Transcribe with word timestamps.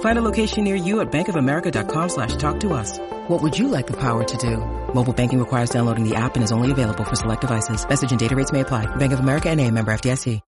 Find 0.00 0.18
a 0.18 0.22
location 0.22 0.64
near 0.64 0.76
you 0.76 1.00
at 1.00 1.10
bankofamerica.com 1.10 2.08
slash 2.08 2.36
talk 2.36 2.60
to 2.60 2.72
us. 2.72 2.98
What 3.28 3.42
would 3.42 3.58
you 3.58 3.68
like 3.68 3.86
the 3.86 3.98
power 3.98 4.24
to 4.24 4.36
do? 4.38 4.58
Mobile 4.94 5.12
banking 5.12 5.38
requires 5.38 5.70
downloading 5.70 6.08
the 6.08 6.14
app 6.14 6.36
and 6.36 6.44
is 6.44 6.52
only 6.52 6.70
available 6.70 7.04
for 7.04 7.16
select 7.16 7.40
devices. 7.40 7.86
Message 7.86 8.12
and 8.12 8.20
data 8.20 8.36
rates 8.36 8.52
may 8.52 8.60
apply. 8.60 8.86
Bank 8.96 9.12
of 9.12 9.20
America 9.20 9.50
and 9.50 9.60
a 9.60 9.70
member 9.70 9.92
FDIC. 9.92 10.40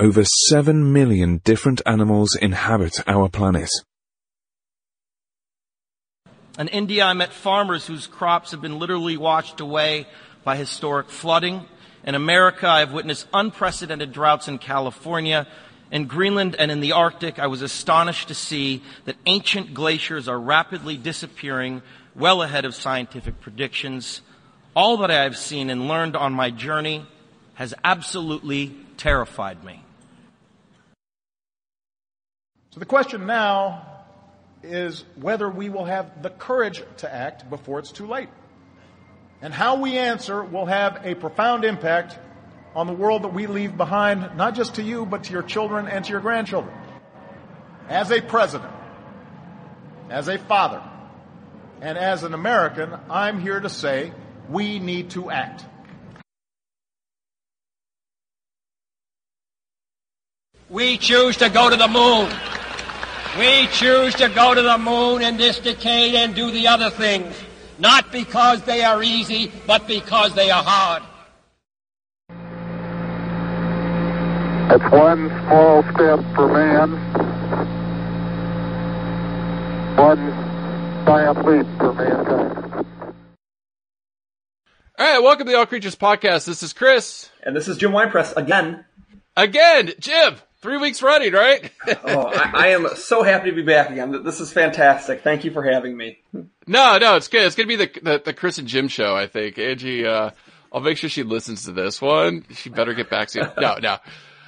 Over 0.00 0.24
7 0.24 0.94
million 0.94 1.42
different 1.44 1.82
animals 1.84 2.34
inhabit 2.34 3.06
our 3.06 3.28
planet. 3.28 3.68
In 6.58 6.68
India, 6.68 7.04
I 7.04 7.12
met 7.12 7.34
farmers 7.34 7.86
whose 7.86 8.06
crops 8.06 8.52
have 8.52 8.62
been 8.62 8.78
literally 8.78 9.18
washed 9.18 9.60
away 9.60 10.06
by 10.42 10.56
historic 10.56 11.10
flooding. 11.10 11.66
In 12.04 12.14
America, 12.14 12.66
I've 12.66 12.92
witnessed 12.92 13.26
unprecedented 13.32 14.12
droughts 14.12 14.48
in 14.48 14.58
California. 14.58 15.46
In 15.90 16.06
Greenland 16.06 16.56
and 16.56 16.70
in 16.70 16.80
the 16.80 16.92
Arctic, 16.92 17.38
I 17.38 17.48
was 17.48 17.62
astonished 17.62 18.28
to 18.28 18.34
see 18.34 18.82
that 19.04 19.16
ancient 19.26 19.74
glaciers 19.74 20.28
are 20.28 20.38
rapidly 20.38 20.96
disappearing 20.96 21.82
well 22.14 22.42
ahead 22.42 22.64
of 22.64 22.74
scientific 22.74 23.40
predictions. 23.40 24.22
All 24.74 24.98
that 24.98 25.10
I 25.10 25.24
have 25.24 25.36
seen 25.36 25.68
and 25.68 25.88
learned 25.88 26.16
on 26.16 26.32
my 26.32 26.50
journey 26.50 27.06
has 27.54 27.74
absolutely 27.84 28.74
terrified 28.96 29.62
me. 29.64 29.82
So 32.70 32.78
the 32.78 32.86
question 32.86 33.26
now 33.26 33.84
is 34.62 35.04
whether 35.16 35.50
we 35.50 35.68
will 35.68 35.86
have 35.86 36.22
the 36.22 36.30
courage 36.30 36.82
to 36.98 37.12
act 37.12 37.50
before 37.50 37.78
it's 37.80 37.90
too 37.90 38.06
late. 38.06 38.28
And 39.42 39.54
how 39.54 39.76
we 39.76 39.96
answer 39.96 40.42
will 40.44 40.66
have 40.66 41.00
a 41.04 41.14
profound 41.14 41.64
impact 41.64 42.18
on 42.74 42.86
the 42.86 42.92
world 42.92 43.22
that 43.22 43.32
we 43.32 43.46
leave 43.46 43.76
behind, 43.76 44.36
not 44.36 44.54
just 44.54 44.74
to 44.76 44.82
you, 44.82 45.06
but 45.06 45.24
to 45.24 45.32
your 45.32 45.42
children 45.42 45.88
and 45.88 46.04
to 46.04 46.10
your 46.10 46.20
grandchildren. 46.20 46.74
As 47.88 48.10
a 48.10 48.20
president, 48.20 48.72
as 50.10 50.28
a 50.28 50.38
father, 50.38 50.82
and 51.80 51.96
as 51.96 52.22
an 52.22 52.34
American, 52.34 52.94
I'm 53.08 53.40
here 53.40 53.58
to 53.58 53.68
say 53.68 54.12
we 54.48 54.78
need 54.78 55.10
to 55.10 55.30
act. 55.30 55.64
We 60.68 60.98
choose 60.98 61.38
to 61.38 61.48
go 61.48 61.68
to 61.68 61.76
the 61.76 61.88
moon. 61.88 62.30
We 63.38 63.66
choose 63.68 64.14
to 64.16 64.28
go 64.28 64.54
to 64.54 64.62
the 64.62 64.78
moon 64.78 65.22
in 65.22 65.36
this 65.36 65.58
decade 65.58 66.14
and 66.14 66.34
do 66.34 66.50
the 66.50 66.68
other 66.68 66.90
things, 66.90 67.34
not 67.80 68.12
because 68.12 68.62
they 68.62 68.84
are 68.84 69.02
easy, 69.02 69.50
but 69.66 69.86
because 69.88 70.34
they 70.34 70.50
are 70.50 70.62
hard. 70.62 71.02
It's 74.72 74.92
one 74.92 75.28
small 75.46 75.82
step 75.82 76.20
for 76.34 76.46
man, 76.46 76.90
one 79.96 80.30
giant 81.06 81.44
leap 81.44 81.66
for 81.78 81.92
mankind. 81.94 82.86
All 84.98 85.06
right, 85.06 85.22
welcome 85.22 85.46
to 85.46 85.52
the 85.52 85.58
All 85.58 85.66
Creatures 85.66 85.96
Podcast. 85.96 86.44
This 86.44 86.62
is 86.62 86.74
Chris. 86.74 87.30
And 87.42 87.56
this 87.56 87.66
is 87.68 87.78
Jim 87.78 87.92
Winepress 87.92 88.34
again. 88.36 88.84
Again, 89.34 89.92
Jim, 89.98 90.36
three 90.60 90.76
weeks 90.76 91.02
running, 91.02 91.32
right? 91.32 91.70
oh, 92.04 92.26
I, 92.26 92.50
I, 92.54 92.66
am 92.68 92.86
so 92.96 93.22
happy 93.22 93.50
to 93.50 93.56
be 93.56 93.62
back 93.62 93.90
again. 93.90 94.22
This 94.22 94.40
is 94.40 94.52
fantastic. 94.52 95.22
Thank 95.22 95.44
you 95.44 95.50
for 95.50 95.62
having 95.62 95.96
me. 95.96 96.18
No, 96.70 96.98
no, 96.98 97.16
it's 97.16 97.26
good. 97.26 97.46
It's 97.46 97.56
going 97.56 97.68
to 97.68 97.76
be 97.76 97.84
the, 97.84 98.00
the, 98.00 98.22
the 98.26 98.32
Chris 98.32 98.58
and 98.58 98.68
Jim 98.68 98.86
show, 98.86 99.16
I 99.16 99.26
think. 99.26 99.58
Angie, 99.58 100.06
uh, 100.06 100.30
I'll 100.72 100.80
make 100.80 100.98
sure 100.98 101.10
she 101.10 101.24
listens 101.24 101.64
to 101.64 101.72
this 101.72 102.00
one. 102.00 102.46
She 102.54 102.70
better 102.70 102.94
get 102.94 103.10
back 103.10 103.26
to 103.30 103.40
you. 103.40 103.60
No, 103.60 103.78
no. 103.82 103.96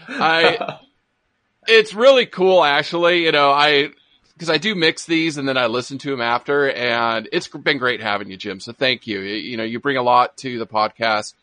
I, 0.07 0.79
it's 1.67 1.95
really 1.95 2.27
cool, 2.27 2.63
actually. 2.63 3.25
You 3.25 3.33
know, 3.33 3.51
I, 3.51 3.89
because 4.35 4.51
I 4.51 4.59
do 4.59 4.77
mix 4.77 5.05
these 5.05 5.37
and 5.37 5.49
then 5.49 5.57
I 5.57 5.67
listen 5.67 5.99
to 5.99 6.11
them 6.13 6.21
after, 6.21 6.71
and 6.71 7.29
it's 7.33 7.49
been 7.49 7.79
great 7.79 8.01
having 8.01 8.31
you, 8.31 8.37
Jim. 8.37 8.61
So 8.61 8.73
thank 8.73 9.09
you. 9.09 9.19
You 9.19 9.57
know, 9.57 9.65
you 9.65 9.81
bring 9.81 9.97
a 9.97 10.03
lot 10.03 10.37
to 10.39 10.61
the 10.61 10.67
podcast, 10.67 11.35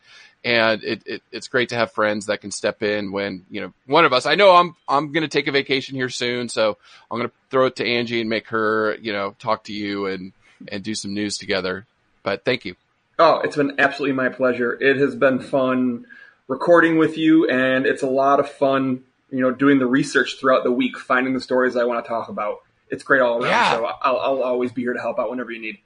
and 0.44 0.82
it, 0.82 1.02
it 1.04 1.22
it's 1.30 1.48
great 1.48 1.68
to 1.68 1.74
have 1.74 1.92
friends 1.92 2.24
that 2.26 2.40
can 2.40 2.50
step 2.50 2.82
in 2.82 3.12
when 3.12 3.44
you 3.50 3.60
know 3.60 3.74
one 3.84 4.06
of 4.06 4.14
us. 4.14 4.24
I 4.24 4.34
know 4.34 4.56
I'm 4.56 4.74
I'm 4.88 5.12
going 5.12 5.22
to 5.24 5.28
take 5.28 5.46
a 5.46 5.52
vacation 5.52 5.94
here 5.94 6.08
soon, 6.08 6.48
so 6.48 6.78
I'm 7.10 7.18
going 7.18 7.28
to 7.28 7.34
throw 7.50 7.66
it 7.66 7.76
to 7.76 7.86
Angie 7.86 8.22
and 8.22 8.30
make 8.30 8.48
her 8.48 8.96
you 8.96 9.12
know 9.12 9.34
talk 9.38 9.64
to 9.64 9.74
you 9.74 10.06
and 10.06 10.32
and 10.68 10.82
do 10.82 10.94
some 10.94 11.14
news 11.14 11.38
together. 11.38 11.86
But 12.22 12.44
thank 12.44 12.64
you. 12.64 12.76
Oh, 13.18 13.40
it's 13.40 13.56
been 13.56 13.78
absolutely 13.78 14.14
my 14.14 14.28
pleasure. 14.28 14.72
It 14.80 14.96
has 14.96 15.14
been 15.14 15.40
fun 15.40 16.06
recording 16.48 16.98
with 16.98 17.18
you, 17.18 17.48
and 17.48 17.86
it's 17.86 18.02
a 18.02 18.08
lot 18.08 18.40
of 18.40 18.50
fun, 18.50 19.04
you 19.30 19.40
know, 19.40 19.50
doing 19.50 19.78
the 19.78 19.86
research 19.86 20.36
throughout 20.40 20.64
the 20.64 20.72
week, 20.72 20.98
finding 20.98 21.34
the 21.34 21.40
stories 21.40 21.76
I 21.76 21.84
want 21.84 22.04
to 22.04 22.08
talk 22.08 22.28
about. 22.28 22.58
It's 22.88 23.04
great 23.04 23.20
all 23.20 23.42
around. 23.42 23.50
Yeah. 23.50 23.76
So 23.76 23.84
I'll, 23.84 24.18
I'll 24.18 24.42
always 24.42 24.72
be 24.72 24.82
here 24.82 24.94
to 24.94 25.00
help 25.00 25.18
out 25.18 25.30
whenever 25.30 25.50
you 25.50 25.60
need. 25.60 25.78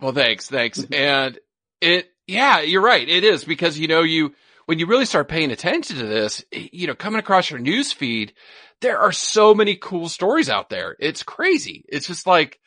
Well, 0.00 0.12
thanks, 0.12 0.48
thanks, 0.48 0.80
mm-hmm. 0.80 0.94
and 0.94 1.38
it, 1.80 2.10
yeah, 2.26 2.60
you're 2.60 2.82
right. 2.82 3.08
It 3.08 3.24
is 3.24 3.44
because 3.44 3.78
you 3.78 3.88
know 3.88 4.02
you 4.02 4.34
when 4.66 4.78
you 4.78 4.86
really 4.86 5.04
start 5.04 5.28
paying 5.28 5.50
attention 5.50 5.98
to 5.98 6.06
this, 6.06 6.44
you 6.50 6.86
know, 6.86 6.94
coming 6.94 7.18
across 7.18 7.50
your 7.50 7.60
news 7.60 7.92
feed, 7.92 8.32
there 8.80 8.98
are 8.98 9.12
so 9.12 9.54
many 9.54 9.76
cool 9.76 10.08
stories 10.08 10.48
out 10.48 10.70
there. 10.70 10.96
It's 10.98 11.22
crazy. 11.22 11.84
It's 11.88 12.06
just 12.06 12.26
like, 12.26 12.58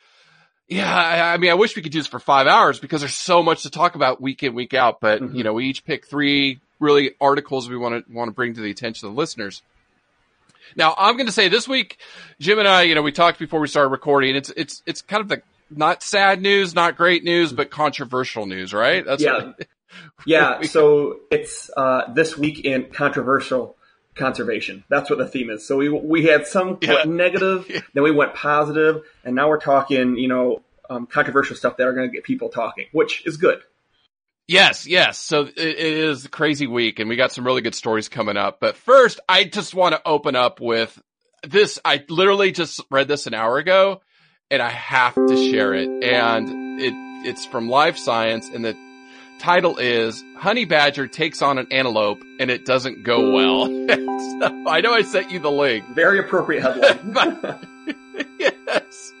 yeah, 0.68 0.94
I, 0.94 1.32
I, 1.32 1.36
mean, 1.38 1.50
I 1.50 1.54
wish 1.54 1.74
we 1.74 1.82
could 1.82 1.92
do 1.92 1.98
this 1.98 2.06
for 2.06 2.20
five 2.20 2.46
hours 2.46 2.78
because 2.78 3.00
there's 3.00 3.14
so 3.14 3.42
much 3.42 3.62
to 3.62 3.70
talk 3.70 3.94
about 3.94 4.20
week 4.20 4.42
in, 4.42 4.54
week 4.54 4.74
out. 4.74 5.00
But, 5.00 5.22
mm-hmm. 5.22 5.34
you 5.34 5.42
know, 5.42 5.54
we 5.54 5.66
each 5.66 5.84
pick 5.84 6.06
three 6.06 6.60
really 6.78 7.12
articles 7.20 7.68
we 7.68 7.76
want 7.76 8.06
to 8.06 8.12
want 8.12 8.28
to 8.28 8.32
bring 8.32 8.54
to 8.54 8.60
the 8.60 8.70
attention 8.70 9.08
of 9.08 9.14
the 9.14 9.18
listeners. 9.18 9.62
Now, 10.76 10.94
I'm 10.98 11.16
going 11.16 11.26
to 11.26 11.32
say 11.32 11.48
this 11.48 11.66
week, 11.66 11.98
Jim 12.38 12.58
and 12.58 12.68
I, 12.68 12.82
you 12.82 12.94
know, 12.94 13.02
we 13.02 13.12
talked 13.12 13.38
before 13.38 13.60
we 13.60 13.68
started 13.68 13.88
recording. 13.88 14.36
It's 14.36 14.50
it's 14.50 14.82
it's 14.84 15.00
kind 15.00 15.22
of 15.22 15.28
the 15.28 15.42
not 15.70 16.02
sad 16.02 16.42
news, 16.42 16.74
not 16.74 16.96
great 16.96 17.24
news, 17.24 17.52
but 17.52 17.70
controversial 17.70 18.44
news, 18.44 18.74
right? 18.74 19.04
That's 19.04 19.22
yeah, 19.22 19.52
yeah. 20.26 20.62
So 20.62 21.20
it's 21.30 21.70
uh, 21.74 22.12
this 22.12 22.36
week 22.36 22.66
in 22.66 22.90
controversial 22.90 23.77
conservation. 24.18 24.84
That's 24.88 25.08
what 25.08 25.18
the 25.18 25.26
theme 25.26 25.50
is. 25.50 25.66
So 25.66 25.76
we 25.76 25.88
we 25.88 26.26
had 26.26 26.46
some 26.46 26.78
yeah. 26.80 27.04
negative, 27.04 27.66
then 27.94 28.02
we 28.02 28.10
went 28.10 28.34
positive, 28.34 29.02
and 29.24 29.34
now 29.34 29.48
we're 29.48 29.60
talking, 29.60 30.16
you 30.16 30.28
know, 30.28 30.62
um, 30.90 31.06
controversial 31.06 31.56
stuff 31.56 31.76
that 31.76 31.86
are 31.86 31.92
going 31.92 32.08
to 32.08 32.14
get 32.14 32.24
people 32.24 32.48
talking, 32.48 32.86
which 32.92 33.26
is 33.26 33.36
good. 33.36 33.60
Yes, 34.46 34.86
yes. 34.86 35.18
So 35.18 35.42
it, 35.42 35.58
it 35.58 35.78
is 35.78 36.24
a 36.24 36.28
crazy 36.30 36.66
week 36.66 37.00
and 37.00 37.08
we 37.08 37.16
got 37.16 37.32
some 37.32 37.44
really 37.44 37.60
good 37.60 37.74
stories 37.74 38.08
coming 38.08 38.38
up. 38.38 38.60
But 38.60 38.76
first, 38.76 39.20
I 39.28 39.44
just 39.44 39.74
want 39.74 39.94
to 39.94 40.00
open 40.06 40.36
up 40.36 40.58
with 40.58 41.00
this. 41.46 41.78
I 41.84 42.02
literally 42.08 42.52
just 42.52 42.80
read 42.90 43.08
this 43.08 43.26
an 43.26 43.34
hour 43.34 43.58
ago 43.58 44.00
and 44.50 44.62
I 44.62 44.70
have 44.70 45.14
to 45.14 45.50
share 45.50 45.74
it. 45.74 45.88
And 46.02 46.80
it, 46.80 46.94
it's 47.28 47.44
from 47.44 47.68
Life 47.68 47.98
Science 47.98 48.48
and 48.48 48.64
the 48.64 48.87
title 49.38 49.78
is 49.78 50.24
Honey 50.36 50.64
Badger 50.64 51.06
takes 51.06 51.42
on 51.42 51.58
an 51.58 51.66
antelope 51.70 52.22
and 52.38 52.50
it 52.50 52.64
doesn't 52.64 53.02
go 53.02 53.32
well. 53.32 53.66
so, 53.88 54.68
I 54.68 54.80
know 54.82 54.92
I 54.92 55.02
sent 55.02 55.30
you 55.30 55.38
the 55.38 55.50
link. 55.50 55.86
Very 55.94 56.18
appropriate 56.18 56.62
headline. 56.62 57.58
yes. 58.38 59.12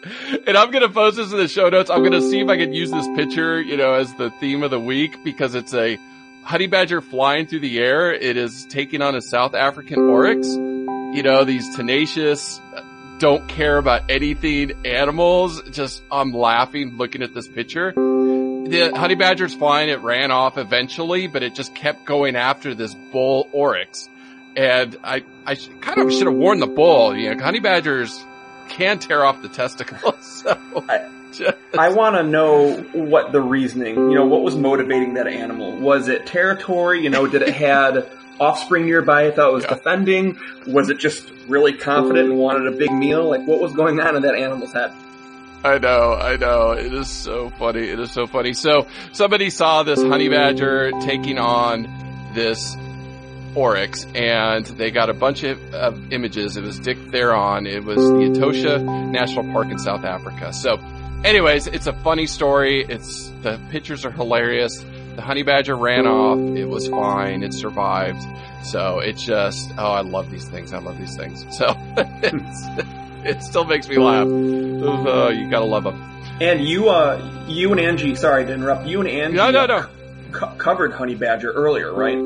And 0.46 0.56
I'm 0.56 0.70
going 0.70 0.86
to 0.86 0.92
post 0.92 1.16
this 1.16 1.32
in 1.32 1.38
the 1.38 1.48
show 1.48 1.68
notes. 1.68 1.90
I'm 1.90 2.00
going 2.00 2.12
to 2.12 2.22
see 2.22 2.40
if 2.40 2.48
I 2.48 2.56
can 2.56 2.72
use 2.72 2.90
this 2.90 3.06
picture, 3.16 3.60
you 3.60 3.76
know, 3.76 3.94
as 3.94 4.12
the 4.14 4.30
theme 4.40 4.62
of 4.62 4.70
the 4.70 4.80
week 4.80 5.22
because 5.24 5.54
it's 5.54 5.74
a 5.74 5.98
honey 6.42 6.66
badger 6.66 7.00
flying 7.00 7.46
through 7.46 7.60
the 7.60 7.78
air. 7.78 8.12
It 8.12 8.36
is 8.36 8.66
taking 8.66 9.02
on 9.02 9.14
a 9.14 9.20
South 9.20 9.54
African 9.54 9.98
oryx. 10.00 10.48
You 10.48 11.22
know, 11.22 11.44
these 11.44 11.74
tenacious, 11.76 12.60
don't 13.18 13.48
care 13.48 13.78
about 13.78 14.10
anything 14.10 14.72
animals. 14.84 15.62
Just, 15.70 16.02
I'm 16.10 16.32
laughing 16.32 16.96
looking 16.96 17.22
at 17.22 17.34
this 17.34 17.48
picture. 17.48 17.92
The 18.70 18.96
honey 18.96 19.14
badger's 19.14 19.54
fine. 19.54 19.88
It 19.88 20.00
ran 20.00 20.30
off 20.30 20.58
eventually, 20.58 21.26
but 21.26 21.42
it 21.42 21.54
just 21.54 21.74
kept 21.74 22.04
going 22.04 22.36
after 22.36 22.74
this 22.74 22.94
bull 22.94 23.48
oryx. 23.52 24.08
And 24.56 24.96
I, 25.04 25.24
I 25.46 25.54
kind 25.54 26.00
of 26.00 26.12
should 26.12 26.26
have 26.26 26.34
warned 26.34 26.62
the 26.62 26.66
bull, 26.66 27.16
you 27.16 27.34
know, 27.34 27.42
honey 27.42 27.60
badgers 27.60 28.24
can 28.68 28.98
tear 28.98 29.24
off 29.24 29.42
the 29.42 29.48
testicles. 29.48 30.44
So 30.48 30.84
I, 30.88 31.10
just... 31.32 31.56
I 31.76 31.90
want 31.90 32.16
to 32.16 32.22
know 32.22 32.76
what 32.92 33.32
the 33.32 33.40
reasoning, 33.40 33.96
you 33.96 34.14
know, 34.14 34.26
what 34.26 34.42
was 34.42 34.56
motivating 34.56 35.14
that 35.14 35.26
animal? 35.26 35.76
Was 35.76 36.08
it 36.08 36.26
territory? 36.26 37.02
You 37.02 37.10
know, 37.10 37.26
did 37.26 37.42
it 37.42 37.54
had 37.54 38.08
offspring 38.40 38.86
nearby 38.86 39.24
it 39.24 39.36
thought 39.36 39.48
it 39.48 39.52
was 39.52 39.64
yeah. 39.64 39.74
defending? 39.74 40.38
Was 40.66 40.90
it 40.90 40.98
just 40.98 41.30
really 41.48 41.72
confident 41.72 42.30
and 42.30 42.38
wanted 42.38 42.72
a 42.72 42.76
big 42.76 42.92
meal? 42.92 43.28
Like 43.28 43.46
what 43.46 43.60
was 43.60 43.72
going 43.72 44.00
on 44.00 44.16
in 44.16 44.22
that 44.22 44.34
animal's 44.34 44.72
head? 44.72 44.92
I 45.64 45.78
know, 45.78 46.14
I 46.14 46.36
know. 46.36 46.72
It 46.72 46.92
is 46.92 47.08
so 47.10 47.50
funny. 47.50 47.88
It 47.88 47.98
is 47.98 48.12
so 48.12 48.26
funny. 48.26 48.52
So 48.52 48.86
somebody 49.12 49.50
saw 49.50 49.82
this 49.82 50.00
honey 50.00 50.28
badger 50.28 50.92
taking 51.02 51.38
on 51.38 52.32
this 52.34 52.76
oryx 53.54 54.06
and 54.14 54.64
they 54.64 54.90
got 54.90 55.10
a 55.10 55.14
bunch 55.14 55.42
of, 55.42 55.74
of 55.74 56.12
images. 56.12 56.56
It 56.56 56.62
was 56.62 56.78
Dick 56.78 56.98
Theron. 57.10 57.66
It 57.66 57.82
was 57.82 57.98
the 57.98 58.30
Etosha 58.30 59.10
National 59.10 59.44
Park 59.52 59.70
in 59.70 59.78
South 59.78 60.04
Africa. 60.04 60.52
So 60.52 60.78
anyways, 61.24 61.66
it's 61.66 61.88
a 61.88 61.92
funny 61.92 62.26
story. 62.26 62.84
It's, 62.84 63.28
the 63.42 63.60
pictures 63.70 64.04
are 64.04 64.12
hilarious. 64.12 64.84
The 65.16 65.22
honey 65.22 65.42
badger 65.42 65.76
ran 65.76 66.06
off. 66.06 66.38
It 66.56 66.66
was 66.66 66.86
fine. 66.86 67.42
It 67.42 67.52
survived. 67.52 68.24
So 68.62 69.00
it 69.00 69.16
just, 69.16 69.72
oh, 69.76 69.90
I 69.90 70.02
love 70.02 70.30
these 70.30 70.48
things. 70.48 70.72
I 70.72 70.78
love 70.78 70.98
these 70.98 71.16
things. 71.16 71.44
So 71.56 71.66
it 73.24 73.42
still 73.42 73.64
makes 73.64 73.88
me 73.88 73.98
laugh. 73.98 74.26
Oh, 74.28 75.28
you 75.28 75.50
gotta 75.50 75.64
love 75.64 75.84
them. 75.84 76.04
And 76.40 76.64
you, 76.64 76.88
uh, 76.88 77.46
you 77.48 77.72
and 77.72 77.80
Angie, 77.80 78.14
sorry 78.14 78.46
to 78.46 78.52
interrupt, 78.52 78.86
you 78.86 79.00
and 79.00 79.08
Angie 79.08 79.36
no, 79.36 79.50
no, 79.50 79.66
no. 79.66 79.86
Co- 80.32 80.54
covered 80.56 80.92
honey 80.92 81.14
badger 81.14 81.52
earlier, 81.52 81.92
right? 81.92 82.16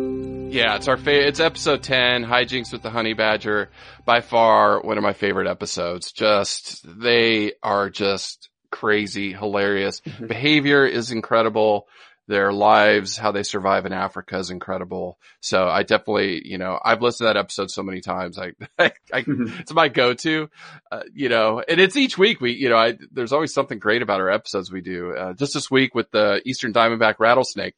Yeah, 0.52 0.76
it's 0.76 0.86
our 0.86 0.98
fa- 0.98 1.26
it's 1.26 1.40
episode 1.40 1.82
10, 1.82 2.24
Hijinks 2.24 2.72
with 2.72 2.82
the 2.82 2.90
Honey 2.90 3.14
Badger. 3.14 3.70
By 4.04 4.20
far 4.20 4.82
one 4.82 4.98
of 4.98 5.02
my 5.02 5.14
favorite 5.14 5.48
episodes. 5.48 6.12
Just, 6.12 6.84
they 6.84 7.52
are 7.62 7.88
just 7.88 8.50
crazy, 8.70 9.32
hilarious. 9.32 10.00
Mm-hmm. 10.00 10.26
Behavior 10.26 10.84
is 10.84 11.10
incredible 11.10 11.86
their 12.32 12.50
lives, 12.50 13.19
how 13.19 13.31
they 13.31 13.43
survive 13.43 13.84
in 13.84 13.93
Africa 13.93 14.38
is 14.38 14.49
incredible. 14.49 15.19
So 15.40 15.69
I 15.69 15.82
definitely, 15.82 16.40
you 16.49 16.56
know, 16.56 16.81
I've 16.82 17.02
listened 17.02 17.29
to 17.29 17.34
that 17.34 17.38
episode 17.38 17.70
so 17.70 17.82
many 17.82 18.00
times. 18.00 18.38
I, 18.38 18.52
I, 18.79 18.93
I 19.12 19.20
mm-hmm. 19.20 19.61
it's 19.61 19.75
my 19.75 19.88
go-to, 19.88 20.49
uh, 20.90 21.02
you 21.12 21.29
know, 21.29 21.62
and 21.69 21.79
it's 21.79 21.94
each 21.94 22.17
week 22.17 22.40
we, 22.40 22.52
you 22.52 22.70
know, 22.70 22.79
I, 22.79 22.96
there's 23.11 23.34
always 23.34 23.52
something 23.52 23.79
great 23.79 24.00
about 24.00 24.20
our 24.20 24.31
episodes 24.31 24.73
we 24.73 24.81
do. 24.81 25.14
Uh, 25.14 25.34
just 25.34 25.52
this 25.52 25.70
week 25.70 25.94
with 25.94 26.11
the 26.11 26.40
Eastern 26.46 26.73
Diamondback 26.73 27.17
rattlesnake, 27.19 27.75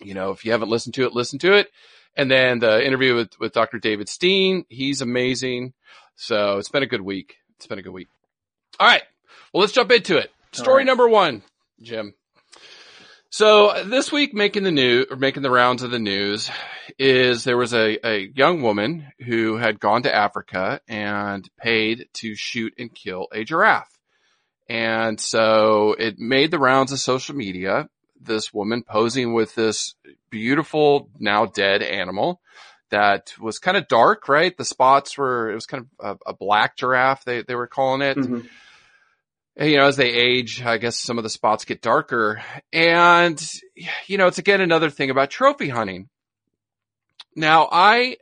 you 0.00 0.14
know, 0.14 0.30
if 0.30 0.46
you 0.46 0.52
haven't 0.52 0.70
listened 0.70 0.94
to 0.94 1.04
it, 1.04 1.12
listen 1.12 1.38
to 1.40 1.52
it. 1.52 1.70
And 2.16 2.30
then 2.30 2.60
the 2.60 2.84
interview 2.84 3.14
with, 3.14 3.38
with 3.38 3.52
Dr. 3.52 3.78
David 3.78 4.08
Steen, 4.08 4.64
he's 4.70 5.02
amazing. 5.02 5.74
So 6.16 6.56
it's 6.56 6.70
been 6.70 6.82
a 6.82 6.86
good 6.86 7.02
week. 7.02 7.36
It's 7.56 7.66
been 7.66 7.78
a 7.78 7.82
good 7.82 7.92
week. 7.92 8.08
All 8.78 8.86
right. 8.86 9.02
Well, 9.52 9.60
let's 9.60 9.74
jump 9.74 9.92
into 9.92 10.16
it. 10.16 10.32
Story 10.52 10.78
right. 10.78 10.86
number 10.86 11.06
one, 11.10 11.42
Jim. 11.82 12.14
So 13.32 13.84
this 13.84 14.10
week 14.10 14.34
making 14.34 14.64
the 14.64 14.72
news 14.72 15.06
or 15.08 15.16
making 15.16 15.44
the 15.44 15.52
rounds 15.52 15.84
of 15.84 15.92
the 15.92 16.00
news 16.00 16.50
is 16.98 17.44
there 17.44 17.56
was 17.56 17.72
a, 17.72 18.04
a 18.04 18.28
young 18.34 18.60
woman 18.60 19.06
who 19.24 19.56
had 19.56 19.78
gone 19.78 20.02
to 20.02 20.14
Africa 20.14 20.80
and 20.88 21.48
paid 21.56 22.08
to 22.14 22.34
shoot 22.34 22.74
and 22.76 22.92
kill 22.92 23.28
a 23.32 23.44
giraffe. 23.44 23.96
And 24.68 25.20
so 25.20 25.94
it 25.96 26.18
made 26.18 26.50
the 26.50 26.58
rounds 26.58 26.90
of 26.90 26.98
social 26.98 27.36
media. 27.36 27.88
This 28.20 28.52
woman 28.52 28.82
posing 28.82 29.32
with 29.32 29.54
this 29.54 29.94
beautiful, 30.28 31.08
now 31.20 31.46
dead 31.46 31.82
animal 31.82 32.40
that 32.90 33.32
was 33.38 33.60
kind 33.60 33.76
of 33.76 33.86
dark, 33.86 34.28
right? 34.28 34.56
The 34.56 34.64
spots 34.64 35.16
were, 35.16 35.52
it 35.52 35.54
was 35.54 35.66
kind 35.66 35.86
of 36.00 36.18
a, 36.26 36.30
a 36.30 36.34
black 36.34 36.76
giraffe, 36.76 37.24
they, 37.24 37.42
they 37.42 37.54
were 37.54 37.68
calling 37.68 38.02
it. 38.02 38.16
Mm-hmm 38.16 38.40
you 39.60 39.76
know, 39.76 39.86
as 39.86 39.96
they 39.96 40.10
age, 40.10 40.62
I 40.62 40.78
guess 40.78 40.98
some 40.98 41.18
of 41.18 41.24
the 41.24 41.30
spots 41.30 41.64
get 41.64 41.82
darker. 41.82 42.42
And, 42.72 43.40
you 44.06 44.16
know, 44.16 44.26
it's 44.26 44.38
again 44.38 44.60
another 44.60 44.90
thing 44.90 45.10
about 45.10 45.30
trophy 45.30 45.68
hunting. 45.68 46.08
Now 47.36 47.68
I, 47.70 48.16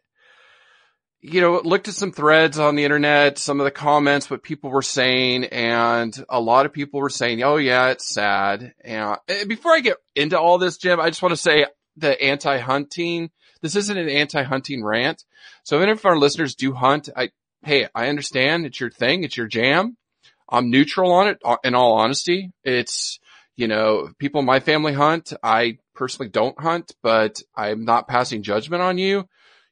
you 1.20 1.40
know, 1.40 1.60
looked 1.64 1.88
at 1.88 1.94
some 1.94 2.12
threads 2.12 2.58
on 2.58 2.76
the 2.76 2.84
internet, 2.84 3.38
some 3.38 3.60
of 3.60 3.64
the 3.64 3.70
comments, 3.70 4.30
what 4.30 4.42
people 4.42 4.70
were 4.70 4.82
saying, 4.82 5.44
and 5.44 6.14
a 6.28 6.40
lot 6.40 6.66
of 6.66 6.72
people 6.72 7.00
were 7.00 7.08
saying, 7.08 7.42
oh 7.42 7.56
yeah, 7.56 7.88
it's 7.88 8.12
sad. 8.12 8.72
And 8.84 9.16
before 9.48 9.72
I 9.72 9.80
get 9.80 9.96
into 10.14 10.38
all 10.38 10.58
this, 10.58 10.76
Jim, 10.76 11.00
I 11.00 11.08
just 11.08 11.22
want 11.22 11.32
to 11.32 11.36
say 11.36 11.66
the 11.96 12.20
anti-hunting, 12.22 13.30
this 13.62 13.74
isn't 13.74 13.98
an 13.98 14.08
anti-hunting 14.08 14.84
rant. 14.84 15.24
So 15.64 15.76
even 15.76 15.88
if 15.88 16.06
our 16.06 16.16
listeners 16.16 16.54
do 16.54 16.72
hunt, 16.72 17.08
I, 17.16 17.30
hey, 17.64 17.88
I 17.94 18.08
understand 18.08 18.66
it's 18.66 18.78
your 18.78 18.90
thing, 18.90 19.24
it's 19.24 19.36
your 19.36 19.48
jam. 19.48 19.96
I'm 20.48 20.70
neutral 20.70 21.12
on 21.12 21.28
it. 21.28 21.38
Uh, 21.44 21.56
in 21.62 21.74
all 21.74 21.94
honesty, 21.94 22.52
it's, 22.64 23.18
you 23.56 23.68
know, 23.68 24.10
people 24.18 24.40
in 24.40 24.46
my 24.46 24.60
family 24.60 24.92
hunt. 24.92 25.32
I 25.42 25.78
personally 25.94 26.30
don't 26.30 26.58
hunt, 26.58 26.92
but 27.02 27.42
I'm 27.54 27.84
not 27.84 28.08
passing 28.08 28.42
judgment 28.42 28.82
on 28.82 28.98
you. 28.98 29.28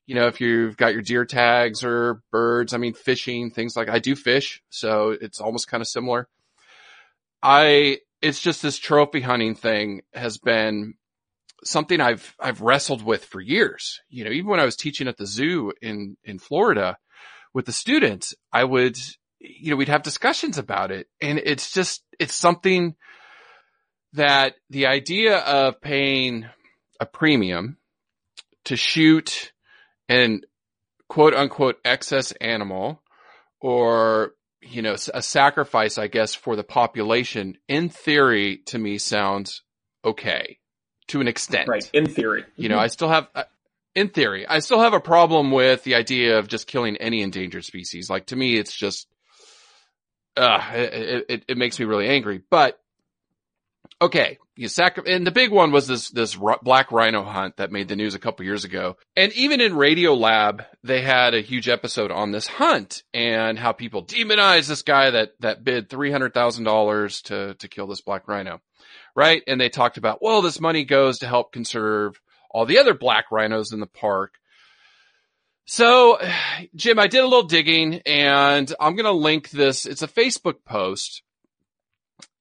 You 0.06 0.14
know, 0.14 0.26
if 0.26 0.40
you've 0.40 0.76
got 0.76 0.92
your 0.92 1.02
deer 1.02 1.24
tags 1.24 1.82
or 1.82 2.20
birds, 2.30 2.74
I 2.74 2.78
mean, 2.78 2.94
fishing, 2.94 3.50
things 3.50 3.76
like 3.76 3.88
I 3.88 3.98
do 3.98 4.14
fish. 4.14 4.62
So 4.70 5.16
it's 5.20 5.40
almost 5.40 5.68
kind 5.68 5.80
of 5.80 5.88
similar. 5.88 6.28
I, 7.42 7.98
it's 8.22 8.40
just 8.40 8.62
this 8.62 8.78
trophy 8.78 9.20
hunting 9.20 9.54
thing 9.54 10.02
has 10.12 10.38
been 10.38 10.94
something 11.64 12.00
I've, 12.00 12.34
I've 12.38 12.60
wrestled 12.60 13.02
with 13.02 13.24
for 13.24 13.40
years. 13.40 14.00
You 14.08 14.24
know, 14.24 14.30
even 14.30 14.50
when 14.50 14.60
I 14.60 14.64
was 14.64 14.76
teaching 14.76 15.08
at 15.08 15.16
the 15.16 15.26
zoo 15.26 15.72
in, 15.80 16.16
in 16.22 16.38
Florida 16.38 16.98
with 17.52 17.66
the 17.66 17.72
students, 17.72 18.34
I 18.52 18.64
would, 18.64 18.96
you 19.46 19.70
know, 19.70 19.76
we'd 19.76 19.88
have 19.88 20.02
discussions 20.02 20.58
about 20.58 20.90
it. 20.90 21.08
And 21.20 21.38
it's 21.38 21.72
just, 21.72 22.02
it's 22.18 22.34
something 22.34 22.94
that 24.14 24.54
the 24.70 24.86
idea 24.86 25.38
of 25.38 25.80
paying 25.80 26.46
a 27.00 27.06
premium 27.06 27.76
to 28.64 28.76
shoot 28.76 29.52
an 30.08 30.42
quote 31.08 31.34
unquote 31.34 31.76
excess 31.84 32.32
animal 32.32 33.02
or, 33.60 34.32
you 34.60 34.82
know, 34.82 34.96
a 35.14 35.22
sacrifice, 35.22 35.98
I 35.98 36.08
guess, 36.08 36.34
for 36.34 36.56
the 36.56 36.64
population 36.64 37.58
in 37.68 37.88
theory 37.88 38.58
to 38.66 38.78
me 38.78 38.98
sounds 38.98 39.62
okay 40.04 40.58
to 41.08 41.20
an 41.20 41.28
extent. 41.28 41.68
Right. 41.68 41.88
In 41.92 42.06
theory. 42.06 42.44
You 42.56 42.68
know, 42.68 42.78
I 42.78 42.88
still 42.88 43.08
have, 43.08 43.28
uh, 43.34 43.44
in 43.94 44.08
theory, 44.08 44.46
I 44.46 44.58
still 44.58 44.80
have 44.80 44.92
a 44.92 45.00
problem 45.00 45.52
with 45.52 45.84
the 45.84 45.94
idea 45.94 46.38
of 46.38 46.48
just 46.48 46.66
killing 46.66 46.96
any 46.96 47.22
endangered 47.22 47.64
species. 47.64 48.10
Like 48.10 48.26
to 48.26 48.36
me, 48.36 48.58
it's 48.58 48.74
just, 48.74 49.06
uh, 50.36 50.70
it, 50.74 51.24
it, 51.28 51.44
it, 51.48 51.58
makes 51.58 51.78
me 51.78 51.84
really 51.84 52.08
angry. 52.08 52.42
But 52.50 52.78
okay, 54.00 54.38
you 54.56 54.68
sac- 54.68 55.06
and 55.06 55.26
the 55.26 55.30
big 55.30 55.50
one 55.50 55.72
was 55.72 55.86
this 55.86 56.10
this 56.10 56.36
r- 56.36 56.58
black 56.62 56.92
rhino 56.92 57.22
hunt 57.22 57.56
that 57.56 57.72
made 57.72 57.88
the 57.88 57.96
news 57.96 58.14
a 58.14 58.18
couple 58.18 58.44
years 58.44 58.64
ago. 58.64 58.96
And 59.16 59.32
even 59.34 59.60
in 59.60 59.76
Radio 59.76 60.14
Lab, 60.14 60.64
they 60.82 61.02
had 61.02 61.34
a 61.34 61.40
huge 61.40 61.68
episode 61.68 62.10
on 62.10 62.32
this 62.32 62.46
hunt 62.46 63.02
and 63.12 63.58
how 63.58 63.72
people 63.72 64.04
demonize 64.04 64.68
this 64.68 64.82
guy 64.82 65.10
that 65.10 65.32
that 65.40 65.64
bid 65.64 65.88
three 65.88 66.10
hundred 66.10 66.34
thousand 66.34 66.64
dollars 66.64 67.22
to 67.22 67.54
to 67.54 67.68
kill 67.68 67.86
this 67.86 68.00
black 68.00 68.28
rhino, 68.28 68.60
right? 69.14 69.42
And 69.46 69.60
they 69.60 69.68
talked 69.68 69.98
about 69.98 70.22
well, 70.22 70.42
this 70.42 70.60
money 70.60 70.84
goes 70.84 71.18
to 71.18 71.26
help 71.26 71.52
conserve 71.52 72.20
all 72.50 72.66
the 72.66 72.78
other 72.78 72.94
black 72.94 73.26
rhinos 73.30 73.72
in 73.72 73.80
the 73.80 73.86
park. 73.86 74.34
So, 75.66 76.18
Jim, 76.74 76.98
I 76.98 77.08
did 77.08 77.20
a 77.20 77.26
little 77.26 77.42
digging 77.46 78.00
and 78.06 78.72
I'm 78.80 78.96
going 78.96 79.04
to 79.04 79.12
link 79.12 79.50
this. 79.50 79.84
It's 79.84 80.02
a 80.02 80.08
Facebook 80.08 80.64
post. 80.64 81.22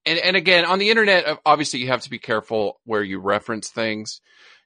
And, 0.05 0.19
and 0.19 0.35
again, 0.35 0.65
on 0.65 0.79
the 0.79 0.91
internet, 0.91 1.39
obviously 1.45 1.79
you 1.79 1.87
have 1.87 2.01
to 2.01 2.09
be 2.09 2.19
careful 2.19 2.79
where 2.85 3.03
you 3.03 3.19
reference 3.19 3.69
things. 3.69 4.21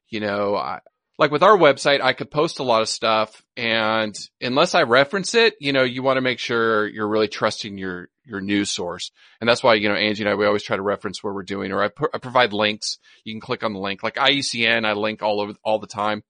You 0.10 0.20
know, 0.20 0.56
I, 0.56 0.80
like 1.18 1.32
with 1.32 1.44
our 1.44 1.58
website, 1.58 2.02
I 2.02 2.14
could 2.14 2.30
post 2.32 2.60
a 2.60 2.64
lot 2.64 2.82
of 2.82 2.90
stuff 2.90 3.42
and 3.56 4.18
unless 4.42 4.76
I 4.76 4.84
reference 4.84 5.36
it, 5.36 5.56
you 5.60 5.72
know, 5.72 5.84
you 5.84 6.04
want 6.04 6.18
to 6.18 6.22
make 6.22 6.40
sure 6.40 6.88
you're 6.88 7.08
really 7.08 7.28
trusting 7.28 7.78
your, 7.78 8.10
your 8.26 8.42
news 8.42 8.70
source. 8.70 9.12
And 9.40 9.48
that's 9.48 9.64
why, 9.64 9.76
you 9.76 9.88
know, 9.88 9.96
Angie 9.96 10.24
and 10.24 10.30
I, 10.30 10.36
we 10.36 10.46
always 10.46 10.64
try 10.64 10.76
to 10.76 10.82
reference 10.82 11.24
where 11.24 11.34
we're 11.34 11.44
doing 11.44 11.72
or 11.72 11.84
I, 11.84 11.90
I 12.14 12.18
provide 12.18 12.52
links. 12.52 12.98
You 13.24 13.34
can 13.34 13.42
click 13.42 13.64
on 13.64 13.72
the 13.72 13.80
link 13.80 14.04
like 14.04 14.16
IUCN. 14.16 14.86
I 14.86 14.94
link 14.94 15.22
all 15.22 15.40
over 15.40 15.54
all 15.64 15.80
the 15.80 15.88
time. 15.88 16.24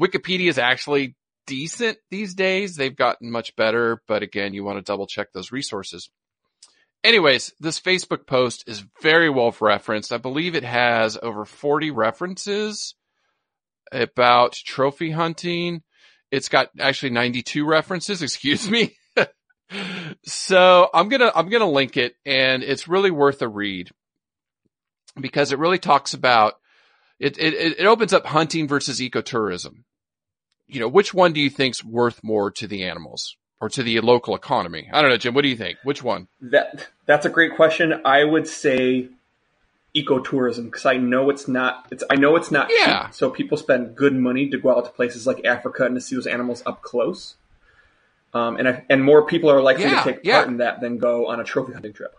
Wikipedia 0.00 0.48
is 0.48 0.58
actually 0.58 1.14
decent 1.46 1.98
these 2.10 2.34
days. 2.34 2.76
They've 2.76 2.94
gotten 2.94 3.30
much 3.30 3.56
better, 3.56 4.02
but 4.06 4.22
again, 4.22 4.54
you 4.54 4.64
want 4.64 4.78
to 4.78 4.82
double 4.82 5.06
check 5.06 5.32
those 5.32 5.52
resources. 5.52 6.10
Anyways, 7.02 7.52
this 7.60 7.80
Facebook 7.80 8.26
post 8.26 8.64
is 8.66 8.84
very 9.02 9.28
well 9.28 9.54
referenced. 9.60 10.12
I 10.12 10.16
believe 10.16 10.54
it 10.54 10.64
has 10.64 11.18
over 11.22 11.44
40 11.44 11.90
references 11.90 12.94
about 13.92 14.54
trophy 14.54 15.10
hunting. 15.10 15.82
It's 16.30 16.48
got 16.48 16.70
actually 16.78 17.10
92 17.10 17.66
references, 17.66 18.22
excuse 18.22 18.68
me. 18.68 18.96
so 20.24 20.88
I'm 20.92 21.08
gonna 21.08 21.30
I'm 21.34 21.48
gonna 21.48 21.70
link 21.70 21.96
it, 21.96 22.16
and 22.24 22.62
it's 22.62 22.88
really 22.88 23.10
worth 23.10 23.42
a 23.42 23.48
read 23.48 23.90
because 25.20 25.52
it 25.52 25.58
really 25.58 25.78
talks 25.78 26.14
about 26.14 26.54
it. 27.20 27.38
It, 27.38 27.78
it 27.78 27.86
opens 27.86 28.12
up 28.12 28.26
hunting 28.26 28.66
versus 28.66 29.00
ecotourism. 29.00 29.84
You 30.66 30.80
know, 30.80 30.88
which 30.88 31.12
one 31.12 31.32
do 31.32 31.40
you 31.40 31.50
think's 31.50 31.84
worth 31.84 32.22
more 32.24 32.50
to 32.52 32.66
the 32.66 32.84
animals 32.84 33.36
or 33.60 33.68
to 33.70 33.82
the 33.82 34.00
local 34.00 34.34
economy? 34.34 34.88
I 34.92 35.00
don't 35.02 35.10
know, 35.10 35.16
Jim. 35.16 35.34
What 35.34 35.42
do 35.42 35.48
you 35.48 35.56
think? 35.56 35.78
Which 35.84 36.02
one? 36.02 36.28
That 36.40 36.88
that's 37.06 37.26
a 37.26 37.30
great 37.30 37.54
question. 37.54 38.00
I 38.04 38.24
would 38.24 38.48
say 38.48 39.08
ecotourism 39.94 40.64
because 40.64 40.86
I 40.86 40.96
know 40.96 41.30
it's 41.30 41.46
not. 41.46 41.86
It's 41.90 42.02
I 42.10 42.16
know 42.16 42.36
it's 42.36 42.50
not. 42.50 42.68
Yeah. 42.70 43.06
Cheap, 43.06 43.14
so 43.14 43.30
people 43.30 43.56
spend 43.58 43.94
good 43.94 44.14
money 44.14 44.48
to 44.50 44.58
go 44.58 44.76
out 44.76 44.84
to 44.86 44.90
places 44.90 45.26
like 45.26 45.44
Africa 45.44 45.84
and 45.84 45.94
to 45.94 46.00
see 46.00 46.16
those 46.16 46.26
animals 46.26 46.62
up 46.66 46.82
close. 46.82 47.36
Um, 48.32 48.56
and 48.56 48.68
I, 48.68 48.84
and 48.90 49.04
more 49.04 49.24
people 49.26 49.50
are 49.50 49.62
likely 49.62 49.84
Yeah, 49.84 50.02
to 50.02 50.12
take 50.12 50.24
yeah. 50.24 50.38
part 50.38 50.48
in 50.48 50.56
that 50.56 50.80
than 50.80 50.98
go 50.98 51.28
on 51.28 51.38
a 51.38 51.44
trophy 51.44 51.72
hunting 51.72 51.92
trip. 51.92 52.16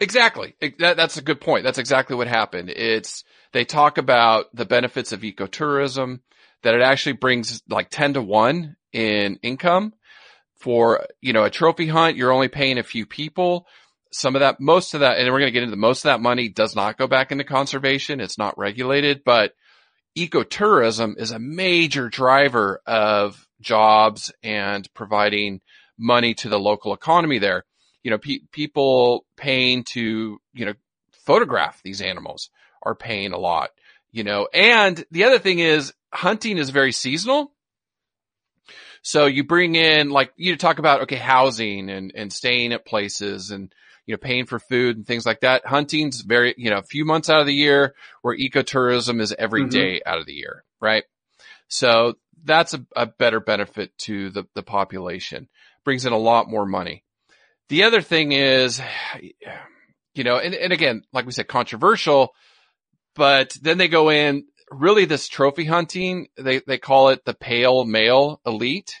Exactly. 0.00 0.54
That, 0.78 0.96
that's 0.96 1.18
a 1.18 1.22
good 1.22 1.40
point. 1.40 1.64
That's 1.64 1.78
exactly 1.78 2.16
what 2.16 2.26
happened. 2.28 2.70
It's, 2.70 3.24
they 3.52 3.64
talk 3.66 3.98
about 3.98 4.46
the 4.54 4.64
benefits 4.64 5.12
of 5.12 5.20
ecotourism, 5.20 6.20
that 6.62 6.74
it 6.74 6.82
actually 6.82 7.12
brings 7.12 7.62
like 7.68 7.90
10 7.90 8.14
to 8.14 8.22
1 8.22 8.76
in 8.92 9.38
income 9.42 9.92
for, 10.56 11.06
you 11.20 11.32
know, 11.32 11.44
a 11.44 11.50
trophy 11.50 11.86
hunt. 11.86 12.16
You're 12.16 12.32
only 12.32 12.48
paying 12.48 12.78
a 12.78 12.82
few 12.82 13.06
people. 13.06 13.66
Some 14.10 14.34
of 14.34 14.40
that, 14.40 14.60
most 14.60 14.94
of 14.94 15.00
that, 15.00 15.18
and 15.18 15.26
we're 15.30 15.40
going 15.40 15.52
to 15.52 15.58
get 15.58 15.62
into 15.62 15.76
most 15.76 16.00
of 16.00 16.08
that 16.08 16.20
money 16.20 16.48
does 16.48 16.74
not 16.74 16.96
go 16.96 17.06
back 17.06 17.30
into 17.30 17.44
conservation. 17.44 18.20
It's 18.20 18.38
not 18.38 18.58
regulated, 18.58 19.22
but 19.24 19.52
ecotourism 20.16 21.18
is 21.18 21.30
a 21.30 21.38
major 21.38 22.08
driver 22.08 22.80
of 22.86 23.46
jobs 23.60 24.32
and 24.42 24.92
providing 24.94 25.60
money 25.98 26.34
to 26.34 26.48
the 26.48 26.58
local 26.58 26.92
economy 26.94 27.38
there. 27.38 27.64
You 28.02 28.12
know, 28.12 28.18
pe- 28.18 28.40
people 28.52 29.26
paying 29.36 29.84
to, 29.92 30.40
you 30.54 30.66
know, 30.66 30.74
photograph 31.12 31.82
these 31.82 32.00
animals 32.00 32.50
are 32.82 32.94
paying 32.94 33.32
a 33.32 33.38
lot, 33.38 33.70
you 34.10 34.24
know, 34.24 34.48
and 34.52 35.04
the 35.10 35.24
other 35.24 35.38
thing 35.38 35.58
is 35.58 35.92
hunting 36.12 36.58
is 36.58 36.70
very 36.70 36.92
seasonal. 36.92 37.52
So 39.02 39.26
you 39.26 39.44
bring 39.44 39.74
in 39.74 40.10
like 40.10 40.32
you 40.36 40.56
talk 40.56 40.78
about, 40.78 41.02
okay, 41.02 41.16
housing 41.16 41.88
and, 41.88 42.12
and 42.14 42.32
staying 42.32 42.72
at 42.72 42.84
places 42.84 43.50
and, 43.50 43.72
you 44.06 44.14
know, 44.14 44.18
paying 44.18 44.46
for 44.46 44.58
food 44.58 44.96
and 44.96 45.06
things 45.06 45.24
like 45.24 45.40
that. 45.40 45.66
Hunting's 45.66 46.22
very, 46.22 46.54
you 46.58 46.70
know, 46.70 46.78
a 46.78 46.82
few 46.82 47.04
months 47.04 47.30
out 47.30 47.40
of 47.40 47.46
the 47.46 47.54
year 47.54 47.94
where 48.22 48.36
ecotourism 48.36 49.20
is 49.20 49.34
every 49.38 49.64
Mhm. 49.64 49.70
day 49.70 50.02
out 50.04 50.18
of 50.18 50.26
the 50.26 50.34
year, 50.34 50.64
right? 50.80 51.04
So 51.68 52.14
that's 52.44 52.74
a, 52.74 52.84
a 52.96 53.06
better 53.06 53.40
benefit 53.40 53.96
to 53.98 54.30
the, 54.30 54.46
the 54.54 54.62
population. 54.62 55.48
Brings 55.84 56.06
in 56.06 56.12
a 56.12 56.18
lot 56.18 56.48
more 56.48 56.66
money. 56.66 57.04
The 57.68 57.84
other 57.84 58.00
thing 58.00 58.32
is, 58.32 58.80
you 60.14 60.24
know, 60.24 60.38
and, 60.38 60.54
and 60.54 60.72
again, 60.72 61.02
like 61.12 61.26
we 61.26 61.32
said, 61.32 61.48
controversial, 61.48 62.34
but 63.18 63.56
then 63.60 63.78
they 63.78 63.88
go 63.88 64.10
in 64.10 64.44
really 64.70 65.04
this 65.04 65.26
trophy 65.26 65.64
hunting. 65.64 66.28
They, 66.36 66.60
they 66.60 66.78
call 66.78 67.08
it 67.08 67.24
the 67.24 67.34
pale 67.34 67.84
male 67.84 68.40
elite. 68.46 68.94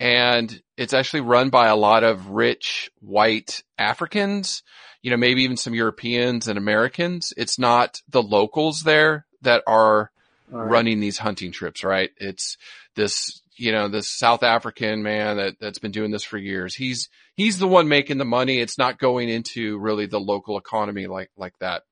And 0.00 0.60
it's 0.76 0.92
actually 0.92 1.20
run 1.20 1.48
by 1.48 1.68
a 1.68 1.76
lot 1.76 2.02
of 2.02 2.30
rich 2.30 2.90
white 3.00 3.62
Africans, 3.78 4.64
you 5.00 5.12
know, 5.12 5.16
maybe 5.16 5.44
even 5.44 5.56
some 5.56 5.74
Europeans 5.74 6.48
and 6.48 6.58
Americans. 6.58 7.32
It's 7.36 7.56
not 7.56 8.02
the 8.08 8.22
locals 8.22 8.82
there 8.82 9.26
that 9.42 9.62
are 9.68 10.10
right. 10.50 10.68
running 10.68 10.98
these 10.98 11.18
hunting 11.18 11.52
trips, 11.52 11.84
right? 11.84 12.10
It's 12.16 12.56
this, 12.96 13.42
you 13.56 13.70
know, 13.70 13.86
this 13.86 14.08
South 14.08 14.42
African 14.42 15.04
man 15.04 15.36
that, 15.36 15.60
that's 15.60 15.78
been 15.78 15.92
doing 15.92 16.10
this 16.10 16.24
for 16.24 16.36
years. 16.36 16.74
He's, 16.74 17.08
he's 17.36 17.60
the 17.60 17.68
one 17.68 17.86
making 17.86 18.18
the 18.18 18.24
money. 18.24 18.58
It's 18.58 18.76
not 18.76 18.98
going 18.98 19.28
into 19.28 19.78
really 19.78 20.06
the 20.06 20.20
local 20.20 20.58
economy 20.58 21.06
like, 21.06 21.30
like 21.36 21.54
that. 21.60 21.84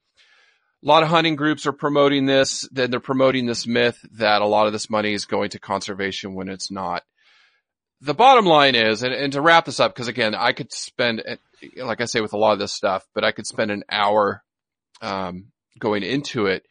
A 0.83 0.89
lot 0.89 1.03
of 1.03 1.09
hunting 1.09 1.37
groups 1.37 1.67
are 1.67 1.73
promoting 1.73 2.27
this. 2.27 2.69
Then 2.73 2.91
they're 2.91 3.01
promoting 3.01 3.47
this 3.47 3.67
myth 3.67 3.99
that 4.19 4.43
a 4.43 4.47
lot 4.47 4.67
of 4.67 4.73
this 4.73 4.91
money 4.91 5.13
is 5.15 5.27
going 5.27 5.51
to 5.51 5.59
conservation 5.59 6.35
when 6.35 6.49
it's 6.49 6.71
not. 6.71 7.03
The 8.01 8.15
bottom 8.15 8.47
line 8.47 8.75
is, 8.75 9.05
and, 9.05 9.15
and 9.15 9.33
to 9.33 9.41
wrap 9.41 9.65
this 9.65 9.79
up, 9.79 9.95
because 9.95 10.09
again, 10.09 10.35
I 10.35 10.53
could 10.53 10.73
spend, 10.73 11.23
like 11.77 12.01
I 12.01 12.07
say 12.07 12.21
with 12.21 12.33
a 12.33 12.39
lot 12.39 12.53
of 12.53 12.59
this 12.59 12.73
stuff, 12.73 13.07
but 13.15 13.23
I 13.23 13.31
could 13.31 13.47
spend 13.47 13.71
an 13.71 13.85
hour, 13.89 14.43
um, 15.01 15.53
going 15.79 16.03
into 16.03 16.47
it 16.47 16.65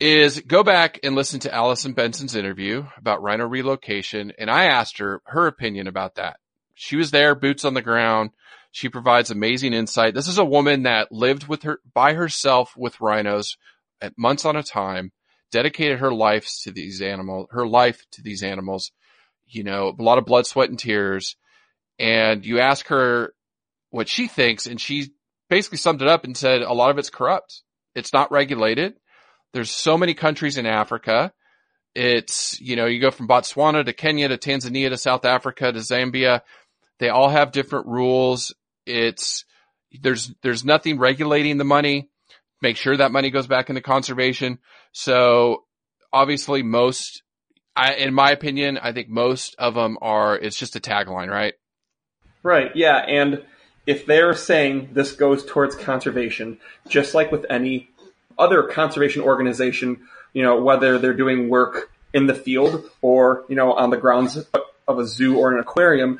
is 0.00 0.40
go 0.40 0.62
back 0.62 1.00
and 1.02 1.16
listen 1.16 1.40
to 1.40 1.52
Allison 1.52 1.92
Benson's 1.92 2.36
interview 2.36 2.84
about 2.96 3.22
rhino 3.22 3.46
relocation. 3.46 4.32
And 4.38 4.50
I 4.50 4.66
asked 4.66 4.98
her 4.98 5.22
her 5.26 5.46
opinion 5.46 5.88
about 5.88 6.16
that. 6.16 6.38
She 6.74 6.96
was 6.96 7.10
there, 7.10 7.34
boots 7.34 7.64
on 7.64 7.74
the 7.74 7.82
ground. 7.82 8.30
She 8.70 8.88
provides 8.88 9.30
amazing 9.30 9.72
insight. 9.72 10.14
This 10.14 10.28
is 10.28 10.38
a 10.38 10.44
woman 10.44 10.82
that 10.82 11.10
lived 11.10 11.48
with 11.48 11.62
her 11.62 11.80
by 11.94 12.14
herself 12.14 12.74
with 12.76 13.00
rhinos 13.00 13.56
at 14.00 14.18
months 14.18 14.44
on 14.44 14.56
a 14.56 14.62
time, 14.62 15.12
dedicated 15.50 15.98
her 15.98 16.12
life 16.12 16.48
to 16.62 16.70
these 16.70 17.00
animals, 17.00 17.48
her 17.50 17.66
life 17.66 18.04
to 18.12 18.22
these 18.22 18.42
animals, 18.42 18.92
you 19.46 19.64
know, 19.64 19.94
a 19.98 20.02
lot 20.02 20.18
of 20.18 20.26
blood, 20.26 20.46
sweat 20.46 20.68
and 20.68 20.78
tears. 20.78 21.36
And 21.98 22.44
you 22.44 22.60
ask 22.60 22.86
her 22.88 23.34
what 23.90 24.08
she 24.08 24.28
thinks 24.28 24.66
and 24.66 24.80
she 24.80 25.10
basically 25.48 25.78
summed 25.78 26.02
it 26.02 26.08
up 26.08 26.24
and 26.24 26.36
said 26.36 26.62
a 26.62 26.72
lot 26.72 26.90
of 26.90 26.98
it's 26.98 27.10
corrupt. 27.10 27.62
It's 27.94 28.12
not 28.12 28.30
regulated. 28.30 28.94
There's 29.52 29.70
so 29.70 29.96
many 29.96 30.14
countries 30.14 30.58
in 30.58 30.66
Africa. 30.66 31.32
It's, 31.94 32.60
you 32.60 32.76
know, 32.76 32.86
you 32.86 33.00
go 33.00 33.10
from 33.10 33.28
Botswana 33.28 33.84
to 33.84 33.92
Kenya 33.92 34.28
to 34.28 34.36
Tanzania 34.36 34.90
to 34.90 34.98
South 34.98 35.24
Africa 35.24 35.72
to 35.72 35.78
Zambia. 35.78 36.42
They 36.98 37.08
all 37.08 37.28
have 37.28 37.50
different 37.50 37.86
rules. 37.86 38.54
It's, 38.88 39.44
there's, 40.00 40.32
there's 40.42 40.64
nothing 40.64 40.98
regulating 40.98 41.58
the 41.58 41.64
money. 41.64 42.10
Make 42.60 42.76
sure 42.76 42.96
that 42.96 43.12
money 43.12 43.30
goes 43.30 43.46
back 43.46 43.68
into 43.68 43.80
conservation. 43.80 44.58
So 44.92 45.64
obviously 46.12 46.62
most, 46.62 47.22
I, 47.76 47.94
in 47.94 48.12
my 48.12 48.30
opinion, 48.32 48.78
I 48.78 48.92
think 48.92 49.08
most 49.08 49.54
of 49.58 49.74
them 49.74 49.98
are, 50.02 50.36
it's 50.36 50.58
just 50.58 50.76
a 50.76 50.80
tagline, 50.80 51.28
right? 51.28 51.54
Right, 52.42 52.74
yeah, 52.74 52.96
and 52.96 53.44
if 53.86 54.06
they're 54.06 54.34
saying 54.34 54.90
this 54.92 55.12
goes 55.12 55.44
towards 55.44 55.74
conservation, 55.74 56.58
just 56.88 57.14
like 57.14 57.32
with 57.32 57.46
any 57.48 57.88
other 58.38 58.64
conservation 58.64 59.22
organization, 59.22 60.06
you 60.32 60.42
know, 60.42 60.62
whether 60.62 60.98
they're 60.98 61.14
doing 61.14 61.48
work 61.48 61.90
in 62.12 62.26
the 62.26 62.34
field 62.34 62.88
or, 63.02 63.44
you 63.48 63.56
know, 63.56 63.72
on 63.72 63.90
the 63.90 63.96
grounds 63.96 64.36
of 64.86 64.98
a 64.98 65.06
zoo 65.06 65.38
or 65.38 65.52
an 65.52 65.58
aquarium, 65.58 66.18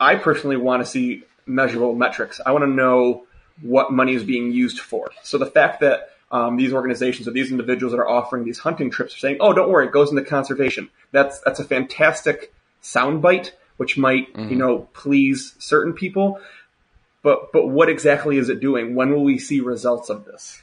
I 0.00 0.16
personally 0.16 0.56
want 0.56 0.82
to 0.82 0.86
see 0.88 1.24
measurable 1.46 1.94
metrics. 1.94 2.40
I 2.44 2.52
want 2.52 2.62
to 2.62 2.70
know 2.70 3.24
what 3.60 3.92
money 3.92 4.14
is 4.14 4.24
being 4.24 4.52
used 4.52 4.80
for. 4.80 5.10
So 5.22 5.38
the 5.38 5.46
fact 5.46 5.80
that 5.80 6.10
um, 6.30 6.56
these 6.56 6.72
organizations 6.72 7.28
or 7.28 7.32
these 7.32 7.50
individuals 7.50 7.92
that 7.92 7.98
are 7.98 8.08
offering 8.08 8.44
these 8.44 8.58
hunting 8.58 8.90
trips 8.90 9.14
are 9.14 9.18
saying, 9.18 9.36
"Oh, 9.40 9.52
don't 9.52 9.70
worry, 9.70 9.86
it 9.86 9.92
goes 9.92 10.10
into 10.10 10.24
conservation." 10.24 10.88
That's 11.12 11.40
that's 11.40 11.60
a 11.60 11.64
fantastic 11.64 12.54
soundbite, 12.82 13.50
which 13.76 13.98
might 13.98 14.28
you 14.50 14.56
know 14.56 14.88
please 14.94 15.54
certain 15.58 15.92
people. 15.92 16.40
But 17.22 17.52
but 17.52 17.68
what 17.68 17.88
exactly 17.88 18.38
is 18.38 18.48
it 18.48 18.60
doing? 18.60 18.94
When 18.94 19.12
will 19.12 19.24
we 19.24 19.38
see 19.38 19.60
results 19.60 20.08
of 20.08 20.24
this? 20.24 20.62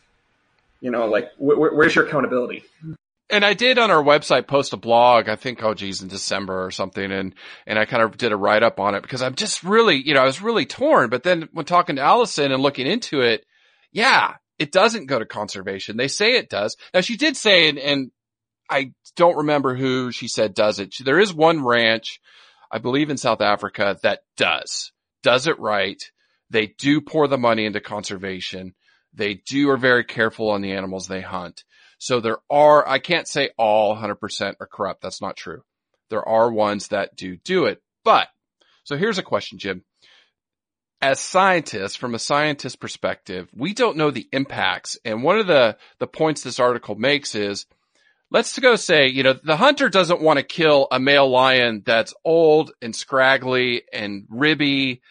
You 0.81 0.91
know, 0.91 1.05
like 1.05 1.31
wh- 1.37 1.55
wh- 1.55 1.75
where's 1.75 1.93
your 1.95 2.07
accountability? 2.07 2.63
And 3.31 3.45
I 3.45 3.53
did 3.53 3.77
on 3.77 3.91
our 3.91 4.03
website 4.03 4.47
post 4.47 4.73
a 4.73 4.77
blog, 4.77 5.29
I 5.29 5.35
think, 5.35 5.61
oh 5.61 5.75
geez, 5.75 6.01
in 6.01 6.07
December 6.07 6.65
or 6.65 6.71
something. 6.71 7.11
And, 7.11 7.35
and 7.67 7.77
I 7.77 7.85
kind 7.85 8.01
of 8.01 8.17
did 8.17 8.31
a 8.31 8.35
write 8.35 8.63
up 8.63 8.79
on 8.79 8.95
it 8.95 9.01
because 9.01 9.21
I'm 9.21 9.35
just 9.35 9.63
really, 9.63 9.97
you 9.97 10.15
know, 10.15 10.21
I 10.21 10.25
was 10.25 10.41
really 10.41 10.65
torn. 10.65 11.09
But 11.09 11.23
then 11.23 11.47
when 11.51 11.65
talking 11.65 11.97
to 11.97 12.01
Allison 12.01 12.51
and 12.51 12.63
looking 12.63 12.87
into 12.87 13.21
it, 13.21 13.45
yeah, 13.91 14.35
it 14.57 14.71
doesn't 14.71 15.05
go 15.05 15.19
to 15.19 15.25
conservation. 15.25 15.95
They 15.95 16.07
say 16.07 16.37
it 16.37 16.49
does. 16.49 16.75
Now 16.93 17.01
she 17.01 17.17
did 17.17 17.37
say, 17.37 17.69
and, 17.69 17.77
and 17.77 18.11
I 18.69 18.93
don't 19.15 19.37
remember 19.37 19.75
who 19.75 20.11
she 20.11 20.27
said 20.27 20.53
does 20.53 20.79
it. 20.79 20.95
There 21.03 21.19
is 21.19 21.33
one 21.33 21.63
ranch, 21.63 22.19
I 22.71 22.79
believe 22.79 23.09
in 23.09 23.17
South 23.17 23.41
Africa 23.41 23.97
that 24.03 24.21
does, 24.37 24.91
does 25.23 25.47
it 25.47 25.59
right. 25.59 26.01
They 26.49 26.67
do 26.77 27.01
pour 27.01 27.27
the 27.27 27.37
money 27.37 27.65
into 27.65 27.79
conservation. 27.79 28.73
They 29.13 29.35
do 29.35 29.69
are 29.69 29.77
very 29.77 30.03
careful 30.03 30.49
on 30.49 30.61
the 30.61 30.73
animals 30.73 31.07
they 31.07 31.21
hunt. 31.21 31.63
So 31.99 32.21
there 32.21 32.39
are, 32.49 32.87
I 32.87 32.99
can't 32.99 33.27
say 33.27 33.51
all 33.57 33.95
100% 33.95 34.55
are 34.59 34.67
corrupt. 34.67 35.01
That's 35.01 35.21
not 35.21 35.35
true. 35.35 35.63
There 36.09 36.27
are 36.27 36.51
ones 36.51 36.87
that 36.87 37.15
do 37.15 37.37
do 37.37 37.65
it. 37.65 37.81
But, 38.03 38.29
so 38.83 38.97
here's 38.97 39.17
a 39.17 39.23
question, 39.23 39.59
Jim. 39.59 39.83
As 41.01 41.19
scientists, 41.19 41.95
from 41.95 42.15
a 42.15 42.19
scientist 42.19 42.79
perspective, 42.79 43.49
we 43.53 43.73
don't 43.73 43.97
know 43.97 44.11
the 44.11 44.27
impacts. 44.31 44.97
And 45.05 45.23
one 45.23 45.39
of 45.39 45.47
the, 45.47 45.77
the 45.99 46.07
points 46.07 46.41
this 46.41 46.59
article 46.59 46.95
makes 46.95 47.35
is, 47.35 47.65
let's 48.31 48.57
go 48.57 48.75
say, 48.75 49.07
you 49.07 49.23
know, 49.23 49.33
the 49.33 49.57
hunter 49.57 49.89
doesn't 49.89 50.21
want 50.21 50.39
to 50.39 50.43
kill 50.43 50.87
a 50.91 50.99
male 50.99 51.29
lion 51.29 51.83
that's 51.85 52.13
old 52.23 52.71
and 52.81 52.95
scraggly 52.95 53.83
and 53.91 54.25
ribby, 54.29 55.01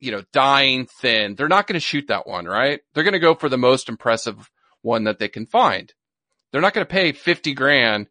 you 0.00 0.12
know, 0.12 0.22
dying 0.32 0.86
thin. 0.86 1.36
They're 1.36 1.48
not 1.48 1.66
going 1.66 1.74
to 1.74 1.80
shoot 1.80 2.08
that 2.08 2.26
one, 2.26 2.46
right? 2.46 2.80
They're 2.94 3.04
going 3.04 3.12
to 3.12 3.20
go 3.20 3.34
for 3.34 3.48
the 3.48 3.58
most 3.58 3.88
impressive 3.88 4.50
one 4.82 5.04
that 5.04 5.18
they 5.18 5.28
can 5.28 5.46
find. 5.46 5.92
They're 6.56 6.62
not 6.62 6.72
going 6.72 6.86
to 6.86 6.90
pay 6.90 7.12
50 7.12 7.52
grand 7.52 8.06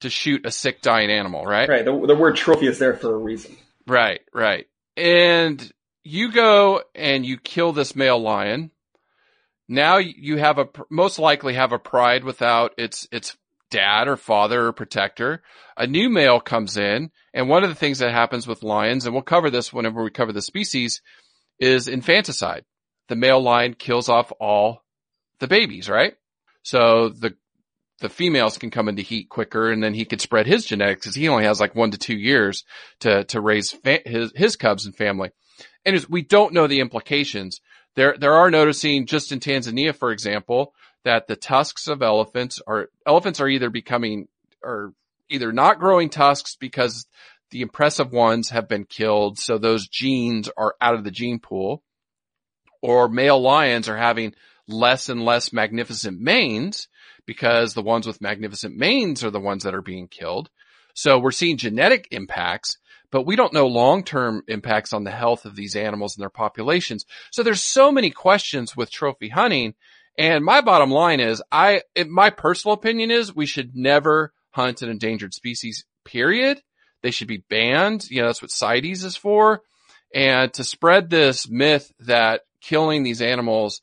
to 0.00 0.08
shoot 0.08 0.46
a 0.46 0.50
sick 0.50 0.80
dying 0.80 1.10
animal, 1.10 1.44
right? 1.44 1.68
Right. 1.68 1.84
The, 1.84 1.92
the 2.06 2.14
word 2.14 2.34
trophy 2.34 2.66
is 2.66 2.78
there 2.78 2.94
for 2.94 3.14
a 3.14 3.18
reason. 3.18 3.58
Right, 3.86 4.22
right. 4.32 4.68
And 4.96 5.70
you 6.02 6.32
go 6.32 6.80
and 6.94 7.26
you 7.26 7.36
kill 7.36 7.74
this 7.74 7.94
male 7.94 8.18
lion. 8.18 8.70
Now 9.68 9.98
you 9.98 10.38
have 10.38 10.56
a 10.56 10.68
most 10.88 11.18
likely 11.18 11.52
have 11.52 11.72
a 11.72 11.78
pride 11.78 12.24
without 12.24 12.72
its 12.78 13.06
its 13.12 13.36
dad 13.70 14.08
or 14.08 14.16
father 14.16 14.68
or 14.68 14.72
protector. 14.72 15.42
A 15.76 15.86
new 15.86 16.08
male 16.08 16.40
comes 16.40 16.78
in, 16.78 17.10
and 17.34 17.50
one 17.50 17.64
of 17.64 17.68
the 17.68 17.76
things 17.76 17.98
that 17.98 18.12
happens 18.12 18.46
with 18.46 18.62
lions, 18.62 19.04
and 19.04 19.14
we'll 19.14 19.22
cover 19.24 19.50
this 19.50 19.74
whenever 19.74 20.02
we 20.02 20.10
cover 20.10 20.32
the 20.32 20.40
species, 20.40 21.02
is 21.58 21.86
infanticide. 21.86 22.64
The 23.08 23.16
male 23.16 23.42
lion 23.42 23.74
kills 23.74 24.08
off 24.08 24.32
all 24.40 24.84
the 25.38 25.48
babies, 25.48 25.90
right? 25.90 26.14
So 26.62 27.10
the 27.10 27.34
the 28.00 28.08
females 28.08 28.58
can 28.58 28.70
come 28.70 28.88
into 28.88 29.02
heat 29.02 29.28
quicker 29.28 29.70
and 29.70 29.82
then 29.82 29.94
he 29.94 30.04
could 30.04 30.20
spread 30.20 30.46
his 30.46 30.64
genetics 30.64 31.02
because 31.02 31.14
he 31.14 31.28
only 31.28 31.44
has 31.44 31.60
like 31.60 31.74
one 31.74 31.90
to 31.90 31.98
two 31.98 32.16
years 32.16 32.64
to, 33.00 33.24
to 33.24 33.40
raise 33.40 33.70
fa- 33.70 34.00
his, 34.04 34.32
his 34.34 34.56
cubs 34.56 34.86
and 34.86 34.96
family. 34.96 35.30
And 35.84 36.04
we 36.08 36.22
don't 36.22 36.54
know 36.54 36.66
the 36.66 36.80
implications. 36.80 37.60
There, 37.96 38.16
there 38.18 38.34
are 38.34 38.50
noticing 38.50 39.06
just 39.06 39.32
in 39.32 39.40
Tanzania, 39.40 39.94
for 39.94 40.10
example, 40.10 40.72
that 41.04 41.26
the 41.26 41.36
tusks 41.36 41.88
of 41.88 42.02
elephants 42.02 42.60
are, 42.66 42.88
elephants 43.06 43.40
are 43.40 43.48
either 43.48 43.70
becoming, 43.70 44.28
or 44.62 44.92
either 45.28 45.52
not 45.52 45.78
growing 45.78 46.10
tusks 46.10 46.56
because 46.56 47.06
the 47.50 47.62
impressive 47.62 48.12
ones 48.12 48.50
have 48.50 48.68
been 48.68 48.84
killed. 48.84 49.38
So 49.38 49.58
those 49.58 49.88
genes 49.88 50.48
are 50.56 50.74
out 50.80 50.94
of 50.94 51.04
the 51.04 51.10
gene 51.10 51.38
pool 51.38 51.82
or 52.82 53.08
male 53.08 53.40
lions 53.40 53.88
are 53.88 53.96
having 53.96 54.34
less 54.66 55.08
and 55.08 55.24
less 55.24 55.52
magnificent 55.52 56.20
manes 56.20 56.88
because 57.30 57.74
the 57.74 57.80
ones 57.80 58.08
with 58.08 58.20
magnificent 58.20 58.76
manes 58.76 59.22
are 59.22 59.30
the 59.30 59.38
ones 59.38 59.62
that 59.62 59.72
are 59.72 59.80
being 59.80 60.08
killed. 60.08 60.50
So 60.94 61.16
we're 61.16 61.30
seeing 61.30 61.58
genetic 61.58 62.08
impacts, 62.10 62.76
but 63.12 63.24
we 63.24 63.36
don't 63.36 63.52
know 63.52 63.68
long-term 63.68 64.42
impacts 64.48 64.92
on 64.92 65.04
the 65.04 65.12
health 65.12 65.44
of 65.44 65.54
these 65.54 65.76
animals 65.76 66.16
and 66.16 66.22
their 66.22 66.28
populations. 66.28 67.04
So 67.30 67.44
there's 67.44 67.62
so 67.62 67.92
many 67.92 68.10
questions 68.10 68.76
with 68.76 68.90
trophy 68.90 69.28
hunting. 69.28 69.74
And 70.18 70.44
my 70.44 70.60
bottom 70.60 70.90
line 70.90 71.20
is 71.20 71.40
I, 71.52 71.82
my 72.04 72.30
personal 72.30 72.74
opinion 72.74 73.12
is 73.12 73.32
we 73.32 73.46
should 73.46 73.76
never 73.76 74.32
hunt 74.50 74.82
an 74.82 74.90
endangered 74.90 75.32
species, 75.32 75.84
period. 76.04 76.60
They 77.04 77.12
should 77.12 77.28
be 77.28 77.44
banned. 77.48 78.10
You 78.10 78.22
know, 78.22 78.26
that's 78.26 78.42
what 78.42 78.50
CITES 78.50 79.04
is 79.04 79.14
for. 79.14 79.60
And 80.12 80.52
to 80.54 80.64
spread 80.64 81.10
this 81.10 81.48
myth 81.48 81.92
that 82.00 82.40
killing 82.60 83.04
these 83.04 83.22
animals 83.22 83.82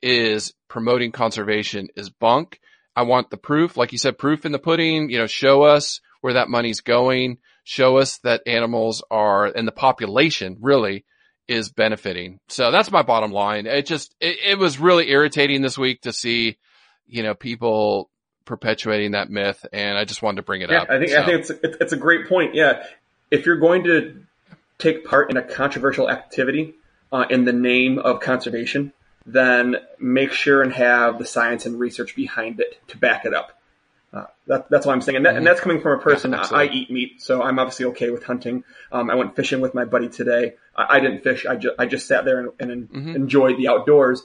is 0.00 0.54
promoting 0.68 1.10
conservation 1.10 1.88
is 1.96 2.08
bunk. 2.08 2.60
I 2.96 3.02
want 3.02 3.30
the 3.30 3.36
proof, 3.36 3.76
like 3.76 3.92
you 3.92 3.98
said, 3.98 4.18
proof 4.18 4.46
in 4.46 4.52
the 4.52 4.58
pudding, 4.58 5.10
you 5.10 5.18
know, 5.18 5.26
show 5.26 5.62
us 5.62 6.00
where 6.20 6.34
that 6.34 6.48
money's 6.48 6.80
going, 6.80 7.38
show 7.64 7.98
us 7.98 8.18
that 8.18 8.42
animals 8.46 9.02
are, 9.10 9.46
and 9.46 9.66
the 9.66 9.72
population 9.72 10.58
really 10.60 11.04
is 11.48 11.70
benefiting. 11.70 12.38
So 12.48 12.70
that's 12.70 12.90
my 12.90 13.02
bottom 13.02 13.32
line. 13.32 13.66
It 13.66 13.84
just, 13.86 14.14
it, 14.20 14.36
it 14.44 14.58
was 14.58 14.78
really 14.78 15.10
irritating 15.10 15.60
this 15.60 15.76
week 15.76 16.02
to 16.02 16.12
see, 16.12 16.56
you 17.06 17.22
know, 17.22 17.34
people 17.34 18.10
perpetuating 18.44 19.10
that 19.12 19.28
myth. 19.28 19.66
And 19.72 19.98
I 19.98 20.04
just 20.04 20.22
wanted 20.22 20.36
to 20.36 20.42
bring 20.42 20.62
it 20.62 20.70
yeah, 20.70 20.82
up. 20.82 20.90
I 20.90 20.98
think, 20.98 21.10
so. 21.10 21.20
I 21.20 21.26
think 21.26 21.40
it's, 21.40 21.50
it's 21.80 21.92
a 21.92 21.98
great 21.98 22.28
point. 22.28 22.54
Yeah. 22.54 22.84
If 23.30 23.44
you're 23.44 23.58
going 23.58 23.84
to 23.84 24.22
take 24.78 25.04
part 25.04 25.30
in 25.30 25.36
a 25.36 25.42
controversial 25.42 26.08
activity 26.08 26.74
uh, 27.12 27.24
in 27.28 27.44
the 27.44 27.52
name 27.52 27.98
of 27.98 28.20
conservation, 28.20 28.92
then 29.26 29.76
make 29.98 30.32
sure 30.32 30.62
and 30.62 30.72
have 30.72 31.18
the 31.18 31.24
science 31.24 31.66
and 31.66 31.78
research 31.78 32.14
behind 32.14 32.60
it 32.60 32.78
to 32.88 32.98
back 32.98 33.24
it 33.24 33.34
up. 33.34 33.58
Uh, 34.12 34.26
that, 34.46 34.70
that's 34.70 34.86
what 34.86 34.92
I'm 34.92 35.00
saying, 35.00 35.16
and, 35.16 35.26
that, 35.26 35.34
and, 35.34 35.44
that's 35.44 35.60
coming 35.60 35.80
from 35.80 35.98
a 35.98 36.02
person. 36.02 36.32
Yeah, 36.32 36.46
I 36.52 36.66
eat 36.66 36.88
meat, 36.88 37.20
so 37.20 37.42
I'm 37.42 37.58
obviously 37.58 37.86
okay 37.86 38.10
with 38.10 38.22
hunting. 38.22 38.62
Um, 38.92 39.10
I 39.10 39.16
went 39.16 39.34
fishing 39.34 39.60
with 39.60 39.74
my 39.74 39.84
buddy 39.84 40.08
today. 40.08 40.54
I, 40.76 40.98
I 40.98 41.00
didn't 41.00 41.24
fish. 41.24 41.44
I, 41.46 41.56
ju- 41.56 41.74
I 41.76 41.86
just 41.86 42.06
sat 42.06 42.24
there 42.24 42.38
and, 42.38 42.50
and 42.60 42.88
mm-hmm. 42.88 43.16
enjoyed 43.16 43.58
the 43.58 43.68
outdoors. 43.68 44.22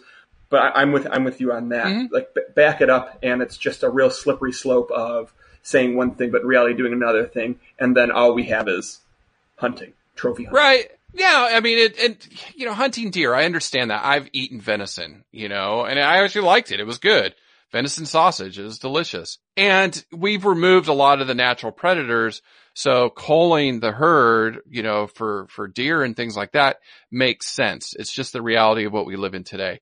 But 0.50 0.76
I, 0.76 0.84
am 0.84 0.92
with 0.92 1.08
I'm 1.10 1.24
with 1.24 1.42
you 1.42 1.54
on 1.54 1.70
that. 1.70 1.88
Mm-hmm. 1.88 2.14
Like 2.14 2.36
b- 2.36 2.42
back 2.56 2.82
it 2.82 2.92
up, 2.92 3.18
and 3.24 3.42
it's 3.42 3.58
just 3.58 3.82
a 3.82 3.90
real 3.90 4.12
slippery 4.12 4.52
slope 4.52 4.92
of 4.92 5.34
saying 5.64 5.96
one 5.96 6.14
thing, 6.14 6.30
but 6.30 6.46
reality 6.46 6.76
doing 6.76 6.94
another 6.94 7.26
thing, 7.26 7.60
and 7.80 7.98
then 7.98 8.12
all 8.12 8.34
we 8.34 8.44
have 8.44 8.68
is 8.68 9.00
hunting, 9.56 9.94
trophy 10.16 10.44
hunting. 10.44 10.56
Right. 10.56 10.92
Yeah, 11.14 11.50
I 11.52 11.60
mean, 11.60 11.78
it, 11.78 12.00
and 12.00 12.18
you 12.56 12.66
know, 12.66 12.74
hunting 12.74 13.10
deer, 13.10 13.34
I 13.34 13.46
understand 13.46 13.92
that. 13.92 14.06
I've 14.06 14.30
eaten 14.32 14.62
venison, 14.62 15.24
you 15.32 15.50
know, 15.50 15.86
and 15.86 16.00
I 16.00 16.24
actually 16.24 16.46
liked 16.46 16.72
it. 16.72 16.80
It 16.80 16.86
was 16.88 17.00
good. 17.00 17.36
Venison 17.72 18.06
sausage 18.06 18.58
is 18.58 18.80
delicious. 18.80 19.38
And 19.56 20.04
we've 20.12 20.46
removed 20.46 20.88
a 20.88 20.94
lot 20.94 21.22
of 21.22 21.28
the 21.28 21.36
natural 21.36 21.72
predators. 21.72 22.42
So 22.74 23.10
culling 23.10 23.80
the 23.80 23.92
herd, 23.92 24.60
you 24.68 24.82
know, 24.82 25.08
for, 25.08 25.48
for 25.50 25.68
deer 25.68 26.04
and 26.04 26.16
things 26.16 26.36
like 26.36 26.54
that 26.54 26.78
makes 27.12 27.48
sense. 27.48 27.94
It's 27.98 28.12
just 28.12 28.34
the 28.34 28.42
reality 28.42 28.86
of 28.86 28.94
what 28.94 29.06
we 29.06 29.18
live 29.18 29.36
in 29.36 29.44
today. 29.44 29.82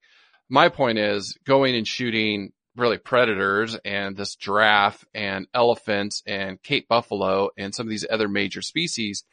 My 0.49 0.69
point 0.69 0.97
is 0.97 1.37
going 1.45 1.75
and 1.75 1.87
shooting 1.87 2.51
really 2.75 2.97
predators 2.97 3.77
and 3.85 4.15
this 4.15 4.35
giraffe 4.35 5.03
and 5.13 5.47
elephants 5.53 6.23
and 6.25 6.61
Cape 6.61 6.87
buffalo 6.87 7.49
and 7.57 7.73
some 7.73 7.85
of 7.85 7.89
these 7.89 8.05
other 8.09 8.27
major 8.27 8.61
species 8.61 9.23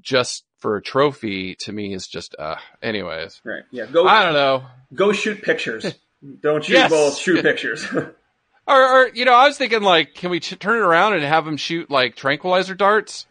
just 0.00 0.44
for 0.58 0.76
a 0.76 0.82
trophy 0.82 1.54
to 1.56 1.72
me 1.72 1.94
is 1.94 2.06
just 2.06 2.34
uh 2.38 2.56
anyways. 2.82 3.40
Right. 3.44 3.62
Yeah. 3.70 3.86
Go 3.86 4.06
I 4.06 4.24
don't 4.24 4.34
know. 4.34 4.64
Go 4.94 5.12
shoot 5.12 5.42
pictures. 5.42 5.94
don't 6.40 6.64
shoot 6.64 6.74
yes. 6.74 7.18
shoot 7.18 7.42
pictures. 7.42 7.86
or, 8.66 8.82
or, 8.82 9.08
you 9.08 9.24
know, 9.24 9.34
I 9.34 9.46
was 9.46 9.56
thinking 9.56 9.82
like, 9.82 10.14
can 10.14 10.30
we 10.30 10.40
ch- 10.40 10.58
turn 10.58 10.76
it 10.76 10.84
around 10.84 11.14
and 11.14 11.22
have 11.22 11.44
them 11.44 11.56
shoot 11.56 11.90
like 11.90 12.16
tranquilizer 12.16 12.74
darts 12.74 13.26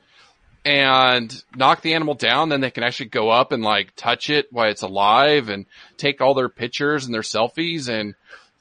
and 0.65 1.43
knock 1.55 1.81
the 1.81 1.93
animal 1.93 2.15
down? 2.15 2.49
Then 2.49 2.61
they 2.61 2.71
can 2.71 2.83
actually 2.83 3.09
go 3.09 3.29
up 3.29 3.51
and 3.51 3.63
like 3.63 3.95
touch 3.95 4.29
it 4.29 4.47
while 4.51 4.69
it's 4.69 4.81
alive 4.81 5.49
and 5.49 5.65
take 5.97 6.21
all 6.21 6.33
their 6.33 6.49
pictures 6.49 7.05
and 7.05 7.13
their 7.13 7.21
selfies 7.21 7.87
and 7.87 8.15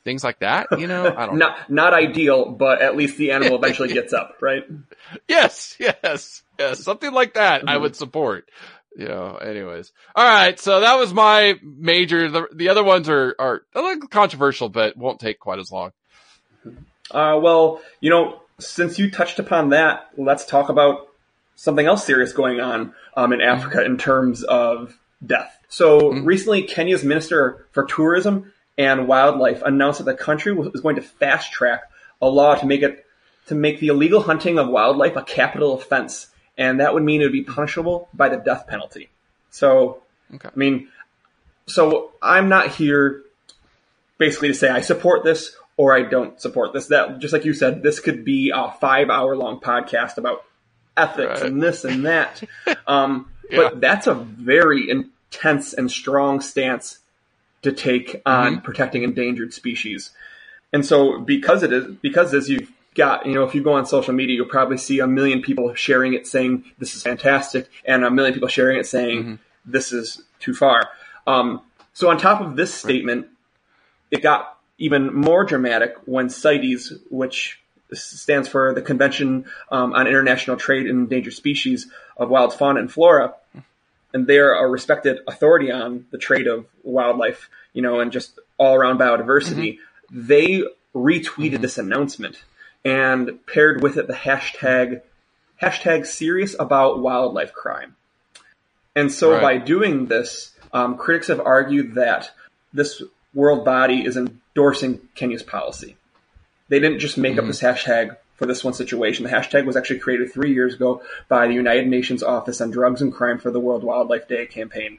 things 0.06 0.24
like 0.24 0.38
that. 0.38 0.68
You 0.78 0.86
know, 0.86 1.14
I 1.14 1.26
don't. 1.26 1.38
not 1.44 1.68
not 1.68 1.92
ideal, 1.92 2.46
but 2.46 2.80
at 2.80 2.96
least 2.96 3.18
the 3.18 3.32
animal 3.32 3.56
eventually 3.56 3.92
gets 3.92 4.14
up, 4.14 4.38
right? 4.40 4.64
Yes, 5.28 5.76
yes, 5.78 6.42
yes, 6.58 6.82
something 6.82 7.12
like 7.12 7.34
that. 7.34 7.60
Mm-hmm. 7.60 7.68
I 7.68 7.76
would 7.76 7.94
support. 7.94 8.48
You 8.96 9.06
know, 9.06 9.36
anyways. 9.36 9.92
All 10.16 10.26
right. 10.26 10.58
So 10.58 10.80
that 10.80 10.98
was 10.98 11.14
my 11.14 11.54
major. 11.62 12.28
The, 12.28 12.48
the 12.52 12.70
other 12.70 12.82
ones 12.82 13.08
are, 13.08 13.36
are 13.38 13.62
a 13.74 13.80
little 13.80 14.08
controversial, 14.08 14.68
but 14.68 14.96
won't 14.96 15.20
take 15.20 15.38
quite 15.38 15.60
as 15.60 15.70
long. 15.70 15.92
Uh, 17.10 17.38
well, 17.40 17.82
you 18.00 18.10
know, 18.10 18.40
since 18.58 18.98
you 18.98 19.10
touched 19.10 19.38
upon 19.38 19.68
that, 19.68 20.08
let's 20.16 20.44
talk 20.44 20.70
about 20.70 21.08
something 21.54 21.86
else 21.86 22.04
serious 22.04 22.32
going 22.32 22.58
on 22.58 22.94
um, 23.16 23.32
in 23.32 23.40
Africa 23.40 23.84
in 23.84 23.98
terms 23.98 24.42
of 24.42 24.96
death. 25.24 25.56
So 25.68 26.00
mm-hmm. 26.00 26.24
recently, 26.24 26.62
Kenya's 26.62 27.04
Minister 27.04 27.66
for 27.72 27.84
Tourism 27.84 28.52
and 28.78 29.08
Wildlife 29.08 29.62
announced 29.62 29.98
that 29.98 30.04
the 30.04 30.14
country 30.14 30.52
was 30.52 30.80
going 30.80 30.96
to 30.96 31.02
fast 31.02 31.52
track 31.52 31.90
a 32.20 32.28
law 32.28 32.54
to 32.54 32.66
make 32.66 32.82
it 32.82 33.04
to 33.46 33.54
make 33.54 33.80
the 33.80 33.88
illegal 33.88 34.20
hunting 34.20 34.58
of 34.58 34.68
wildlife 34.68 35.16
a 35.16 35.22
capital 35.22 35.74
offense, 35.74 36.28
and 36.58 36.80
that 36.80 36.94
would 36.94 37.02
mean 37.02 37.20
it 37.20 37.24
would 37.24 37.32
be 37.32 37.44
punishable 37.44 38.08
by 38.12 38.28
the 38.28 38.36
death 38.36 38.66
penalty. 38.66 39.08
So, 39.50 40.02
okay. 40.34 40.48
I 40.48 40.58
mean, 40.58 40.88
so 41.66 42.12
I'm 42.20 42.48
not 42.48 42.68
here 42.68 43.22
basically 44.18 44.48
to 44.48 44.54
say 44.54 44.68
I 44.68 44.80
support 44.80 45.24
this 45.24 45.56
or 45.76 45.94
I 45.94 46.02
don't 46.02 46.40
support 46.40 46.72
this. 46.72 46.88
That 46.88 47.18
just 47.18 47.32
like 47.32 47.44
you 47.44 47.54
said, 47.54 47.82
this 47.82 48.00
could 48.00 48.24
be 48.24 48.52
a 48.54 48.72
five 48.72 49.10
hour 49.10 49.36
long 49.36 49.60
podcast 49.60 50.16
about 50.18 50.44
ethics 50.96 51.40
right. 51.40 51.50
and 51.50 51.62
this 51.62 51.84
and 51.84 52.06
that. 52.06 52.42
Um, 52.88 53.32
yeah. 53.50 53.56
But 53.56 53.80
that's 53.80 54.06
a 54.06 54.14
very 54.14 54.88
intense 54.88 55.72
and 55.72 55.90
strong 55.90 56.40
stance 56.40 57.00
to 57.62 57.72
take 57.72 58.22
on 58.26 58.52
mm-hmm. 58.52 58.64
protecting 58.64 59.02
endangered 59.02 59.52
species. 59.52 60.10
And 60.72 60.84
so 60.84 61.20
because 61.20 61.62
it 61.62 61.72
is, 61.72 61.94
because 62.02 62.34
as 62.34 62.48
you've 62.48 62.70
got, 62.94 63.26
you 63.26 63.34
know, 63.34 63.44
if 63.44 63.54
you 63.54 63.62
go 63.62 63.74
on 63.74 63.86
social 63.86 64.14
media, 64.14 64.36
you'll 64.36 64.46
probably 64.46 64.78
see 64.78 65.00
a 65.00 65.06
million 65.06 65.42
people 65.42 65.74
sharing 65.74 66.14
it 66.14 66.26
saying 66.26 66.64
this 66.78 66.94
is 66.94 67.02
fantastic 67.02 67.68
and 67.84 68.04
a 68.04 68.10
million 68.10 68.34
people 68.34 68.48
sharing 68.48 68.78
it 68.78 68.86
saying 68.86 69.22
mm-hmm. 69.22 69.34
this 69.64 69.92
is 69.92 70.22
too 70.40 70.54
far. 70.54 70.88
Um, 71.26 71.62
so 71.92 72.10
on 72.10 72.18
top 72.18 72.40
of 72.40 72.56
this 72.56 72.72
statement, 72.74 73.28
it 74.10 74.22
got 74.22 74.58
even 74.78 75.14
more 75.14 75.44
dramatic 75.44 75.94
when 76.04 76.28
CITES, 76.28 76.92
which 77.10 77.60
stands 77.92 78.48
for 78.48 78.74
the 78.74 78.82
Convention 78.82 79.46
um, 79.70 79.92
on 79.92 80.06
International 80.06 80.56
Trade 80.56 80.86
in 80.86 80.98
Endangered 80.98 81.32
Species 81.32 81.90
of 82.16 82.28
Wild 82.28 82.52
Fauna 82.52 82.80
and 82.80 82.92
Flora, 82.92 83.34
and 84.16 84.26
they're 84.26 84.54
a 84.54 84.66
respected 84.66 85.18
authority 85.28 85.70
on 85.70 86.06
the 86.10 86.16
trade 86.16 86.46
of 86.46 86.64
wildlife, 86.82 87.50
you 87.74 87.82
know, 87.82 88.00
and 88.00 88.10
just 88.10 88.38
all 88.56 88.74
around 88.74 88.98
biodiversity. 88.98 89.74
Mm-hmm. 89.74 90.26
They 90.26 90.62
retweeted 90.94 91.52
mm-hmm. 91.52 91.60
this 91.60 91.76
announcement 91.76 92.42
and 92.82 93.44
paired 93.46 93.82
with 93.82 93.98
it 93.98 94.06
the 94.06 94.14
hashtag 94.14 95.02
hashtag 95.60 96.06
serious 96.06 96.56
about 96.58 97.00
wildlife 97.00 97.52
crime. 97.52 97.94
And 98.94 99.12
so 99.12 99.32
right. 99.32 99.42
by 99.42 99.58
doing 99.58 100.06
this, 100.06 100.54
um, 100.72 100.96
critics 100.96 101.28
have 101.28 101.40
argued 101.40 101.96
that 101.96 102.30
this 102.72 103.02
world 103.34 103.66
body 103.66 104.02
is 104.06 104.16
endorsing 104.16 105.00
Kenya's 105.14 105.42
policy. 105.42 105.98
They 106.70 106.80
didn't 106.80 107.00
just 107.00 107.18
make 107.18 107.32
mm-hmm. 107.32 107.40
up 107.40 107.46
this 107.48 107.60
hashtag 107.60 108.16
for 108.36 108.46
this 108.46 108.62
one 108.62 108.74
situation. 108.74 109.24
The 109.24 109.30
hashtag 109.30 109.64
was 109.64 109.76
actually 109.76 110.00
created 110.00 110.32
three 110.32 110.52
years 110.52 110.74
ago 110.74 111.02
by 111.28 111.46
the 111.46 111.54
United 111.54 111.88
Nations 111.88 112.22
Office 112.22 112.60
on 112.60 112.70
Drugs 112.70 113.02
and 113.02 113.12
Crime 113.12 113.38
for 113.38 113.50
the 113.50 113.60
World 113.60 113.82
Wildlife 113.82 114.28
Day 114.28 114.46
campaign. 114.46 114.98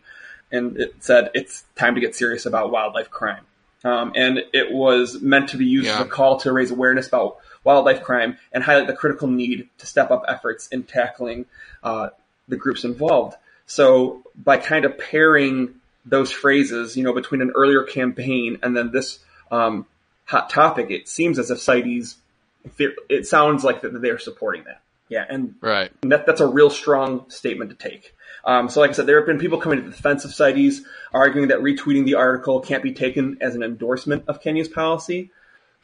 and 0.51 0.77
it 0.77 0.95
said 0.99 1.29
it's 1.33 1.63
time 1.75 1.95
to 1.95 2.01
get 2.01 2.15
serious 2.15 2.45
about 2.45 2.71
wildlife 2.71 3.09
crime. 3.09 3.43
Um, 3.83 4.13
and 4.15 4.39
it 4.53 4.71
was 4.71 5.21
meant 5.21 5.49
to 5.49 5.57
be 5.57 5.65
used 5.65 5.87
yeah. 5.87 5.95
as 5.95 6.01
a 6.01 6.05
call 6.05 6.39
to 6.41 6.51
raise 6.51 6.71
awareness 6.71 7.07
about 7.07 7.37
wildlife 7.63 8.01
crime 8.01 8.37
and 8.51 8.63
highlight 8.63 8.87
the 8.87 8.93
critical 8.93 9.27
need 9.27 9.69
to 9.77 9.85
step 9.85 10.09
up 10.09 10.23
efforts 10.27 10.67
in 10.67 10.83
tackling 10.83 11.45
uh, 11.83 12.09
the 12.47 12.55
groups 12.55 12.83
involved. 12.83 13.35
So 13.65 14.23
by 14.35 14.57
kind 14.57 14.85
of 14.85 14.97
pairing 14.97 15.75
those 16.05 16.31
phrases, 16.31 16.95
you 16.95 17.03
know, 17.03 17.13
between 17.13 17.41
an 17.41 17.51
earlier 17.55 17.83
campaign 17.83 18.57
and 18.63 18.75
then 18.75 18.91
this 18.91 19.19
um, 19.51 19.85
hot 20.25 20.49
topic, 20.49 20.89
it 20.89 21.07
seems 21.07 21.37
as 21.37 21.51
if 21.51 21.59
CITES, 21.59 22.15
it 23.09 23.27
sounds 23.27 23.63
like 23.63 23.81
that 23.81 24.01
they're 24.01 24.19
supporting 24.19 24.63
that. 24.65 24.81
Yeah, 25.09 25.25
and 25.27 25.55
right, 25.61 25.91
and 26.01 26.11
that, 26.11 26.25
that's 26.25 26.41
a 26.41 26.47
real 26.47 26.69
strong 26.69 27.29
statement 27.29 27.69
to 27.69 27.75
take. 27.77 28.13
Um, 28.43 28.69
so, 28.69 28.79
like 28.81 28.91
I 28.91 28.93
said, 28.93 29.07
there 29.07 29.17
have 29.17 29.27
been 29.27 29.39
people 29.39 29.59
coming 29.59 29.79
to 29.79 29.85
the 29.85 29.91
defense 29.91 30.23
of 30.23 30.33
CITES, 30.33 30.83
arguing 31.13 31.49
that 31.49 31.59
retweeting 31.59 32.05
the 32.05 32.15
article 32.15 32.61
can't 32.61 32.83
be 32.83 32.93
taken 32.93 33.37
as 33.41 33.55
an 33.55 33.63
endorsement 33.63 34.25
of 34.27 34.41
Kenya's 34.41 34.69
policy. 34.69 35.31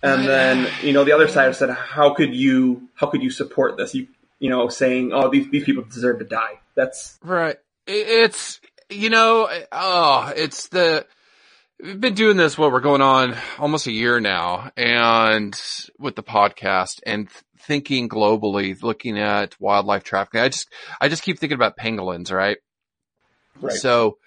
And 0.02 0.28
then, 0.28 0.67
you 0.82 0.91
know, 0.91 1.06
the 1.06 1.13
other 1.13 1.30
side 1.30 1.46
have 1.46 1.56
said, 1.56 1.69
how 1.69 2.13
could 2.13 2.36
you, 2.36 2.89
how 2.93 3.08
could 3.08 3.24
you 3.24 3.30
support 3.30 3.78
this? 3.78 3.96
You, 3.96 4.08
you 4.38 4.50
know, 4.50 4.67
saying, 4.67 5.13
oh, 5.13 5.30
these, 5.30 5.50
these 5.50 5.63
people 5.63 5.84
deserve 5.84 6.19
to 6.19 6.26
die. 6.26 6.60
That's 6.76 7.17
right. 7.24 7.58
It's, 7.88 8.60
you 8.89 9.10
know, 9.10 9.50
oh, 9.72 10.34
it's 10.36 10.67
the, 10.67 11.06
we've 11.84 12.00
been 12.00 12.13
doing 12.13 12.38
this, 12.38 12.58
what 12.58 12.72
we're 12.72 12.80
going 12.80 13.02
on 13.02 13.36
almost 13.60 13.88
a 13.88 13.91
year 13.91 14.22
now 14.22 14.72
and 14.78 15.60
with 16.00 16.15
the 16.15 16.24
podcast 16.24 17.02
and 17.06 17.30
thinking 17.60 18.08
globally, 18.08 18.82
looking 18.82 19.19
at 19.19 19.60
wildlife 19.60 20.04
trafficking. 20.04 20.39
I 20.39 20.48
just, 20.48 20.69
I 21.02 21.10
just 21.10 21.24
keep 21.24 21.39
thinking 21.39 21.58
about 21.58 21.78
pangolins, 21.78 22.32
right? 22.32 22.58
Right. 23.60 23.76
So 23.76 24.17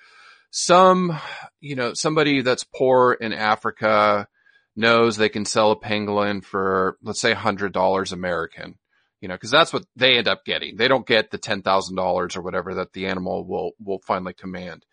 some, 0.50 1.18
you 1.60 1.76
know, 1.76 1.94
somebody 1.94 2.42
that's 2.42 2.64
poor 2.64 3.14
in 3.14 3.32
Africa 3.32 4.28
knows 4.76 5.16
they 5.16 5.30
can 5.30 5.46
sell 5.46 5.70
a 5.70 5.80
pangolin 5.80 6.44
for, 6.44 6.98
let's 7.02 7.22
say 7.22 7.32
hundred 7.32 7.72
dollars 7.72 8.12
American, 8.12 8.74
you 9.22 9.28
know, 9.28 9.38
cause 9.38 9.50
that's 9.50 9.72
what 9.72 9.86
they 9.96 10.18
end 10.18 10.28
up 10.28 10.44
getting. 10.44 10.76
They 10.76 10.88
don't 10.88 11.06
get 11.06 11.30
the 11.30 11.38
$10,000 11.38 12.36
or 12.36 12.42
whatever 12.42 12.74
that 12.74 12.92
the 12.92 13.06
animal 13.06 13.46
will, 13.46 13.72
will 13.82 14.00
finally 14.06 14.34
command. 14.34 14.84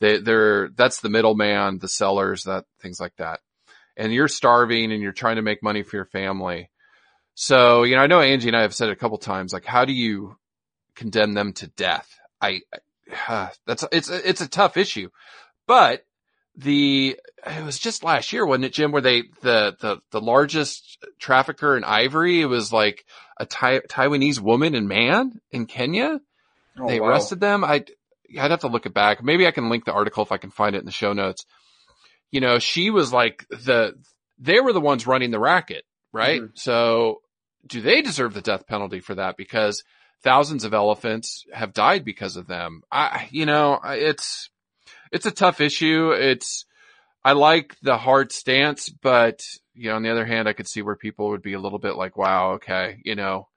They, 0.00 0.18
they're, 0.18 0.68
that's 0.68 1.00
the 1.00 1.08
middleman, 1.08 1.78
the 1.78 1.88
sellers, 1.88 2.44
that 2.44 2.64
things 2.80 3.00
like 3.00 3.16
that. 3.16 3.40
And 3.96 4.12
you're 4.12 4.28
starving 4.28 4.92
and 4.92 5.02
you're 5.02 5.12
trying 5.12 5.36
to 5.36 5.42
make 5.42 5.62
money 5.62 5.82
for 5.82 5.96
your 5.96 6.04
family. 6.06 6.70
So, 7.34 7.82
you 7.82 7.96
know, 7.96 8.02
I 8.02 8.06
know 8.06 8.20
Angie 8.20 8.48
and 8.48 8.56
I 8.56 8.62
have 8.62 8.74
said 8.74 8.88
it 8.88 8.92
a 8.92 8.96
couple 8.96 9.18
times, 9.18 9.52
like, 9.52 9.64
how 9.64 9.84
do 9.84 9.92
you 9.92 10.36
condemn 10.94 11.32
them 11.32 11.52
to 11.54 11.66
death? 11.68 12.08
I, 12.40 12.60
uh, 13.28 13.48
that's, 13.66 13.84
it's, 13.92 14.08
it's 14.08 14.40
a 14.40 14.48
tough 14.48 14.76
issue, 14.76 15.10
but 15.66 16.04
the, 16.56 17.16
it 17.46 17.64
was 17.64 17.78
just 17.78 18.02
last 18.02 18.32
year, 18.32 18.44
wasn't 18.44 18.66
it, 18.66 18.72
Jim, 18.72 18.90
where 18.90 19.02
they, 19.02 19.22
the, 19.42 19.76
the, 19.80 19.98
the 20.10 20.20
largest 20.20 20.98
trafficker 21.20 21.76
in 21.76 21.84
ivory, 21.84 22.40
it 22.40 22.46
was 22.46 22.72
like 22.72 23.04
a 23.36 23.46
Taiwanese 23.46 24.40
woman 24.40 24.74
and 24.74 24.88
man 24.88 25.40
in 25.50 25.66
Kenya. 25.66 26.20
Oh, 26.78 26.88
they 26.88 27.00
wow. 27.00 27.08
arrested 27.08 27.40
them. 27.40 27.64
I, 27.64 27.84
I'd 28.38 28.50
have 28.50 28.60
to 28.60 28.68
look 28.68 28.86
it 28.86 28.94
back. 28.94 29.22
Maybe 29.22 29.46
I 29.46 29.50
can 29.50 29.68
link 29.68 29.84
the 29.84 29.92
article 29.92 30.22
if 30.22 30.32
I 30.32 30.36
can 30.38 30.50
find 30.50 30.74
it 30.74 30.80
in 30.80 30.86
the 30.86 30.92
show 30.92 31.12
notes. 31.12 31.44
You 32.30 32.40
know, 32.40 32.58
she 32.58 32.90
was 32.90 33.12
like 33.12 33.46
the, 33.48 33.94
they 34.38 34.60
were 34.60 34.72
the 34.72 34.80
ones 34.80 35.06
running 35.06 35.30
the 35.30 35.40
racket, 35.40 35.84
right? 36.12 36.42
Mm-hmm. 36.42 36.52
So 36.54 37.22
do 37.66 37.80
they 37.80 38.02
deserve 38.02 38.34
the 38.34 38.42
death 38.42 38.66
penalty 38.66 39.00
for 39.00 39.14
that? 39.14 39.36
Because 39.36 39.82
thousands 40.22 40.64
of 40.64 40.74
elephants 40.74 41.44
have 41.52 41.72
died 41.72 42.04
because 42.04 42.36
of 42.36 42.46
them. 42.46 42.82
I, 42.92 43.28
you 43.30 43.46
know, 43.46 43.80
it's, 43.84 44.50
it's 45.10 45.26
a 45.26 45.30
tough 45.30 45.60
issue. 45.60 46.10
It's, 46.10 46.66
I 47.24 47.32
like 47.32 47.76
the 47.82 47.96
hard 47.96 48.32
stance, 48.32 48.88
but 48.88 49.42
you 49.74 49.90
know, 49.90 49.96
on 49.96 50.02
the 50.02 50.10
other 50.10 50.26
hand, 50.26 50.48
I 50.48 50.52
could 50.52 50.68
see 50.68 50.82
where 50.82 50.96
people 50.96 51.28
would 51.30 51.42
be 51.42 51.52
a 51.52 51.60
little 51.60 51.78
bit 51.78 51.96
like, 51.96 52.16
wow, 52.16 52.52
okay, 52.52 53.00
you 53.04 53.14
know, 53.14 53.48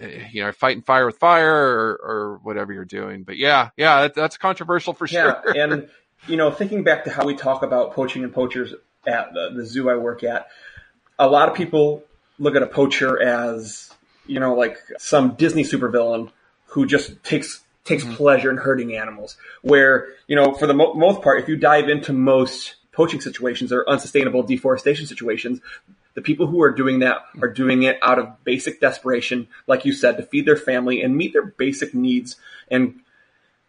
you 0.00 0.44
know, 0.44 0.52
fighting 0.52 0.82
fire 0.82 1.06
with 1.06 1.18
fire 1.18 1.54
or, 1.54 2.00
or 2.02 2.40
whatever 2.42 2.72
you're 2.72 2.84
doing. 2.84 3.22
But 3.24 3.36
yeah, 3.36 3.70
yeah, 3.76 4.02
that, 4.02 4.14
that's 4.14 4.36
controversial 4.36 4.94
for 4.94 5.06
sure. 5.06 5.42
Yeah, 5.54 5.62
and 5.62 5.88
you 6.26 6.36
know, 6.36 6.50
thinking 6.50 6.84
back 6.84 7.04
to 7.04 7.10
how 7.10 7.24
we 7.24 7.34
talk 7.34 7.62
about 7.62 7.94
poaching 7.94 8.24
and 8.24 8.32
poachers 8.32 8.74
at 9.06 9.32
the, 9.32 9.50
the 9.54 9.64
zoo 9.64 9.88
I 9.88 9.96
work 9.96 10.24
at, 10.24 10.48
a 11.18 11.28
lot 11.28 11.48
of 11.48 11.54
people 11.54 12.04
look 12.38 12.54
at 12.54 12.62
a 12.62 12.66
poacher 12.66 13.20
as 13.20 13.92
you 14.26 14.40
know, 14.40 14.54
like 14.54 14.78
some 14.98 15.34
Disney 15.34 15.64
supervillain 15.64 16.30
who 16.66 16.86
just 16.86 17.22
takes 17.24 17.60
takes 17.84 18.04
mm-hmm. 18.04 18.14
pleasure 18.14 18.50
in 18.50 18.58
hurting 18.58 18.94
animals. 18.94 19.36
Where 19.62 20.08
you 20.26 20.36
know, 20.36 20.54
for 20.54 20.66
the 20.66 20.74
mo- 20.74 20.94
most 20.94 21.22
part, 21.22 21.42
if 21.42 21.48
you 21.48 21.56
dive 21.56 21.88
into 21.88 22.12
most 22.12 22.76
poaching 22.92 23.20
situations 23.20 23.72
or 23.72 23.88
unsustainable 23.88 24.42
deforestation 24.42 25.06
situations, 25.06 25.60
the 26.18 26.22
people 26.22 26.48
who 26.48 26.60
are 26.60 26.72
doing 26.72 26.98
that 26.98 27.18
are 27.40 27.48
doing 27.48 27.84
it 27.84 27.96
out 28.02 28.18
of 28.18 28.42
basic 28.42 28.80
desperation, 28.80 29.46
like 29.68 29.84
you 29.84 29.92
said, 29.92 30.16
to 30.16 30.24
feed 30.24 30.46
their 30.46 30.56
family 30.56 31.00
and 31.00 31.16
meet 31.16 31.32
their 31.32 31.46
basic 31.46 31.94
needs 31.94 32.34
and, 32.72 32.98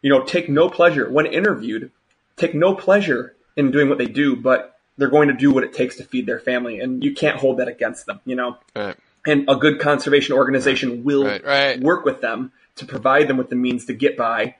you 0.01 0.09
know, 0.09 0.23
take 0.23 0.49
no 0.49 0.67
pleasure 0.67 1.07
when 1.11 1.27
interviewed, 1.27 1.91
take 2.37 2.55
no 2.55 2.73
pleasure 2.73 3.35
in 3.55 3.69
doing 3.69 3.87
what 3.87 3.99
they 3.99 4.07
do, 4.07 4.35
but 4.35 4.79
they're 4.97 5.11
going 5.11 5.27
to 5.27 5.35
do 5.35 5.51
what 5.51 5.63
it 5.63 5.73
takes 5.73 5.97
to 5.97 6.03
feed 6.03 6.25
their 6.25 6.39
family. 6.39 6.79
And 6.79 7.03
you 7.03 7.13
can't 7.13 7.37
hold 7.37 7.59
that 7.59 7.67
against 7.67 8.07
them, 8.07 8.19
you 8.25 8.35
know? 8.35 8.57
Right. 8.75 8.97
And 9.27 9.47
a 9.47 9.55
good 9.55 9.79
conservation 9.79 10.33
organization 10.35 11.03
will 11.03 11.25
right, 11.25 11.45
right. 11.45 11.79
work 11.79 12.03
with 12.03 12.19
them 12.19 12.51
to 12.77 12.85
provide 12.87 13.27
them 13.27 13.37
with 13.37 13.51
the 13.51 13.55
means 13.55 13.85
to 13.85 13.93
get 13.93 14.17
by 14.17 14.55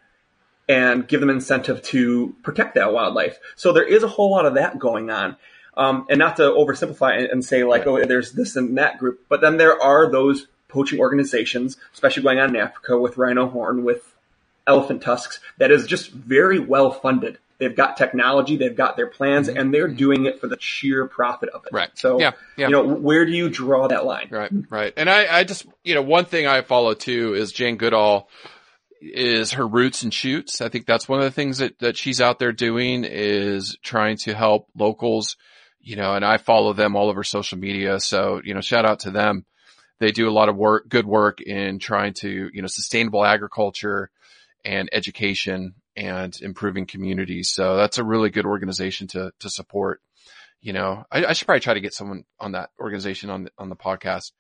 and 0.67 1.07
give 1.07 1.21
them 1.21 1.31
incentive 1.31 1.81
to 1.85 2.35
protect 2.43 2.75
that 2.75 2.93
wildlife. 2.93 3.39
So 3.55 3.73
there 3.73 3.87
is 3.87 4.03
a 4.03 4.07
whole 4.07 4.29
lot 4.29 4.45
of 4.45 4.53
that 4.53 4.77
going 4.77 5.09
on. 5.09 5.37
Um, 5.79 6.05
and 6.09 6.19
not 6.19 6.35
to 6.35 6.43
oversimplify 6.43 7.31
and 7.31 7.43
say 7.43 7.63
like, 7.63 7.87
oh, 7.87 8.03
there's 8.03 8.33
this 8.33 8.57
and 8.57 8.77
that 8.77 8.97
group, 8.99 9.21
but 9.29 9.39
then 9.39 9.55
there 9.55 9.81
are 9.81 10.11
those 10.11 10.45
poaching 10.67 10.99
organizations, 10.99 11.77
especially 11.93 12.23
going 12.23 12.37
on 12.37 12.49
in 12.49 12.57
Africa 12.57 12.99
with 12.99 13.17
rhino 13.17 13.47
horn, 13.47 13.85
with 13.85 14.13
elephant 14.67 15.01
tusks, 15.01 15.39
that 15.57 15.71
is 15.71 15.87
just 15.87 16.11
very 16.11 16.59
well 16.59 16.91
funded. 16.91 17.37
They've 17.59 17.75
got 17.75 17.95
technology, 17.95 18.57
they've 18.57 18.75
got 18.75 18.97
their 18.97 19.07
plans, 19.07 19.47
mm-hmm. 19.47 19.57
and 19.57 19.73
they're 19.73 19.87
doing 19.87 20.25
it 20.25 20.41
for 20.41 20.47
the 20.47 20.57
sheer 20.59 21.05
profit 21.07 21.49
of 21.49 21.65
it. 21.65 21.71
Right. 21.73 21.89
So, 21.95 22.19
yeah, 22.19 22.31
yeah. 22.57 22.67
you 22.67 22.71
know, 22.73 22.83
where 22.85 23.25
do 23.25 23.31
you 23.31 23.49
draw 23.49 23.87
that 23.87 24.05
line? 24.05 24.27
Right, 24.31 24.51
right. 24.69 24.93
And 24.97 25.09
I, 25.09 25.39
I 25.39 25.43
just, 25.45 25.65
you 25.83 25.95
know, 25.95 26.01
one 26.01 26.25
thing 26.25 26.45
I 26.45 26.61
follow 26.61 26.93
too 26.93 27.35
is 27.35 27.53
Jane 27.53 27.77
Goodall 27.77 28.29
is 29.01 29.53
her 29.53 29.65
roots 29.65 30.03
and 30.03 30.13
shoots. 30.13 30.59
I 30.59 30.67
think 30.67 30.85
that's 30.85 31.07
one 31.07 31.19
of 31.19 31.25
the 31.25 31.31
things 31.31 31.59
that, 31.59 31.79
that 31.79 31.97
she's 31.97 32.19
out 32.19 32.37
there 32.37 32.51
doing 32.51 33.05
is 33.05 33.77
trying 33.81 34.17
to 34.17 34.33
help 34.33 34.67
locals 34.77 35.37
you 35.81 35.95
know, 35.95 36.13
and 36.13 36.25
I 36.25 36.37
follow 36.37 36.73
them 36.73 36.95
all 36.95 37.09
over 37.09 37.23
social 37.23 37.57
media. 37.57 37.99
So, 37.99 38.41
you 38.43 38.53
know, 38.53 38.61
shout 38.61 38.85
out 38.85 39.01
to 39.01 39.11
them. 39.11 39.45
They 39.99 40.11
do 40.11 40.29
a 40.29 40.31
lot 40.31 40.49
of 40.49 40.55
work, 40.55 40.87
good 40.87 41.05
work 41.05 41.41
in 41.41 41.79
trying 41.79 42.13
to, 42.15 42.49
you 42.53 42.61
know, 42.61 42.67
sustainable 42.67 43.25
agriculture 43.25 44.09
and 44.63 44.89
education 44.91 45.75
and 45.95 46.37
improving 46.41 46.85
communities. 46.85 47.49
So 47.49 47.75
that's 47.75 47.97
a 47.97 48.03
really 48.03 48.29
good 48.29 48.45
organization 48.45 49.07
to, 49.07 49.33
to 49.39 49.49
support. 49.49 50.01
You 50.61 50.73
know, 50.73 51.05
I, 51.11 51.25
I 51.25 51.33
should 51.33 51.45
probably 51.45 51.61
try 51.61 51.73
to 51.73 51.81
get 51.81 51.93
someone 51.93 52.23
on 52.39 52.53
that 52.53 52.69
organization 52.79 53.29
on 53.29 53.45
the, 53.45 53.51
on 53.57 53.69
the 53.69 53.75
podcast. 53.75 54.31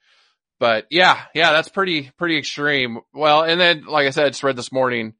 But 0.59 0.87
yeah, 0.89 1.21
yeah, 1.33 1.51
that's 1.53 1.69
pretty, 1.69 2.11
pretty 2.17 2.37
extreme. 2.37 2.99
Well, 3.13 3.43
and 3.43 3.59
then, 3.59 3.85
like 3.85 4.07
I 4.07 4.09
said, 4.09 4.25
I 4.25 4.29
just 4.29 4.43
read 4.43 4.57
this 4.57 4.73
morning, 4.73 5.13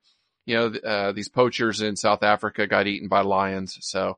you 0.46 0.56
know, 0.56 0.68
uh, 0.68 1.12
these 1.14 1.30
poachers 1.30 1.82
in 1.82 1.96
South 1.96 2.24
Africa 2.24 2.68
got 2.68 2.88
eaten 2.88 3.08
by 3.08 3.22
lions. 3.22 3.78
So, 3.82 4.18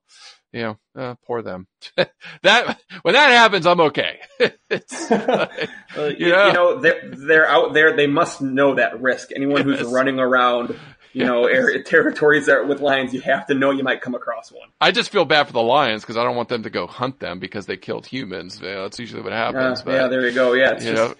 you 0.54 0.62
know, 0.62 0.78
uh, 0.96 1.16
poor 1.26 1.42
them. 1.42 1.68
that 2.44 2.80
when 3.02 3.14
that 3.14 3.30
happens, 3.30 3.66
I'm 3.66 3.80
okay. 3.82 4.20
like, 4.40 4.52
you, 4.70 6.16
you, 6.18 6.30
know, 6.30 6.48
you 6.48 6.54
know 6.54 6.80
they're, 6.80 7.02
they're 7.04 7.48
out 7.48 7.74
there. 7.74 7.96
They 7.96 8.08
must 8.08 8.42
know 8.42 8.76
that 8.76 9.02
risk. 9.02 9.30
Anyone 9.36 9.68
yes. 9.68 9.80
who's 9.80 9.92
running 9.92 10.20
around, 10.20 10.78
you 11.14 11.26
know, 11.26 11.46
area, 11.46 11.82
territories 11.84 12.48
that 12.48 12.68
with 12.68 12.82
lions, 12.82 13.14
you 13.14 13.22
have 13.22 13.48
to 13.48 13.54
know 13.54 13.72
you 13.72 13.84
might 13.84 14.02
come 14.02 14.16
across 14.16 14.52
one. 14.52 14.68
I 14.80 14.92
just 14.92 15.10
feel 15.10 15.26
bad 15.26 15.48
for 15.48 15.54
the 15.54 15.62
lions 15.62 16.02
because 16.02 16.18
I 16.18 16.24
don't 16.24 16.36
want 16.36 16.50
them 16.50 16.64
to 16.64 16.70
go 16.70 16.86
hunt 16.88 17.20
them 17.20 17.40
because 17.40 17.66
they 17.66 17.78
killed 17.78 18.06
humans. 18.06 18.60
You 18.62 18.70
know, 18.70 18.84
that's 18.84 19.00
usually 19.00 19.22
what 19.22 19.34
happens. 19.34 19.82
Uh, 19.82 19.86
but, 19.86 19.92
yeah, 19.94 20.08
there 20.08 20.28
you 20.28 20.34
go. 20.34 20.54
Yeah, 20.54 20.74
you 20.74 20.80
just, 20.80 20.94
know. 20.94 21.16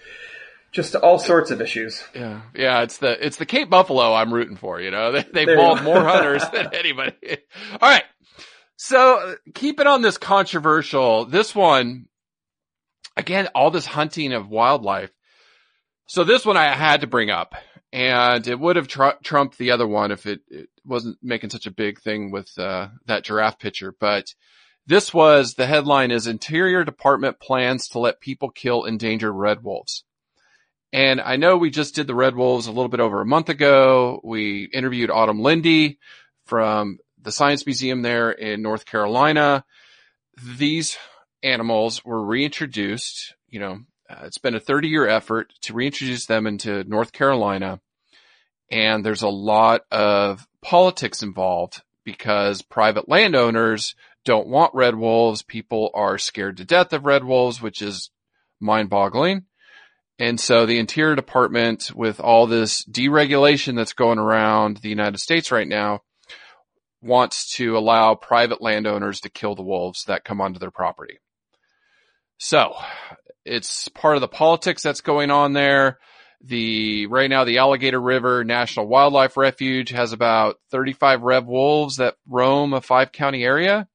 Just 0.74 0.96
all 0.96 1.20
sorts 1.20 1.52
of 1.52 1.62
issues. 1.62 2.02
Yeah, 2.16 2.42
yeah. 2.56 2.82
It's 2.84 2.98
the 2.98 3.26
it's 3.26 3.36
the 3.36 3.46
Cape 3.46 3.70
Buffalo 3.70 4.14
I'm 4.14 4.34
rooting 4.34 4.56
for. 4.56 4.80
You 4.80 4.90
know, 4.90 5.12
they, 5.12 5.24
they've 5.24 5.50
involved 5.50 5.84
more 5.84 6.02
hunters 6.02 6.44
than 6.50 6.74
anybody. 6.74 7.14
All 7.82 7.90
right, 7.90 8.06
so 8.84 9.36
keep 9.54 9.80
it 9.80 9.86
on 9.86 10.02
this 10.02 10.18
controversial. 10.18 11.26
This 11.26 11.54
one, 11.54 12.08
again, 13.16 13.48
all 13.54 13.70
this 13.70 13.86
hunting 13.86 14.34
of 14.34 14.50
wildlife. 14.50 15.12
So 16.08 16.24
this 16.24 16.48
one 16.48 16.58
I 16.58 16.74
had 16.74 17.02
to 17.02 17.08
bring 17.08 17.30
up 17.30 17.54
and 17.94 18.48
it 18.48 18.60
would 18.60 18.78
have 18.78 18.88
tr- 18.88 19.20
trumped 19.22 19.60
the 19.60 19.70
other 19.70 19.86
one 19.86 20.10
if 20.10 20.26
it, 20.26 20.42
it, 20.48 20.70
wasn't 20.84 21.20
making 21.22 21.52
such 21.52 21.68
a 21.68 21.72
big 21.72 22.02
thing 22.02 22.32
with 22.32 22.58
uh, 22.58 22.88
that 23.06 23.24
giraffe 23.24 23.60
picture. 23.60 23.94
But 24.00 24.34
this 24.88 25.14
was 25.14 25.54
the 25.54 25.68
headline 25.68 26.10
is 26.10 26.26
Interior 26.26 26.84
Department 26.84 27.40
plans 27.40 27.88
to 27.90 28.00
let 28.00 28.20
people 28.20 28.50
kill 28.50 28.86
endangered 28.86 29.36
red 29.36 29.64
wolves. 29.64 30.06
And 30.92 31.22
I 31.22 31.36
know 31.36 31.56
we 31.56 31.70
just 31.70 31.94
did 31.94 32.08
the 32.08 32.16
red 32.16 32.36
wolves 32.36 32.66
a 32.66 32.72
little 32.72 32.90
bit 32.90 33.00
over 33.00 33.22
a 33.22 33.28
month 33.28 33.50
ago. 33.50 34.22
We 34.24 34.64
interviewed 34.74 35.12
Autumn 35.12 35.40
Lindy 35.40 36.00
from 36.46 36.98
the 37.22 37.32
Science 37.32 37.66
Museum 37.66 38.02
there 38.02 38.32
in 38.32 38.62
North 38.62 38.86
Carolina. 38.86 39.64
These 40.58 40.98
animals 41.44 42.04
were 42.06 42.24
reintroduced, 42.24 43.36
you 43.48 43.60
know, 43.60 43.80
uh, 44.10 44.24
it's 44.24 44.38
been 44.38 44.56
a 44.56 44.60
30 44.60 44.88
year 44.88 45.08
effort 45.08 45.54
to 45.62 45.74
reintroduce 45.74 46.26
them 46.26 46.48
into 46.48 46.84
North 46.84 47.12
Carolina. 47.12 47.80
And 48.70 49.06
there's 49.06 49.22
a 49.22 49.30
lot 49.30 49.82
of 49.92 50.48
politics 50.62 51.24
involved 51.24 51.82
because 52.04 52.62
private 52.62 53.10
landowners 53.10 53.96
don't 54.24 54.48
want 54.48 54.74
red 54.74 54.96
wolves. 54.96 55.44
People 55.44 55.92
are 55.94 56.18
scared 56.18 56.58
to 56.58 56.66
death 56.66 56.94
of 56.94 57.06
red 57.06 57.24
wolves, 57.24 57.62
which 57.62 57.82
is 57.82 58.10
mind 58.60 58.90
boggling. 58.90 59.46
And 60.20 60.40
so 60.40 60.66
the 60.66 60.78
Interior 60.78 61.16
Department, 61.16 61.92
with 61.96 62.20
all 62.20 62.46
this 62.46 62.86
deregulation 62.86 63.76
that's 63.76 63.94
going 63.94 64.20
around 64.20 64.78
the 64.78 64.90
United 64.90 65.18
States 65.18 65.52
right 65.52 65.68
now, 65.68 66.02
wants 67.02 67.56
to 67.56 67.78
allow 67.78 68.16
private 68.16 68.62
landowners 68.62 69.22
to 69.22 69.30
kill 69.30 69.56
the 69.56 69.64
wolves 69.64 70.06
that 70.06 70.24
come 70.24 70.40
onto 70.40 70.60
their 70.60 70.72
property. 70.72 71.18
So 72.38 72.76
it's 73.46 73.88
part 73.90 74.16
of 74.16 74.22
the 74.22 74.28
politics 74.28 74.84
that's 74.84 75.02
going 75.02 75.32
on 75.32 75.54
there. 75.54 76.00
The 76.44 77.06
right 77.06 77.30
now 77.30 77.44
the 77.44 77.60
Alligator 77.60 78.02
River 78.02 78.44
National 78.44 78.88
Wildlife 78.88 79.38
Refuge 79.38 79.90
has 79.92 80.12
about 80.12 80.58
35 80.72 81.22
red 81.22 81.46
wolves 81.46 81.98
that 81.98 82.16
roam 82.28 82.74
a 82.74 82.82
five 82.82 83.12
county 83.12 83.44
area. 83.44 83.88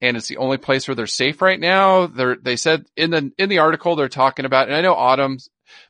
And 0.00 0.16
it's 0.16 0.28
the 0.28 0.36
only 0.36 0.58
place 0.58 0.86
where 0.86 0.94
they're 0.94 1.06
safe 1.06 1.42
right 1.42 1.58
now. 1.58 2.06
They're, 2.06 2.36
they 2.36 2.56
said 2.56 2.86
in 2.96 3.10
the, 3.10 3.32
in 3.36 3.48
the 3.48 3.58
article 3.58 3.96
they're 3.96 4.08
talking 4.08 4.44
about, 4.44 4.68
and 4.68 4.76
I 4.76 4.80
know 4.80 4.94
Autumn 4.94 5.38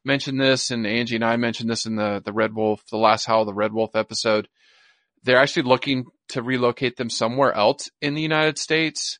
mentioned 0.05 0.41
this 0.41 0.71
and 0.71 0.87
Angie 0.87 1.17
and 1.17 1.25
I 1.25 1.37
mentioned 1.37 1.69
this 1.69 1.85
in 1.85 1.95
the, 1.95 2.23
the 2.25 2.33
Red 2.33 2.55
Wolf, 2.55 2.83
the 2.91 2.97
last 2.97 3.27
Howl, 3.27 3.45
the 3.45 3.53
Red 3.53 3.73
Wolf 3.73 3.95
episode. 3.95 4.49
They're 5.25 5.39
actually 5.39 5.65
looking 5.65 6.07
to 6.29 6.43
relocate 6.43 6.97
them 6.97 7.11
somewhere 7.11 7.53
else 7.53 7.91
in 8.01 8.15
the 8.15 8.23
United 8.23 8.59
States. 8.59 9.19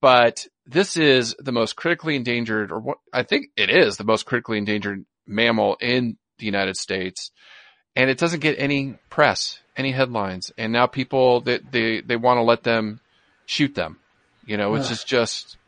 But 0.00 0.46
this 0.66 0.96
is 0.96 1.34
the 1.38 1.52
most 1.52 1.76
critically 1.76 2.16
endangered, 2.16 2.72
or 2.72 2.80
what 2.80 2.98
I 3.12 3.22
think 3.22 3.46
it 3.56 3.70
is 3.70 3.96
the 3.96 4.04
most 4.04 4.24
critically 4.24 4.58
endangered 4.58 5.04
mammal 5.26 5.76
in 5.80 6.16
the 6.38 6.46
United 6.46 6.76
States. 6.76 7.30
And 7.96 8.08
it 8.08 8.18
doesn't 8.18 8.40
get 8.40 8.58
any 8.58 8.96
press, 9.10 9.60
any 9.76 9.92
headlines. 9.92 10.52
And 10.56 10.72
now 10.72 10.86
people 10.86 11.40
that 11.42 11.70
they, 11.70 11.96
they, 11.96 12.00
they 12.00 12.16
want 12.16 12.38
to 12.38 12.42
let 12.42 12.62
them 12.62 13.00
shoot 13.46 13.74
them. 13.74 13.98
You 14.46 14.56
know, 14.56 14.70
which 14.70 14.90
is 14.90 15.04
just 15.04 15.58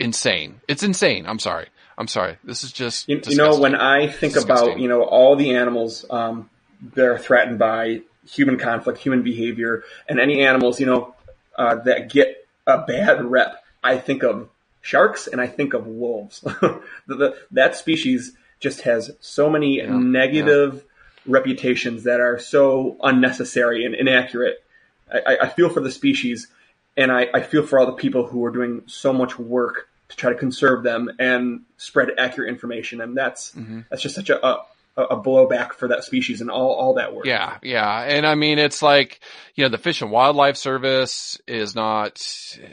insane. 0.00 0.60
It's 0.66 0.82
insane. 0.82 1.26
I'm 1.26 1.38
sorry. 1.38 1.68
I'm 1.96 2.08
sorry. 2.08 2.38
This 2.42 2.64
is 2.64 2.72
just 2.72 3.08
you, 3.08 3.20
you 3.26 3.36
know 3.36 3.58
when 3.58 3.74
I 3.74 4.08
think 4.08 4.36
about 4.36 4.78
you 4.78 4.88
know 4.88 5.02
all 5.02 5.36
the 5.36 5.54
animals 5.54 6.04
um, 6.10 6.50
that 6.94 7.04
are 7.04 7.18
threatened 7.18 7.58
by 7.58 8.02
human 8.28 8.58
conflict, 8.58 8.98
human 8.98 9.22
behavior, 9.22 9.84
and 10.08 10.20
any 10.20 10.42
animals 10.42 10.80
you 10.80 10.86
know 10.86 11.14
uh, 11.56 11.76
that 11.76 12.10
get 12.10 12.46
a 12.66 12.78
bad 12.78 13.24
rep. 13.24 13.62
I 13.82 13.98
think 13.98 14.22
of 14.22 14.48
sharks 14.80 15.26
and 15.26 15.40
I 15.40 15.46
think 15.46 15.74
of 15.74 15.86
wolves. 15.86 16.40
the, 16.40 16.82
the, 17.06 17.36
that 17.52 17.76
species 17.76 18.32
just 18.60 18.82
has 18.82 19.10
so 19.20 19.50
many 19.50 19.78
yeah, 19.78 19.86
negative 19.88 20.74
yeah. 20.74 21.32
reputations 21.32 22.04
that 22.04 22.20
are 22.20 22.38
so 22.38 22.96
unnecessary 23.02 23.84
and 23.84 23.94
inaccurate. 23.94 24.62
I, 25.10 25.38
I, 25.42 25.48
feel 25.48 25.68
for 25.68 25.80
the 25.80 25.90
species 25.90 26.48
and 26.96 27.12
I, 27.12 27.28
I 27.32 27.42
feel 27.42 27.64
for 27.64 27.78
all 27.78 27.86
the 27.86 27.92
people 27.92 28.26
who 28.26 28.44
are 28.44 28.50
doing 28.50 28.82
so 28.86 29.12
much 29.12 29.38
work 29.38 29.88
to 30.08 30.16
try 30.16 30.32
to 30.32 30.38
conserve 30.38 30.82
them 30.82 31.10
and 31.18 31.62
spread 31.76 32.10
accurate 32.18 32.48
information. 32.48 33.00
And 33.00 33.16
that's, 33.16 33.52
mm-hmm. 33.52 33.80
that's 33.90 34.02
just 34.02 34.14
such 34.14 34.30
a, 34.30 34.44
a 34.44 34.64
a 34.96 35.16
blowback 35.16 35.72
for 35.72 35.88
that 35.88 36.04
species 36.04 36.40
and 36.40 36.50
all, 36.50 36.72
all 36.72 36.94
that 36.94 37.14
work. 37.14 37.26
Yeah. 37.26 37.58
Yeah. 37.62 38.00
And 38.00 38.24
I 38.24 38.36
mean, 38.36 38.58
it's 38.58 38.80
like, 38.80 39.20
you 39.56 39.64
know, 39.64 39.68
the 39.68 39.78
Fish 39.78 40.02
and 40.02 40.10
Wildlife 40.10 40.56
Service 40.56 41.40
is 41.48 41.74
not, 41.74 42.24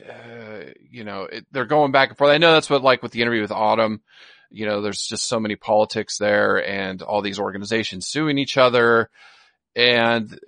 uh, 0.07 0.71
you 0.89 1.03
know, 1.03 1.23
it, 1.23 1.47
they're 1.51 1.65
going 1.65 1.91
back 1.91 2.09
and 2.09 2.17
forth. 2.17 2.29
I 2.29 2.37
know 2.37 2.53
that's 2.53 2.69
what, 2.69 2.83
like 2.83 3.01
with 3.01 3.11
the 3.11 3.21
interview 3.21 3.41
with 3.41 3.51
Autumn, 3.51 4.01
you 4.51 4.67
know, 4.67 4.81
there's 4.81 5.01
just 5.01 5.27
so 5.27 5.39
many 5.39 5.55
politics 5.55 6.17
there 6.19 6.57
and 6.57 7.01
all 7.01 7.21
these 7.21 7.39
organizations 7.39 8.07
suing 8.07 8.37
each 8.37 8.57
other. 8.57 9.09
And 9.75 10.39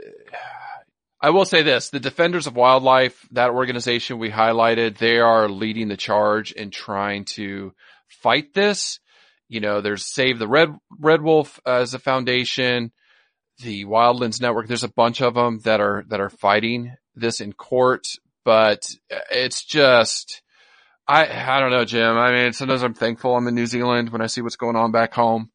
I 1.19 1.29
will 1.31 1.45
say 1.45 1.63
this, 1.63 1.89
the 1.89 1.99
Defenders 1.99 2.45
of 2.45 2.55
Wildlife, 2.55 3.27
that 3.31 3.49
organization 3.49 4.19
we 4.19 4.29
highlighted, 4.29 4.97
they 4.97 5.19
are 5.19 5.49
leading 5.49 5.87
the 5.87 5.97
charge 5.97 6.51
in 6.51 6.69
trying 6.69 7.25
to 7.25 7.73
fight 8.09 8.53
this. 8.53 8.99
You 9.53 9.59
know, 9.59 9.81
there's 9.81 10.03
Save 10.03 10.39
the 10.39 10.47
Red, 10.47 10.75
Red 10.99 11.21
Wolf 11.21 11.59
as 11.63 11.93
a 11.93 11.99
foundation, 11.99 12.91
the 13.59 13.85
Wildlands 13.85 14.41
Network. 14.41 14.65
There's 14.67 14.83
a 14.83 14.87
bunch 14.87 15.21
of 15.21 15.35
them 15.35 15.59
that 15.59 15.79
are, 15.79 16.03
that 16.07 16.19
are 16.19 16.31
fighting 16.31 16.95
this 17.13 17.39
in 17.39 17.53
court, 17.53 18.07
but 18.43 18.89
it's 19.29 19.63
just, 19.63 20.41
I, 21.07 21.27
I 21.27 21.59
don't 21.59 21.69
know, 21.69 21.85
Jim. 21.85 22.17
I 22.17 22.31
mean, 22.31 22.53
sometimes 22.53 22.81
I'm 22.81 22.95
thankful 22.95 23.35
I'm 23.35 23.47
in 23.47 23.53
New 23.53 23.67
Zealand 23.67 24.09
when 24.09 24.21
I 24.23 24.25
see 24.25 24.41
what's 24.41 24.55
going 24.55 24.75
on 24.75 24.91
back 24.91 25.13
home. 25.13 25.51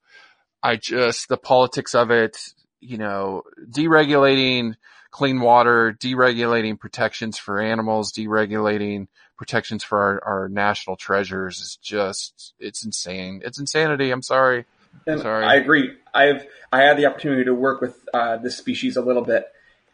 I 0.63 0.77
just, 0.77 1.29
the 1.29 1.37
politics 1.37 1.97
of 1.97 2.13
it, 2.13 2.39
you 2.79 2.99
know, 2.99 3.43
deregulating, 3.69 4.77
clean 5.11 5.41
water, 5.41 5.93
deregulating 5.99 6.79
protections 6.79 7.37
for 7.37 7.61
animals, 7.61 8.13
deregulating 8.13 9.09
protections 9.39 9.83
for 9.85 9.99
our, 9.99 10.25
our 10.25 10.49
national 10.49 10.97
treasures 10.97 11.61
is 11.61 11.77
just, 11.77 12.53
it's 12.59 12.85
insane. 12.85 13.41
It's 13.45 13.59
insanity. 13.59 14.11
I'm 14.11 14.23
sorry. 14.23 14.67
And 15.07 15.21
sorry. 15.21 15.45
I 15.45 15.55
agree. 15.55 15.93
I've, 16.13 16.45
I 16.73 16.83
had 16.83 16.99
the 16.99 17.07
opportunity 17.07 17.45
to 17.45 17.55
work 17.55 17.81
with, 17.81 17.97
uh, 18.13 18.37
this 18.39 18.57
species 18.57 18.97
a 18.97 19.01
little 19.01 19.23
bit 19.23 19.47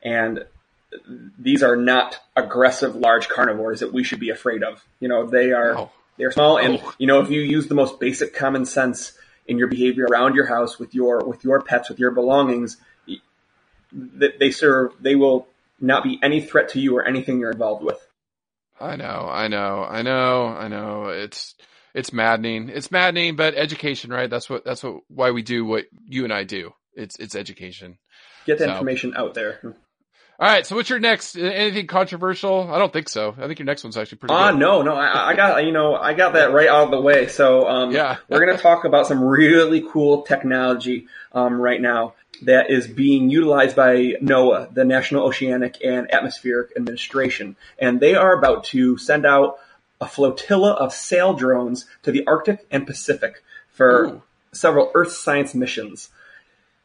and 0.02 0.44
these 1.38 1.62
are 1.62 1.76
not 1.76 2.18
aggressive 2.36 2.96
large 2.96 3.28
carnivores 3.28 3.80
that 3.80 3.92
we 3.92 4.02
should 4.04 4.20
be 4.20 4.30
afraid 4.30 4.62
of. 4.62 4.84
You 5.00 5.08
know, 5.08 5.26
they 5.26 5.52
are, 5.52 5.76
oh. 5.76 5.90
they're 6.16 6.32
small 6.32 6.56
and, 6.56 6.80
oh. 6.82 6.94
you 6.98 7.06
know, 7.06 7.20
if 7.20 7.30
you 7.30 7.40
use 7.40 7.68
the 7.68 7.74
most 7.74 8.00
basic 8.00 8.34
common 8.34 8.64
sense 8.64 9.12
in 9.46 9.58
your 9.58 9.68
behavior 9.68 10.06
around 10.10 10.34
your 10.34 10.46
house 10.46 10.78
with 10.78 10.94
your, 10.94 11.24
with 11.24 11.44
your 11.44 11.60
pets, 11.60 11.90
with 11.90 11.98
your 11.98 12.12
belongings, 12.12 12.78
that 13.92 14.38
they 14.38 14.50
serve, 14.50 14.92
they 15.00 15.14
will 15.14 15.46
not 15.80 16.02
be 16.02 16.18
any 16.22 16.40
threat 16.40 16.70
to 16.70 16.80
you 16.80 16.96
or 16.96 17.04
anything 17.04 17.38
you're 17.40 17.50
involved 17.50 17.84
with. 17.84 17.98
I 18.80 18.96
know, 18.96 19.28
I 19.30 19.48
know, 19.48 19.84
I 19.84 20.02
know, 20.02 20.46
I 20.46 20.68
know. 20.68 21.08
It's 21.08 21.54
it's 21.94 22.12
maddening. 22.12 22.70
It's 22.70 22.90
maddening, 22.90 23.36
but 23.36 23.54
education, 23.54 24.10
right? 24.10 24.28
That's 24.28 24.50
what 24.50 24.64
that's 24.64 24.82
what 24.82 25.02
why 25.08 25.30
we 25.30 25.42
do 25.42 25.64
what 25.64 25.84
you 26.06 26.24
and 26.24 26.32
I 26.32 26.44
do. 26.44 26.72
It's 26.94 27.16
it's 27.18 27.34
education. 27.34 27.98
Get 28.46 28.58
the 28.58 28.64
so. 28.64 28.70
information 28.70 29.14
out 29.16 29.34
there. 29.34 29.60
All 29.64 30.48
right. 30.48 30.66
So 30.66 30.74
what's 30.74 30.90
your 30.90 30.98
next? 30.98 31.36
Anything 31.36 31.86
controversial? 31.86 32.68
I 32.72 32.78
don't 32.78 32.92
think 32.92 33.08
so. 33.08 33.34
I 33.38 33.46
think 33.46 33.60
your 33.60 33.66
next 33.66 33.84
one's 33.84 33.96
actually 33.96 34.18
pretty. 34.18 34.34
Ah, 34.34 34.48
uh, 34.48 34.50
no, 34.50 34.82
no. 34.82 34.94
I, 34.94 35.30
I, 35.30 35.36
got 35.36 35.64
you 35.64 35.72
know 35.72 35.94
I 35.94 36.14
got 36.14 36.32
that 36.32 36.52
right 36.52 36.68
out 36.68 36.84
of 36.84 36.90
the 36.90 37.00
way. 37.00 37.28
So 37.28 37.68
um, 37.68 37.92
yeah, 37.92 38.16
we're 38.28 38.44
gonna 38.44 38.58
talk 38.58 38.84
about 38.84 39.06
some 39.06 39.22
really 39.22 39.84
cool 39.88 40.22
technology 40.22 41.06
um, 41.32 41.60
right 41.60 41.80
now 41.80 42.14
that 42.42 42.70
is 42.70 42.86
being 42.86 43.30
utilized 43.30 43.76
by 43.76 43.96
NOAA, 44.22 44.74
the 44.74 44.84
National 44.84 45.24
Oceanic 45.26 45.78
and 45.84 46.12
Atmospheric 46.12 46.72
Administration. 46.76 47.56
And 47.78 48.00
they 48.00 48.14
are 48.14 48.36
about 48.36 48.64
to 48.64 48.96
send 48.98 49.24
out 49.26 49.58
a 50.00 50.06
flotilla 50.06 50.72
of 50.72 50.92
sail 50.92 51.34
drones 51.34 51.86
to 52.02 52.12
the 52.12 52.26
Arctic 52.26 52.66
and 52.70 52.86
Pacific 52.86 53.42
for 53.68 54.06
Ooh. 54.06 54.22
several 54.52 54.90
Earth 54.94 55.12
science 55.12 55.54
missions. 55.54 56.10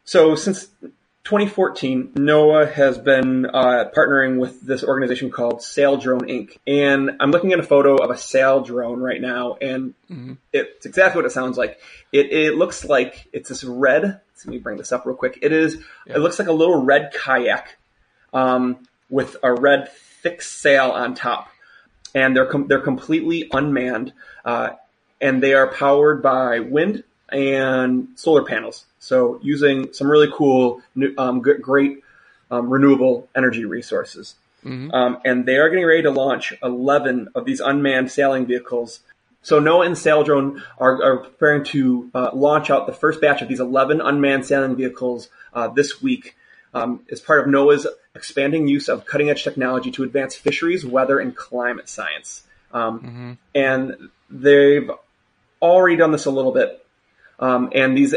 So 0.06 0.36
since 0.36 0.70
2014, 1.30 2.14
NOAA 2.16 2.74
has 2.74 2.98
been 2.98 3.46
uh, 3.46 3.86
partnering 3.96 4.40
with 4.40 4.62
this 4.62 4.84
organization 4.84 5.30
called 5.30 5.60
Saildrone 5.60 6.24
Inc. 6.24 6.58
And 6.66 7.18
I'm 7.20 7.30
looking 7.30 7.54
at 7.54 7.60
a 7.60 7.64
photo 7.64 7.98
of 7.98 8.10
a 8.10 8.18
sail 8.18 8.62
drone 8.62 9.00
right 9.00 9.22
now, 9.22 9.56
and 9.62 9.94
mm-hmm. 10.10 10.34
it's 10.52 10.88
exactly 10.88 11.20
what 11.20 11.28
it 11.28 11.32
sounds 11.32 11.56
like. 11.56 11.80
It, 12.12 12.34
it 12.34 12.56
looks 12.56 12.84
like 12.84 13.28
it's 13.32 13.50
this 13.50 13.64
red 13.64 14.22
let 14.46 14.52
me 14.52 14.58
bring 14.58 14.78
this 14.78 14.92
up 14.92 15.06
real 15.06 15.16
quick. 15.16 15.38
It 15.44 15.52
is. 15.52 15.78
Yeah. 16.08 16.16
It 16.16 16.20
looks 16.20 16.40
like 16.40 16.48
a 16.48 16.54
little 16.54 16.82
red 16.84 17.14
kayak 17.14 17.78
um, 18.34 18.88
with 19.10 19.36
a 19.44 19.54
red 19.54 19.92
thick 20.24 20.42
sail 20.42 20.90
on 20.90 21.14
top, 21.14 21.50
and 22.16 22.36
they're 22.36 22.48
com- 22.48 22.68
they're 22.68 22.82
completely 22.82 23.50
unmanned, 23.52 24.14
uh, 24.46 24.72
and 25.22 25.44
they 25.44 25.54
are 25.54 25.68
powered 25.68 26.24
by 26.24 26.60
wind 26.62 27.04
and 27.32 28.10
solar 28.16 28.44
panels. 28.44 28.86
So 29.00 29.40
using 29.42 29.94
some 29.94 30.10
really 30.10 30.30
cool, 30.34 30.82
um, 31.18 31.42
great 31.42 32.04
um, 32.52 32.70
renewable 32.70 33.30
energy 33.36 33.66
resources. 33.66 34.36
Mm-hmm. 34.66 34.92
Um, 34.92 35.20
and 35.24 35.46
they 35.46 35.56
are 35.56 35.70
getting 35.70 35.86
ready 35.86 36.02
to 36.04 36.12
launch 36.12 36.54
11 36.62 37.30
of 37.34 37.46
these 37.46 37.62
unmanned 37.62 38.12
sailing 38.12 38.46
vehicles 38.46 39.00
so 39.42 39.62
NOAA 39.62 39.86
and 39.88 39.96
Saildrone 39.96 40.62
are, 40.78 41.04
are 41.04 41.18
preparing 41.18 41.64
to 41.66 42.10
uh, 42.14 42.30
launch 42.34 42.70
out 42.70 42.88
the 42.88 42.94
first 42.94 43.22
batch 43.22 43.42
of 43.42 43.48
these 43.48 43.60
11 43.60 44.02
unmanned 44.02 44.46
sailing 44.46 44.76
vehicles 44.76 45.30
uh, 45.54 45.70
this 45.70 46.02
week 46.02 46.36
um, 46.74 47.02
as 47.12 47.22
part 47.22 47.42
of 47.42 47.48
NOAA's 47.48 47.88
expanding 48.16 48.68
use 48.68 48.90
of 48.90 49.06
cutting 49.06 49.30
edge 49.30 49.44
technology 49.44 49.92
to 49.92 50.04
advance 50.04 50.36
fisheries, 50.36 50.86
weather, 50.86 51.20
and 51.20 51.36
climate 51.36 51.88
science. 51.88 52.44
Um, 52.74 53.00
mm-hmm. 53.00 53.32
And 53.56 54.10
they've 54.30 54.92
already 55.62 55.96
done 55.96 56.12
this 56.12 56.26
a 56.26 56.32
little 56.32 56.52
bit. 56.52 56.86
Um, 57.40 57.72
and 57.74 57.98
these 57.98 58.14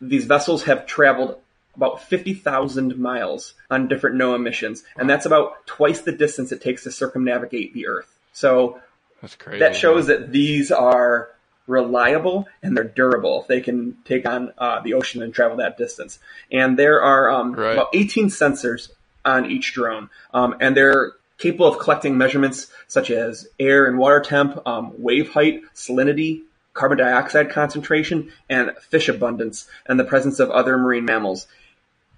these 0.00 0.24
vessels 0.24 0.64
have 0.64 0.86
traveled 0.86 1.38
about 1.74 2.02
50,000 2.02 2.98
miles 2.98 3.54
on 3.70 3.88
different 3.88 4.16
NOAA 4.16 4.42
missions, 4.42 4.82
and 4.96 5.08
that's 5.08 5.26
about 5.26 5.66
twice 5.66 6.00
the 6.00 6.12
distance 6.12 6.52
it 6.52 6.62
takes 6.62 6.84
to 6.84 6.90
circumnavigate 6.90 7.74
the 7.74 7.86
Earth. 7.86 8.12
So 8.32 8.80
that's 9.20 9.34
crazy. 9.34 9.60
That 9.60 9.76
shows 9.76 10.06
that 10.06 10.32
these 10.32 10.70
are 10.70 11.30
reliable 11.66 12.48
and 12.62 12.76
they're 12.76 12.84
durable. 12.84 13.44
They 13.48 13.60
can 13.60 13.96
take 14.04 14.26
on 14.26 14.52
uh, 14.56 14.80
the 14.80 14.94
ocean 14.94 15.22
and 15.22 15.34
travel 15.34 15.58
that 15.58 15.76
distance. 15.76 16.18
And 16.52 16.78
there 16.78 17.02
are 17.02 17.28
um, 17.28 17.52
right. 17.52 17.72
about 17.72 17.88
18 17.92 18.28
sensors 18.28 18.90
on 19.24 19.50
each 19.50 19.72
drone, 19.72 20.08
um, 20.32 20.56
and 20.60 20.76
they're 20.76 21.12
capable 21.38 21.66
of 21.66 21.78
collecting 21.78 22.16
measurements 22.16 22.68
such 22.88 23.10
as 23.10 23.48
air 23.58 23.86
and 23.86 23.98
water 23.98 24.20
temp, 24.20 24.66
um, 24.66 24.94
wave 24.96 25.30
height, 25.30 25.62
salinity, 25.74 26.42
carbon 26.76 26.98
dioxide 26.98 27.50
concentration, 27.50 28.30
and 28.48 28.76
fish 28.78 29.08
abundance, 29.08 29.68
and 29.86 29.98
the 29.98 30.04
presence 30.04 30.38
of 30.38 30.50
other 30.50 30.76
marine 30.78 31.04
mammals. 31.04 31.46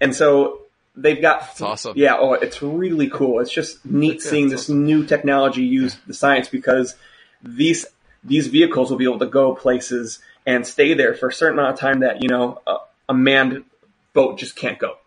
And 0.01 0.15
so 0.15 0.61
they've 0.95 1.21
got 1.21 1.41
That's 1.41 1.61
awesome. 1.61 1.93
Yeah, 1.95 2.17
oh, 2.19 2.33
it's 2.33 2.61
really 2.61 3.09
cool. 3.09 3.39
It's 3.39 3.51
just 3.51 3.83
neat 3.85 4.21
seeing 4.21 4.49
this 4.49 4.65
awesome. 4.65 4.85
new 4.85 5.05
technology 5.05 5.63
use 5.63 5.97
the 6.05 6.13
science 6.13 6.49
because 6.49 6.95
these 7.41 7.85
these 8.23 8.47
vehicles 8.47 8.91
will 8.91 8.97
be 8.97 9.05
able 9.05 9.19
to 9.19 9.25
go 9.25 9.55
places 9.55 10.19
and 10.45 10.67
stay 10.67 10.93
there 10.93 11.13
for 11.15 11.29
a 11.29 11.33
certain 11.33 11.57
amount 11.57 11.73
of 11.73 11.79
time 11.79 12.01
that 12.01 12.21
you 12.21 12.29
know 12.29 12.61
a, 12.67 12.77
a 13.09 13.13
manned 13.13 13.63
boat 14.13 14.37
just 14.37 14.55
can't 14.55 14.77
go. 14.79 14.97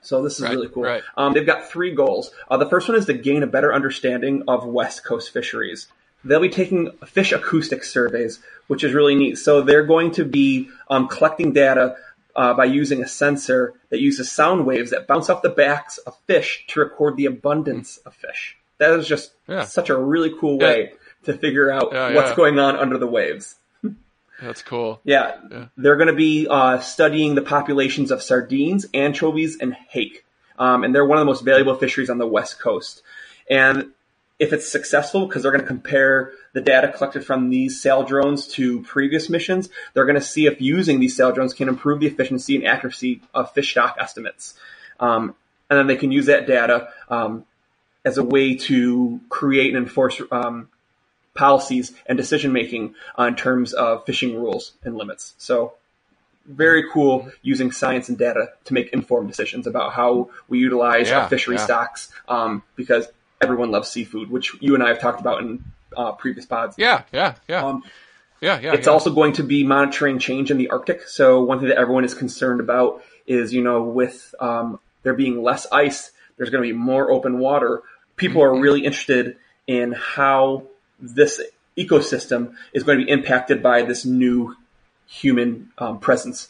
So 0.00 0.22
this 0.22 0.38
is 0.38 0.42
right, 0.42 0.52
really 0.52 0.68
cool. 0.68 0.84
Right. 0.84 1.02
Um, 1.16 1.34
they've 1.34 1.46
got 1.46 1.70
three 1.70 1.94
goals. 1.94 2.30
Uh, 2.50 2.56
the 2.56 2.68
first 2.68 2.88
one 2.88 2.96
is 2.96 3.06
to 3.06 3.14
gain 3.14 3.42
a 3.42 3.46
better 3.46 3.74
understanding 3.74 4.44
of 4.48 4.64
West 4.64 5.04
Coast 5.04 5.32
fisheries. 5.32 5.88
They'll 6.24 6.40
be 6.40 6.48
taking 6.48 6.90
fish 7.06 7.32
acoustic 7.32 7.84
surveys, 7.84 8.40
which 8.66 8.84
is 8.84 8.92
really 8.92 9.14
neat. 9.14 9.38
So 9.38 9.62
they're 9.62 9.86
going 9.86 10.12
to 10.12 10.24
be 10.24 10.68
um, 10.90 11.08
collecting 11.08 11.52
data 11.52 11.96
uh, 12.34 12.54
by 12.54 12.64
using 12.64 13.02
a 13.02 13.08
sensor 13.08 13.74
that 13.90 14.00
uses 14.00 14.30
sound 14.30 14.66
waves 14.66 14.90
that 14.90 15.06
bounce 15.06 15.28
off 15.28 15.42
the 15.42 15.48
backs 15.48 15.98
of 15.98 16.16
fish 16.26 16.64
to 16.68 16.80
record 16.80 17.16
the 17.16 17.26
abundance 17.26 17.98
of 17.98 18.14
fish. 18.14 18.56
That 18.78 18.92
is 18.98 19.08
just 19.08 19.32
yeah. 19.48 19.64
such 19.64 19.90
a 19.90 19.96
really 19.96 20.32
cool 20.38 20.58
way 20.58 20.90
yeah. 20.92 21.32
to 21.32 21.38
figure 21.38 21.70
out 21.70 21.88
yeah, 21.92 22.14
what's 22.14 22.32
going 22.32 22.58
on 22.58 22.76
under 22.76 22.96
the 22.96 23.08
waves. 23.08 23.56
That's 24.40 24.62
cool. 24.62 25.00
Yeah. 25.02 25.36
yeah. 25.50 25.66
They're 25.76 25.96
going 25.96 26.08
to 26.08 26.14
be 26.14 26.46
uh, 26.48 26.78
studying 26.78 27.34
the 27.34 27.42
populations 27.42 28.12
of 28.12 28.22
sardines, 28.22 28.86
anchovies, 28.94 29.58
and 29.60 29.74
hake. 29.74 30.24
Um, 30.58 30.84
and 30.84 30.94
they're 30.94 31.04
one 31.04 31.18
of 31.18 31.22
the 31.22 31.26
most 31.26 31.44
valuable 31.44 31.74
fisheries 31.76 32.10
on 32.10 32.18
the 32.18 32.26
West 32.26 32.60
Coast. 32.60 33.02
And 33.50 33.90
if 34.38 34.52
it's 34.52 34.70
successful, 34.70 35.26
because 35.26 35.42
they're 35.42 35.52
going 35.52 35.62
to 35.62 35.66
compare 35.66 36.32
the 36.52 36.60
data 36.60 36.92
collected 36.92 37.24
from 37.24 37.50
these 37.50 37.80
sail 37.80 38.04
drones 38.04 38.46
to 38.46 38.82
previous 38.82 39.28
missions, 39.28 39.68
they're 39.94 40.06
going 40.06 40.14
to 40.14 40.20
see 40.20 40.46
if 40.46 40.60
using 40.60 41.00
these 41.00 41.16
sail 41.16 41.32
drones 41.32 41.54
can 41.54 41.68
improve 41.68 42.00
the 42.00 42.06
efficiency 42.06 42.54
and 42.54 42.66
accuracy 42.66 43.20
of 43.34 43.52
fish 43.52 43.72
stock 43.72 43.96
estimates. 43.98 44.54
Um, 45.00 45.34
and 45.68 45.78
then 45.78 45.86
they 45.86 45.96
can 45.96 46.12
use 46.12 46.26
that 46.26 46.46
data 46.46 46.88
um, 47.08 47.44
as 48.04 48.16
a 48.16 48.24
way 48.24 48.56
to 48.56 49.20
create 49.28 49.74
and 49.74 49.84
enforce 49.84 50.20
um, 50.30 50.68
policies 51.34 51.92
and 52.06 52.16
decision 52.16 52.52
making 52.52 52.94
on 53.16 53.36
terms 53.36 53.72
of 53.72 54.06
fishing 54.06 54.36
rules 54.36 54.72
and 54.84 54.96
limits. 54.96 55.34
So 55.38 55.74
very 56.46 56.90
cool 56.90 57.30
using 57.42 57.70
science 57.72 58.08
and 58.08 58.16
data 58.16 58.48
to 58.64 58.74
make 58.74 58.92
informed 58.92 59.28
decisions 59.28 59.66
about 59.66 59.92
how 59.92 60.30
we 60.48 60.58
utilize 60.58 61.08
yeah, 61.08 61.20
our 61.20 61.28
fishery 61.28 61.56
yeah. 61.56 61.64
stocks 61.64 62.10
um, 62.28 62.62
because 62.74 63.06
everyone 63.40 63.70
loves 63.70 63.88
seafood, 63.88 64.30
which 64.30 64.52
you 64.60 64.74
and 64.74 64.82
I 64.82 64.88
have 64.88 65.00
talked 65.00 65.20
about 65.20 65.40
in 65.40 65.64
uh, 65.96 66.12
previous 66.12 66.46
pods. 66.46 66.76
Yeah, 66.78 67.02
yeah, 67.12 67.34
yeah. 67.48 67.64
Um, 67.64 67.84
yeah, 68.40 68.60
yeah. 68.60 68.72
It's 68.74 68.86
yeah. 68.86 68.92
also 68.92 69.12
going 69.12 69.34
to 69.34 69.42
be 69.42 69.64
monitoring 69.64 70.18
change 70.18 70.50
in 70.50 70.58
the 70.58 70.70
Arctic. 70.70 71.02
So 71.02 71.42
one 71.42 71.58
thing 71.58 71.68
that 71.68 71.78
everyone 71.78 72.04
is 72.04 72.14
concerned 72.14 72.60
about 72.60 73.02
is, 73.26 73.52
you 73.52 73.62
know, 73.62 73.82
with 73.82 74.34
um, 74.40 74.78
there 75.02 75.14
being 75.14 75.42
less 75.42 75.66
ice, 75.72 76.12
there's 76.36 76.50
going 76.50 76.62
to 76.62 76.68
be 76.68 76.76
more 76.76 77.10
open 77.10 77.38
water. 77.38 77.82
People 78.16 78.42
mm-hmm. 78.42 78.58
are 78.58 78.60
really 78.60 78.84
interested 78.84 79.36
in 79.66 79.92
how 79.92 80.64
this 81.00 81.40
ecosystem 81.76 82.54
is 82.72 82.82
going 82.82 82.98
to 82.98 83.04
be 83.04 83.10
impacted 83.10 83.62
by 83.62 83.82
this 83.82 84.04
new 84.04 84.56
human 85.06 85.70
um, 85.78 85.98
presence. 85.98 86.48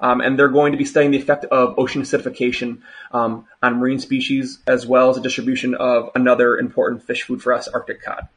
Um, 0.00 0.20
and 0.20 0.38
they're 0.38 0.48
going 0.48 0.72
to 0.72 0.78
be 0.78 0.84
studying 0.84 1.12
the 1.12 1.18
effect 1.18 1.44
of 1.46 1.78
ocean 1.78 2.02
acidification 2.02 2.78
um, 3.12 3.46
on 3.62 3.78
marine 3.78 3.98
species, 3.98 4.58
as 4.66 4.86
well 4.86 5.10
as 5.10 5.16
the 5.16 5.22
distribution 5.22 5.74
of 5.74 6.10
another 6.14 6.58
important 6.58 7.02
fish 7.02 7.22
food 7.22 7.42
for 7.42 7.52
us, 7.52 7.68
Arctic 7.68 8.02
cod. 8.02 8.28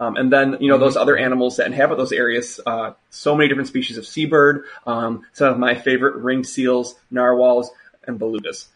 Um, 0.00 0.16
and 0.16 0.32
then, 0.32 0.58
you 0.60 0.68
know, 0.68 0.78
those 0.78 0.96
other 0.96 1.16
animals 1.16 1.56
that 1.56 1.66
inhabit 1.66 1.98
those 1.98 2.12
areas, 2.12 2.60
uh, 2.64 2.92
so 3.10 3.34
many 3.34 3.48
different 3.48 3.68
species 3.68 3.98
of 3.98 4.06
seabird, 4.06 4.64
um, 4.86 5.26
some 5.32 5.52
of 5.52 5.58
my 5.58 5.74
favorite 5.74 6.16
ringed 6.16 6.46
seals, 6.46 6.94
narwhals, 7.10 7.70
and 8.06 8.18
belugas. 8.18 8.66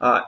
Uh, 0.00 0.20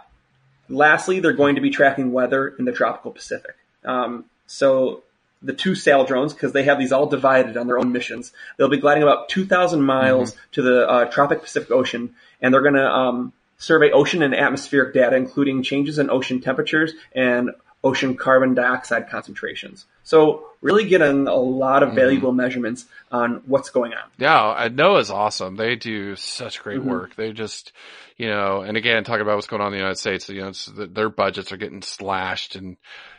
lastly, 0.71 1.21
they're 1.21 1.35
going 1.35 1.57
to 1.57 1.61
be 1.61 1.71
tracking 1.71 2.13
weather 2.13 2.49
in 2.59 2.65
the 2.65 2.73
tropical 2.73 3.11
Pacific. 3.11 3.57
Um, 3.85 4.25
so 4.47 5.03
the 5.43 5.53
two 5.53 5.75
sail 5.75 6.05
drones, 6.05 6.33
because 6.33 6.53
they 6.53 6.65
have 6.65 6.79
these 6.79 6.93
all 6.93 7.07
divided 7.07 7.57
on 7.57 7.67
their 7.67 7.79
own 7.79 7.93
missions, 7.93 8.33
they'll 8.57 8.69
be 8.69 8.79
gliding 8.79 9.03
about 9.03 9.29
2,000 9.29 9.81
miles 9.83 10.33
mm-hmm. 10.33 10.41
to 10.53 10.63
the 10.63 10.89
uh, 10.89 11.05
tropic 11.07 11.43
Pacific 11.43 11.71
Ocean, 11.71 12.15
and 12.41 12.53
they're 12.53 12.63
going 12.63 12.75
to 12.75 12.89
um, 12.89 13.33
survey 13.59 13.91
ocean 13.91 14.23
and 14.23 14.35
atmospheric 14.35 14.95
data, 14.95 15.17
including 15.17 15.63
changes 15.63 15.99
in 15.99 16.11
ocean 16.11 16.41
temperatures 16.41 16.93
and 17.15 17.51
ocean 17.85 18.17
carbon 18.17 18.55
dioxide 18.55 19.09
concentrations. 19.09 19.87
So 20.03 20.49
really 20.61 20.89
getting 20.89 21.29
a 21.29 21.35
lot 21.35 21.83
of 21.83 21.91
mm-hmm. 21.91 21.99
valuable 21.99 22.31
mm-hmm. 22.31 22.39
measurements 22.39 22.87
on 23.13 23.43
what's 23.47 23.71
going 23.71 23.93
on. 23.93 24.11
Yeah, 24.19 24.69
NOAA's 24.69 25.11
awesome. 25.11 25.57
They 25.57 25.77
do 25.77 26.17
such 26.17 26.63
great 26.63 26.81
mm-hmm. 26.81 26.91
work. 26.91 27.17
They 27.17 27.33
just, 27.33 27.73
you 28.17 28.29
know, 28.29 28.63
and 28.63 28.77
again, 28.77 29.05
talking 29.05 29.23
about 29.23 29.37
what's 29.37 29.47
going 29.47 29.63
on 29.63 29.69
in 29.69 29.73
the 29.73 29.79
United 29.79 29.99
States, 29.99 30.29
you 30.29 30.41
know, 30.41 30.53
their 30.87 31.09
budgets 31.09 31.53
are 31.53 31.57
getting 31.57 31.83
slashed 31.83 32.57
and 32.57 32.77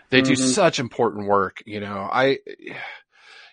they 0.10 0.22
mm-hmm. 0.22 0.30
do 0.30 0.36
such 0.36 0.80
important 0.80 1.28
work. 1.28 1.62
You 1.65 1.80
know, 1.80 2.10
I, 2.12 2.39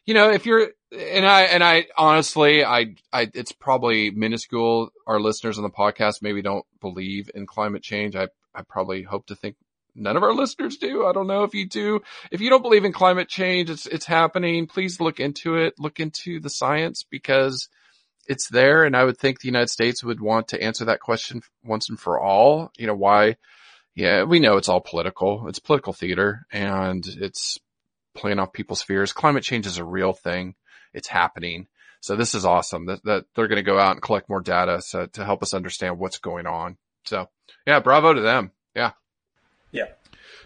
you 0.05 0.15
know, 0.15 0.31
if 0.31 0.47
you're, 0.47 0.71
and 0.93 1.27
I, 1.27 1.43
and 1.43 1.65
I 1.65 1.87
honestly, 1.97 2.65
I, 2.65 2.95
I, 3.13 3.31
it's 3.35 3.53
probably 3.53 4.11
minuscule. 4.11 4.91
Our 5.07 5.21
listeners 5.21 5.59
on 5.59 5.65
the 5.65 5.71
podcast 5.71 6.23
maybe 6.23 6.43
don't 6.43 6.65
believe 6.81 7.31
in 7.35 7.47
climate 7.47 7.83
change. 7.83 8.17
I, 8.17 8.29
I 8.55 8.63
probably 8.63 9.03
hope 9.03 9.27
to 9.27 9.35
think 9.35 9.57
none 9.95 10.17
of 10.17 10.23
our 10.23 10.33
listeners 10.33 10.77
do. 10.77 11.07
I 11.07 11.13
don't 11.13 11.27
know 11.27 11.43
if 11.43 11.55
you 11.55 11.67
do. 11.67 12.01
If 12.31 12.41
you 12.41 12.51
don't 12.51 12.63
believe 12.63 12.85
in 12.85 12.93
climate 12.93 13.29
change, 13.29 13.69
it's, 13.69 13.87
it's 13.87 14.07
happening. 14.07 14.67
Please 14.67 15.01
look 15.01 15.21
into 15.21 15.57
it. 15.57 15.75
Look 15.79 16.01
into 16.01 16.39
the 16.39 16.51
science 16.51 17.05
because 17.11 17.69
it's 18.29 18.49
there. 18.49 18.85
And 18.85 18.97
I 18.97 19.05
would 19.05 19.19
think 19.19 19.41
the 19.41 19.49
United 19.49 19.71
States 19.71 20.05
would 20.05 20.21
want 20.21 20.49
to 20.49 20.63
answer 20.63 20.85
that 20.87 21.01
question 21.01 21.43
once 21.65 21.89
and 21.89 21.99
for 21.99 22.21
all. 22.21 22.71
You 22.77 22.87
know, 22.87 22.95
why, 22.95 23.37
yeah, 23.97 24.25
we 24.25 24.41
know 24.41 24.59
it's 24.59 24.69
all 24.69 24.83
political. 24.83 25.49
It's 25.49 25.59
political 25.59 25.95
theater 25.95 26.47
and 26.53 27.05
it's 27.07 27.59
playing 28.15 28.39
off 28.39 28.53
people's 28.53 28.83
fears. 28.83 29.15
Climate 29.15 29.43
change 29.43 29.67
is 29.67 29.79
a 29.79 29.85
real 29.85 30.13
thing. 30.13 30.55
It's 30.93 31.09
happening. 31.09 31.67
So 32.01 32.15
this 32.15 32.35
is 32.35 32.45
awesome 32.45 32.87
that, 32.87 33.03
that 33.05 33.25
they're 33.35 33.49
going 33.49 33.57
to 33.57 33.63
go 33.63 33.79
out 33.79 33.93
and 33.93 34.03
collect 34.03 34.29
more 34.29 34.43
data 34.43 34.83
so, 34.83 35.07
to 35.07 35.25
help 35.25 35.43
us 35.43 35.55
understand 35.55 35.99
what's 35.99 36.19
going 36.19 36.47
on. 36.47 36.77
So 37.07 37.31
yeah, 37.67 37.81
bravo 37.81 38.13
to 38.13 38.21
them. 38.21 38.53
Yeah. 38.75 38.93
Yeah. 39.73 39.89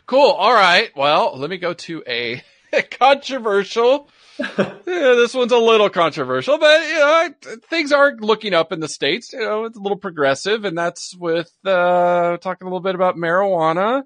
Cool. 0.07 0.31
All 0.31 0.55
right. 0.55 0.91
Well, 0.95 1.37
let 1.37 1.51
me 1.51 1.59
go 1.59 1.75
to 1.75 2.05
a 2.07 2.43
controversial 2.91 4.09
yeah, 4.59 4.75
this 4.87 5.35
one's 5.35 5.53
a 5.53 5.59
little 5.59 5.91
controversial, 5.91 6.57
but 6.57 6.81
you 6.81 6.95
know, 6.95 7.29
things 7.69 7.93
are 7.93 8.17
looking 8.17 8.55
up 8.55 8.73
in 8.73 8.81
the 8.81 8.89
states. 8.89 9.35
You 9.35 9.41
know, 9.41 9.65
it's 9.65 9.77
a 9.77 9.81
little 9.81 9.99
progressive, 9.99 10.65
and 10.65 10.79
that's 10.79 11.15
with 11.15 11.53
uh, 11.67 12.39
talking 12.39 12.67
a 12.67 12.71
little 12.71 12.81
bit 12.81 12.95
about 12.95 13.17
marijuana 13.17 14.05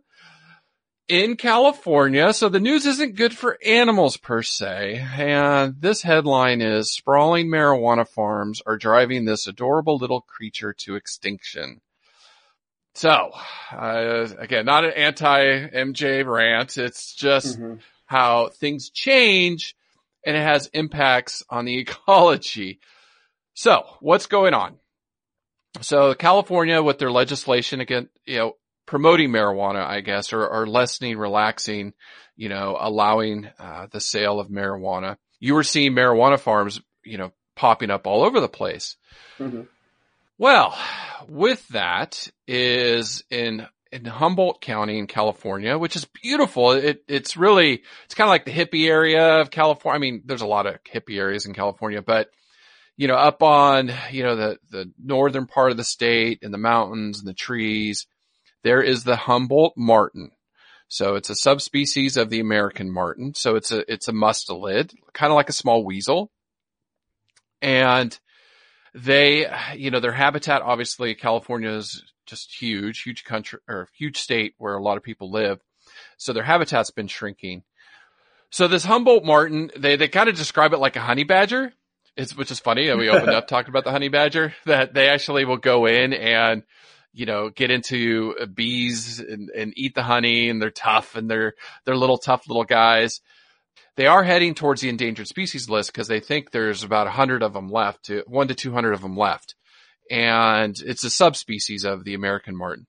in 1.08 1.36
California. 1.36 2.32
So 2.32 2.48
the 2.48 2.58
news 2.58 2.84
isn't 2.86 3.14
good 3.14 3.36
for 3.36 3.58
animals 3.64 4.16
per 4.16 4.42
se. 4.42 5.06
And 5.16 5.80
this 5.80 6.02
headline 6.02 6.60
is 6.60 6.92
sprawling 6.92 7.46
marijuana 7.48 8.08
farms 8.08 8.60
are 8.66 8.76
driving 8.76 9.24
this 9.24 9.46
adorable 9.46 9.98
little 9.98 10.22
creature 10.22 10.72
to 10.80 10.96
extinction. 10.96 11.80
So, 12.96 13.30
uh, 13.72 14.28
again, 14.38 14.66
not 14.66 14.84
an 14.84 14.92
anti 14.92 15.68
MJ 15.68 16.24
rant. 16.26 16.78
It's 16.78 17.14
just 17.14 17.58
mm-hmm. 17.58 17.80
How 18.06 18.48
things 18.48 18.90
change 18.90 19.74
and 20.24 20.36
it 20.36 20.42
has 20.42 20.68
impacts 20.68 21.42
on 21.48 21.64
the 21.64 21.78
ecology. 21.80 22.80
So 23.54 23.84
what's 24.00 24.26
going 24.26 24.54
on? 24.54 24.76
So 25.80 26.14
California 26.14 26.82
with 26.82 26.98
their 26.98 27.10
legislation 27.10 27.80
again, 27.80 28.08
you 28.26 28.38
know, 28.38 28.52
promoting 28.86 29.30
marijuana, 29.30 29.84
I 29.84 30.00
guess, 30.00 30.32
or, 30.32 30.46
or 30.46 30.66
lessening, 30.66 31.16
relaxing, 31.18 31.94
you 32.36 32.48
know, 32.48 32.76
allowing 32.78 33.48
uh, 33.58 33.86
the 33.90 34.00
sale 34.00 34.40
of 34.40 34.48
marijuana. 34.48 35.16
You 35.40 35.54
were 35.54 35.62
seeing 35.62 35.92
marijuana 35.92 36.38
farms, 36.38 36.80
you 37.04 37.18
know, 37.18 37.32
popping 37.56 37.90
up 37.90 38.06
all 38.06 38.24
over 38.24 38.40
the 38.40 38.48
place. 38.48 38.96
Mm-hmm. 39.38 39.62
Well, 40.38 40.76
with 41.28 41.66
that 41.68 42.28
is 42.46 43.24
in 43.30 43.66
in 43.94 44.04
Humboldt 44.04 44.60
County 44.60 44.98
in 44.98 45.06
California, 45.06 45.78
which 45.78 45.94
is 45.94 46.04
beautiful. 46.04 46.72
It, 46.72 47.04
it's 47.06 47.36
really, 47.36 47.84
it's 48.04 48.14
kind 48.14 48.26
of 48.26 48.30
like 48.30 48.44
the 48.44 48.50
hippie 48.50 48.88
area 48.88 49.40
of 49.40 49.52
California. 49.52 49.96
I 49.96 50.00
mean, 50.00 50.22
there's 50.24 50.42
a 50.42 50.46
lot 50.46 50.66
of 50.66 50.82
hippie 50.82 51.16
areas 51.16 51.46
in 51.46 51.54
California, 51.54 52.02
but 52.02 52.28
you 52.96 53.06
know, 53.06 53.14
up 53.14 53.42
on, 53.42 53.92
you 54.10 54.24
know, 54.24 54.34
the, 54.34 54.58
the 54.70 54.92
northern 55.02 55.46
part 55.46 55.70
of 55.70 55.76
the 55.76 55.84
state 55.84 56.40
and 56.42 56.52
the 56.52 56.58
mountains 56.58 57.20
and 57.20 57.28
the 57.28 57.34
trees, 57.34 58.06
there 58.64 58.82
is 58.82 59.04
the 59.04 59.16
Humboldt 59.16 59.74
marten. 59.76 60.30
So 60.88 61.14
it's 61.14 61.30
a 61.30 61.36
subspecies 61.36 62.16
of 62.16 62.30
the 62.30 62.40
American 62.40 62.92
marten. 62.92 63.34
So 63.34 63.54
it's 63.54 63.70
a, 63.70 63.90
it's 63.92 64.08
a 64.08 64.12
mustelid, 64.12 64.92
kind 65.12 65.32
of 65.32 65.36
like 65.36 65.48
a 65.48 65.52
small 65.52 65.84
weasel. 65.84 66.30
And 67.62 68.16
they, 68.92 69.46
you 69.76 69.90
know, 69.90 70.00
their 70.00 70.12
habitat, 70.12 70.62
obviously 70.62 71.14
California 71.14 71.70
is 71.70 72.02
just 72.26 72.60
huge, 72.60 73.02
huge 73.02 73.24
country 73.24 73.58
or 73.68 73.88
huge 73.96 74.18
state 74.18 74.54
where 74.58 74.74
a 74.74 74.82
lot 74.82 74.96
of 74.96 75.02
people 75.02 75.30
live. 75.30 75.60
So 76.16 76.32
their 76.32 76.42
habitat's 76.42 76.90
been 76.90 77.08
shrinking. 77.08 77.62
So 78.50 78.68
this 78.68 78.84
Humboldt 78.84 79.24
marten, 79.24 79.70
they, 79.76 79.96
they 79.96 80.08
kind 80.08 80.28
of 80.28 80.36
describe 80.36 80.72
it 80.72 80.78
like 80.78 80.96
a 80.96 81.00
honey 81.00 81.24
badger. 81.24 81.72
It's, 82.16 82.36
which 82.36 82.52
is 82.52 82.60
funny. 82.60 82.88
And 82.88 83.00
we 83.00 83.08
opened 83.08 83.32
up 83.32 83.48
talking 83.48 83.70
about 83.70 83.84
the 83.84 83.90
honey 83.90 84.08
badger 84.08 84.54
that 84.66 84.94
they 84.94 85.08
actually 85.08 85.44
will 85.44 85.56
go 85.56 85.86
in 85.86 86.12
and, 86.12 86.62
you 87.12 87.26
know, 87.26 87.50
get 87.50 87.72
into 87.72 88.36
uh, 88.40 88.46
bees 88.46 89.18
and, 89.18 89.50
and 89.50 89.72
eat 89.76 89.94
the 89.94 90.04
honey 90.04 90.48
and 90.48 90.62
they're 90.62 90.70
tough 90.70 91.16
and 91.16 91.28
they're, 91.28 91.54
they're 91.84 91.96
little 91.96 92.18
tough 92.18 92.48
little 92.48 92.64
guys. 92.64 93.20
They 93.96 94.06
are 94.06 94.22
heading 94.22 94.54
towards 94.54 94.80
the 94.80 94.88
endangered 94.88 95.28
species 95.28 95.68
list 95.68 95.92
because 95.92 96.08
they 96.08 96.20
think 96.20 96.50
there's 96.50 96.84
about 96.84 97.06
a 97.06 97.10
100 97.10 97.42
of 97.42 97.52
them 97.52 97.68
left, 97.68 98.04
to, 98.04 98.22
one 98.26 98.48
to 98.48 98.54
200 98.54 98.92
of 98.92 99.02
them 99.02 99.16
left. 99.16 99.53
And 100.10 100.76
it's 100.84 101.04
a 101.04 101.10
subspecies 101.10 101.84
of 101.84 102.04
the 102.04 102.14
American 102.14 102.56
marten. 102.56 102.86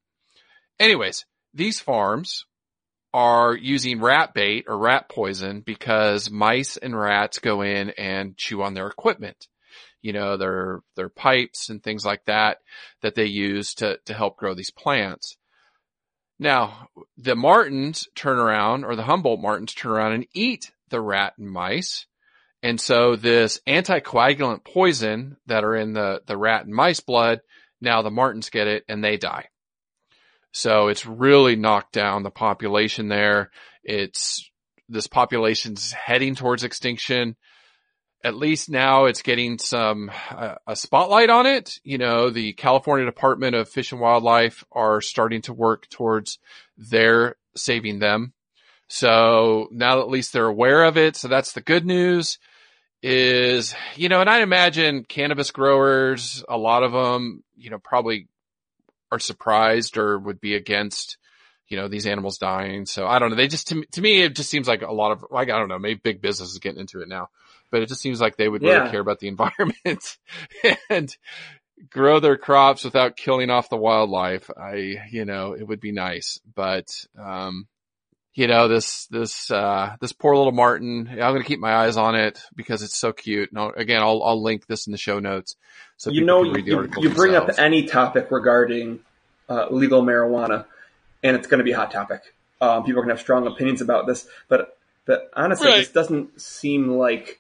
Anyways, 0.80 1.26
these 1.54 1.80
farms 1.80 2.46
are 3.14 3.56
using 3.56 4.02
rat 4.02 4.34
bait 4.34 4.66
or 4.68 4.78
rat 4.78 5.08
poison 5.08 5.62
because 5.62 6.30
mice 6.30 6.76
and 6.76 7.00
rats 7.00 7.40
go 7.40 7.62
in 7.62 7.92
and 7.92 8.36
chew 8.38 8.62
on 8.62 8.74
their 8.74 8.88
equipment. 8.88 9.48
You 10.02 10.12
know, 10.14 10.36
their, 10.38 10.82
their 10.96 11.10
pipes 11.10 11.70
and 11.70 11.82
things 11.82 12.06
like 12.06 12.26
that 12.26 12.58
that 13.02 13.16
they 13.16 13.26
use 13.26 13.74
to, 13.76 13.98
to 14.06 14.14
help 14.14 14.36
grow 14.36 14.54
these 14.54 14.72
plants. 14.72 15.38
Now, 16.38 16.90
the 17.18 17.36
martens 17.36 18.08
turn 18.16 18.38
around 18.38 18.84
or 18.84 18.98
the 18.98 19.04
Humboldt 19.04 19.40
martens 19.40 19.74
turn 19.74 19.94
around 19.94 20.12
and 20.12 20.28
eat 20.34 20.72
the 20.90 21.00
rat 21.00 21.34
and 21.38 21.50
mice. 21.50 22.08
And 22.66 22.82
so 22.82 23.16
this 23.16 23.62
anticoagulant 23.68 24.66
poison 24.66 25.38
that 25.46 25.64
are 25.64 25.76
in 25.76 25.94
the, 25.94 26.24
the 26.26 26.36
rat 26.36 26.66
and 26.66 26.74
mice 26.74 27.00
blood, 27.00 27.42
now 27.80 28.02
the 28.02 28.10
martens 28.10 28.50
get 28.50 28.66
it 28.66 28.84
and 28.90 29.04
they 29.04 29.18
die. 29.18 29.50
So 30.52 30.88
it's 30.88 31.06
really 31.06 31.56
knocked 31.56 31.94
down 31.94 32.24
the 32.24 32.32
population 32.32 33.08
there. 33.08 33.52
It's, 33.84 34.50
this 34.90 35.06
population's 35.06 35.92
heading 35.92 36.34
towards 36.34 36.64
extinction. 36.64 37.36
At 38.24 38.36
least 38.36 38.68
now 38.68 39.06
it's 39.06 39.22
getting 39.22 39.60
some, 39.60 40.10
uh, 40.32 40.56
a 40.66 40.76
spotlight 40.76 41.30
on 41.30 41.46
it. 41.46 41.80
You 41.84 42.00
know, 42.00 42.32
the 42.32 42.54
California 42.54 43.06
Department 43.06 43.56
of 43.56 43.70
Fish 43.70 43.92
and 43.92 44.02
Wildlife 44.02 44.64
are 44.72 45.02
starting 45.02 45.44
to 45.44 45.54
work 45.54 45.88
towards 45.90 46.40
their 46.76 47.36
saving 47.56 48.00
them. 48.00 48.34
So 48.88 49.68
now 49.70 50.00
at 50.00 50.10
least 50.10 50.34
they're 50.34 50.48
aware 50.48 50.84
of 50.86 50.98
it. 50.98 51.16
So 51.16 51.28
that's 51.28 51.52
the 51.52 51.62
good 51.62 51.86
news 51.86 52.40
is, 53.06 53.76
you 53.96 54.10
know, 54.10 54.20
and 54.22 54.30
I 54.30 54.40
imagine 54.40 55.04
cannabis 55.04 55.52
growers, 55.52 56.44
a 56.50 56.58
lot 56.58 56.82
of 56.82 56.92
them, 56.92 57.44
you 57.56 57.70
know, 57.70 57.78
probably 57.78 58.28
are 59.12 59.20
surprised 59.20 59.96
or 59.98 60.18
would 60.18 60.42
be 60.42 60.56
against, 60.56 61.20
you 61.68 61.78
know, 61.78 61.88
these 61.88 62.08
animals 62.08 62.40
dying. 62.40 62.88
So 62.88 63.06
I 63.06 63.20
don't 63.20 63.30
know. 63.30 63.36
They 63.36 63.48
just, 63.48 63.68
to, 63.68 63.86
to 63.92 64.02
me, 64.02 64.24
it 64.24 64.36
just 64.36 64.50
seems 64.50 64.68
like 64.68 64.82
a 64.82 64.92
lot 64.92 65.12
of, 65.12 65.24
like, 65.30 65.52
I 65.52 65.60
don't 65.60 65.70
know, 65.70 65.78
maybe 65.78 66.00
big 66.04 66.20
business 66.20 66.50
is 66.50 66.58
getting 66.58 66.80
into 66.80 67.02
it 67.02 67.08
now, 67.08 67.30
but 67.70 67.84
it 67.84 67.90
just 67.90 68.02
seems 68.02 68.20
like 68.20 68.38
they 68.38 68.50
would 68.50 68.64
yeah. 68.64 68.72
really 68.72 68.90
care 68.90 69.02
about 69.02 69.20
the 69.20 69.28
environment 69.36 70.18
and 70.90 71.16
grow 71.92 72.20
their 72.20 72.38
crops 72.38 72.84
without 72.84 73.18
killing 73.18 73.52
off 73.52 73.70
the 73.70 73.78
wildlife. 73.78 74.50
I, 74.58 74.96
you 75.12 75.26
know, 75.26 75.54
it 75.54 75.68
would 75.68 75.80
be 75.80 75.92
nice, 75.92 76.40
but, 76.56 76.90
um, 77.24 77.68
you 78.36 78.48
know, 78.48 78.68
this, 78.68 79.08
this, 79.08 79.50
uh, 79.50 79.96
this 80.02 80.12
poor 80.12 80.36
little 80.36 80.52
marten. 80.52 81.08
I'm 81.10 81.18
going 81.18 81.42
to 81.42 81.48
keep 81.48 81.60
my 81.60 81.74
eyes 81.74 81.96
on 81.98 82.16
it 82.16 82.40
because 82.56 82.84
it's 82.84 82.98
so 82.98 83.14
cute. 83.14 83.52
No, 83.54 83.70
again, 83.70 84.02
I'll, 84.02 84.22
I'll 84.24 84.42
link 84.42 84.68
this 84.68 84.88
in 84.88 84.92
the 84.92 84.98
show 84.98 85.20
notes. 85.20 85.56
So 85.98 86.12
you 86.12 86.26
know, 86.26 86.44
you, 86.44 86.90
you 86.98 87.10
bring 87.10 87.34
up 87.34 87.50
any 87.58 87.88
topic 87.88 88.30
regarding, 88.30 89.00
uh, 89.48 89.68
legal 89.70 90.04
marijuana 90.04 90.66
and 91.24 91.36
it's 91.36 91.48
going 91.48 91.60
to 91.60 91.64
be 91.64 91.72
a 91.72 91.78
hot 91.78 91.92
topic. 91.92 92.22
Um, 92.60 92.84
people 92.84 93.00
are 93.00 93.04
going 93.04 93.10
to 93.10 93.16
have 93.16 93.22
strong 93.22 93.48
opinions 93.48 93.82
about 93.82 94.06
this, 94.06 94.28
but, 94.48 94.78
but 95.06 95.32
honestly, 95.34 95.68
right. 95.68 95.78
this 95.80 95.92
doesn't 95.92 96.42
seem 96.42 96.90
like 96.90 97.40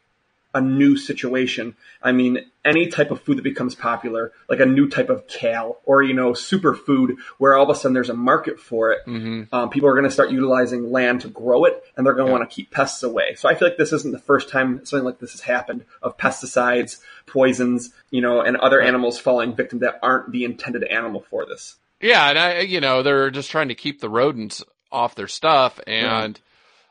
a 0.55 0.61
new 0.61 0.95
situation. 0.95 1.75
I 2.01 2.13
mean, 2.13 2.39
any 2.63 2.87
type 2.87 3.11
of 3.11 3.21
food 3.21 3.37
that 3.37 3.43
becomes 3.43 3.75
popular, 3.75 4.31
like 4.49 4.61
a 4.61 4.65
new 4.65 4.87
type 4.89 5.09
of 5.09 5.27
kale 5.27 5.79
or, 5.83 6.01
you 6.01 6.13
know, 6.13 6.31
superfood 6.31 7.17
where 7.37 7.55
all 7.55 7.69
of 7.69 7.69
a 7.69 7.77
sudden 7.77 7.93
there's 7.93 8.09
a 8.09 8.15
market 8.15 8.57
for 8.57 8.93
it, 8.93 9.05
mm-hmm. 9.05 9.53
um, 9.53 9.69
people 9.69 9.89
are 9.89 9.93
going 9.93 10.05
to 10.05 10.11
start 10.11 10.31
utilizing 10.31 10.91
land 10.91 11.21
to 11.21 11.27
grow 11.27 11.65
it 11.65 11.83
and 11.97 12.05
they're 12.05 12.13
going 12.13 12.27
to 12.27 12.31
yeah. 12.31 12.39
want 12.39 12.49
to 12.49 12.55
keep 12.55 12.71
pests 12.71 13.03
away. 13.03 13.35
So 13.35 13.49
I 13.49 13.55
feel 13.55 13.67
like 13.67 13.77
this 13.77 13.91
isn't 13.91 14.13
the 14.13 14.17
first 14.17 14.49
time 14.49 14.85
something 14.85 15.03
like 15.03 15.19
this 15.19 15.33
has 15.33 15.41
happened 15.41 15.83
of 16.01 16.17
pesticides, 16.17 16.99
poisons, 17.27 17.93
you 18.09 18.21
know, 18.21 18.39
and 18.39 18.55
other 18.55 18.79
animals 18.79 19.19
falling 19.19 19.55
victim 19.55 19.79
that 19.79 19.99
aren't 20.01 20.31
the 20.31 20.45
intended 20.45 20.85
animal 20.85 21.25
for 21.29 21.45
this. 21.45 21.75
Yeah. 21.99 22.29
And 22.29 22.39
I, 22.39 22.59
you 22.61 22.79
know, 22.79 23.03
they're 23.03 23.29
just 23.29 23.51
trying 23.51 23.67
to 23.67 23.75
keep 23.75 23.99
the 23.99 24.09
rodents 24.09 24.63
off 24.89 25.15
their 25.15 25.27
stuff 25.27 25.81
and, 25.85 26.39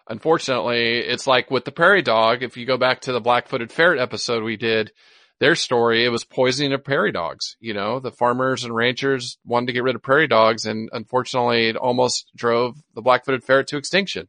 unfortunately, 0.08 0.98
it's 0.98 1.26
like 1.26 1.50
with 1.50 1.64
the 1.64 1.72
prairie 1.72 2.02
dog. 2.02 2.42
If 2.42 2.56
you 2.56 2.66
go 2.66 2.76
back 2.76 3.02
to 3.02 3.12
the 3.12 3.20
black-footed 3.20 3.72
ferret 3.72 4.00
episode 4.00 4.42
we 4.42 4.56
did, 4.56 4.92
their 5.40 5.54
story, 5.54 6.04
it 6.04 6.10
was 6.10 6.24
poisoning 6.24 6.72
of 6.72 6.84
prairie 6.84 7.12
dogs. 7.12 7.56
You 7.60 7.74
know, 7.74 8.00
the 8.00 8.12
farmers 8.12 8.64
and 8.64 8.74
ranchers 8.74 9.38
wanted 9.44 9.66
to 9.66 9.72
get 9.72 9.82
rid 9.82 9.96
of 9.96 10.02
prairie 10.02 10.28
dogs 10.28 10.64
and 10.64 10.88
unfortunately 10.92 11.68
it 11.68 11.76
almost 11.76 12.30
drove 12.36 12.76
the 12.94 13.02
black-footed 13.02 13.44
ferret 13.44 13.66
to 13.68 13.76
extinction. 13.76 14.28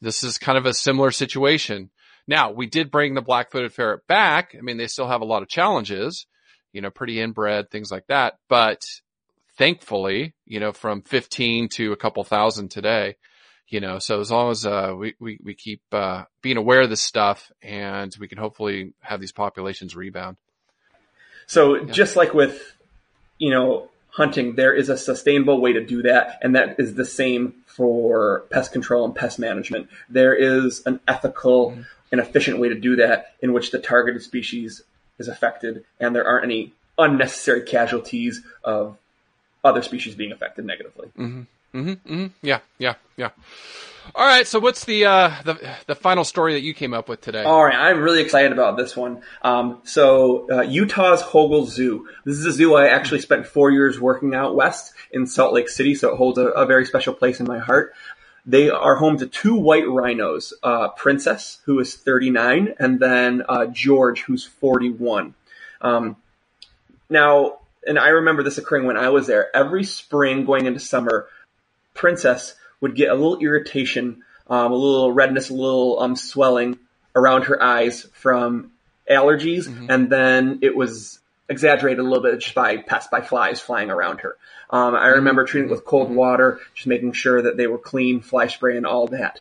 This 0.00 0.22
is 0.22 0.38
kind 0.38 0.58
of 0.58 0.66
a 0.66 0.74
similar 0.74 1.10
situation. 1.10 1.90
Now, 2.26 2.52
we 2.52 2.66
did 2.66 2.90
bring 2.90 3.14
the 3.14 3.22
black-footed 3.22 3.72
ferret 3.72 4.06
back. 4.06 4.54
I 4.56 4.60
mean, 4.60 4.76
they 4.76 4.86
still 4.86 5.08
have 5.08 5.22
a 5.22 5.26
lot 5.26 5.42
of 5.42 5.48
challenges, 5.48 6.26
you 6.72 6.82
know, 6.82 6.90
pretty 6.90 7.20
inbred, 7.20 7.70
things 7.70 7.90
like 7.90 8.06
that. 8.08 8.34
But 8.48 8.82
thankfully, 9.56 10.34
you 10.44 10.60
know, 10.60 10.72
from 10.72 11.02
15 11.02 11.70
to 11.70 11.92
a 11.92 11.96
couple 11.96 12.22
thousand 12.24 12.70
today, 12.70 13.16
you 13.68 13.80
know, 13.80 13.98
so 13.98 14.20
as 14.20 14.30
long 14.30 14.50
as, 14.50 14.64
uh, 14.64 14.94
we, 14.96 15.14
we, 15.20 15.38
we 15.42 15.54
keep, 15.54 15.82
uh, 15.92 16.24
being 16.42 16.56
aware 16.56 16.82
of 16.82 16.90
this 16.90 17.02
stuff 17.02 17.52
and 17.62 18.14
we 18.18 18.28
can 18.28 18.38
hopefully 18.38 18.92
have 19.00 19.20
these 19.20 19.32
populations 19.32 19.94
rebound. 19.94 20.36
So 21.46 21.76
yeah. 21.76 21.92
just 21.92 22.16
like 22.16 22.34
with, 22.34 22.76
you 23.38 23.50
know, 23.50 23.88
hunting, 24.10 24.54
there 24.56 24.74
is 24.74 24.88
a 24.88 24.96
sustainable 24.96 25.60
way 25.60 25.74
to 25.74 25.84
do 25.84 26.02
that. 26.02 26.38
And 26.42 26.56
that 26.56 26.80
is 26.80 26.94
the 26.94 27.04
same 27.04 27.54
for 27.66 28.44
pest 28.50 28.72
control 28.72 29.04
and 29.04 29.14
pest 29.14 29.38
management. 29.38 29.88
There 30.08 30.34
is 30.34 30.82
an 30.86 31.00
ethical 31.06 31.70
mm-hmm. 31.70 31.82
and 32.10 32.20
efficient 32.20 32.58
way 32.58 32.68
to 32.68 32.74
do 32.74 32.96
that 32.96 33.34
in 33.40 33.52
which 33.52 33.70
the 33.70 33.78
targeted 33.78 34.22
species 34.22 34.82
is 35.18 35.28
affected 35.28 35.84
and 36.00 36.14
there 36.14 36.26
aren't 36.26 36.44
any 36.44 36.72
unnecessary 36.96 37.62
casualties 37.62 38.42
of 38.64 38.96
other 39.62 39.82
species 39.82 40.14
being 40.14 40.32
affected 40.32 40.64
negatively. 40.64 41.08
Mm-hmm. 41.16 41.42
Mm-hmm, 41.74 42.12
mm-hmm. 42.12 42.26
Yeah, 42.42 42.60
yeah, 42.78 42.94
yeah. 43.16 43.30
All 44.14 44.26
right. 44.26 44.46
So, 44.46 44.58
what's 44.58 44.84
the 44.84 45.04
uh, 45.04 45.30
the 45.44 45.76
the 45.86 45.94
final 45.94 46.24
story 46.24 46.54
that 46.54 46.62
you 46.62 46.74
came 46.74 46.94
up 46.94 47.08
with 47.08 47.20
today? 47.20 47.44
All 47.44 47.64
right, 47.64 47.74
I'm 47.74 48.00
really 48.00 48.22
excited 48.22 48.52
about 48.52 48.76
this 48.76 48.96
one. 48.96 49.22
Um, 49.42 49.80
so, 49.84 50.46
uh, 50.50 50.62
Utah's 50.62 51.20
Hogle 51.20 51.66
Zoo. 51.66 52.08
This 52.24 52.36
is 52.36 52.46
a 52.46 52.52
zoo 52.52 52.74
I 52.74 52.88
actually 52.88 53.20
spent 53.20 53.46
four 53.46 53.70
years 53.70 54.00
working 54.00 54.34
out 54.34 54.54
west 54.54 54.94
in 55.12 55.26
Salt 55.26 55.52
Lake 55.52 55.68
City, 55.68 55.94
so 55.94 56.12
it 56.12 56.16
holds 56.16 56.38
a, 56.38 56.46
a 56.46 56.66
very 56.66 56.86
special 56.86 57.14
place 57.14 57.40
in 57.40 57.46
my 57.46 57.58
heart. 57.58 57.94
They 58.46 58.70
are 58.70 58.94
home 58.94 59.18
to 59.18 59.26
two 59.26 59.56
white 59.56 59.86
rhinos, 59.86 60.54
uh, 60.62 60.88
Princess, 60.88 61.60
who 61.66 61.78
is 61.80 61.94
39, 61.94 62.76
and 62.78 62.98
then 62.98 63.42
uh, 63.46 63.66
George, 63.66 64.22
who's 64.22 64.42
41. 64.42 65.34
Um, 65.82 66.16
now, 67.10 67.58
and 67.86 67.98
I 67.98 68.08
remember 68.08 68.42
this 68.42 68.56
occurring 68.56 68.86
when 68.86 68.96
I 68.96 69.10
was 69.10 69.26
there. 69.26 69.54
Every 69.54 69.84
spring 69.84 70.46
going 70.46 70.64
into 70.64 70.80
summer, 70.80 71.26
princess 71.98 72.54
would 72.80 72.94
get 72.94 73.10
a 73.10 73.14
little 73.14 73.38
irritation, 73.38 74.22
um, 74.48 74.72
a 74.72 74.76
little 74.76 75.12
redness, 75.12 75.50
a 75.50 75.54
little 75.54 76.00
um, 76.00 76.16
swelling 76.16 76.78
around 77.14 77.44
her 77.44 77.62
eyes 77.62 78.06
from 78.14 78.70
allergies, 79.10 79.66
mm-hmm. 79.66 79.90
and 79.90 80.08
then 80.08 80.60
it 80.62 80.74
was 80.74 81.18
exaggerated 81.48 81.98
a 81.98 82.02
little 82.02 82.22
bit 82.22 82.38
just 82.40 82.54
by 82.54 82.76
pests, 82.76 83.08
by 83.10 83.20
flies 83.20 83.60
flying 83.60 83.90
around 83.90 84.20
her. 84.20 84.36
Um, 84.70 84.94
I 84.94 85.08
remember 85.08 85.42
mm-hmm. 85.42 85.50
treating 85.50 85.70
it 85.70 85.72
with 85.72 85.84
cold 85.84 86.10
water, 86.10 86.60
just 86.74 86.86
making 86.86 87.12
sure 87.12 87.42
that 87.42 87.56
they 87.56 87.66
were 87.66 87.78
clean, 87.78 88.20
fly 88.20 88.46
spray, 88.46 88.76
and 88.76 88.86
all 88.86 89.08
that. 89.08 89.40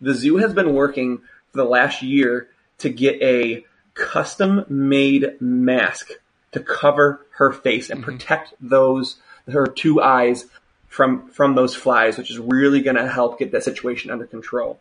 The 0.00 0.14
zoo 0.14 0.36
has 0.36 0.54
been 0.54 0.74
working 0.74 1.18
for 1.52 1.58
the 1.58 1.64
last 1.64 2.02
year 2.02 2.48
to 2.78 2.88
get 2.88 3.20
a 3.20 3.64
custom 3.94 4.64
made 4.68 5.40
mask 5.40 6.08
to 6.52 6.60
cover 6.60 7.26
her 7.32 7.52
face 7.52 7.90
and 7.90 8.00
mm-hmm. 8.00 8.12
protect 8.12 8.54
those 8.60 9.16
her 9.52 9.66
two 9.66 10.00
eyes 10.00 10.46
from 10.88 11.28
from 11.28 11.54
those 11.54 11.74
flies, 11.74 12.18
which 12.18 12.30
is 12.30 12.38
really 12.38 12.80
going 12.80 12.96
to 12.96 13.08
help 13.08 13.38
get 13.38 13.52
that 13.52 13.64
situation 13.64 14.10
under 14.10 14.26
control. 14.26 14.80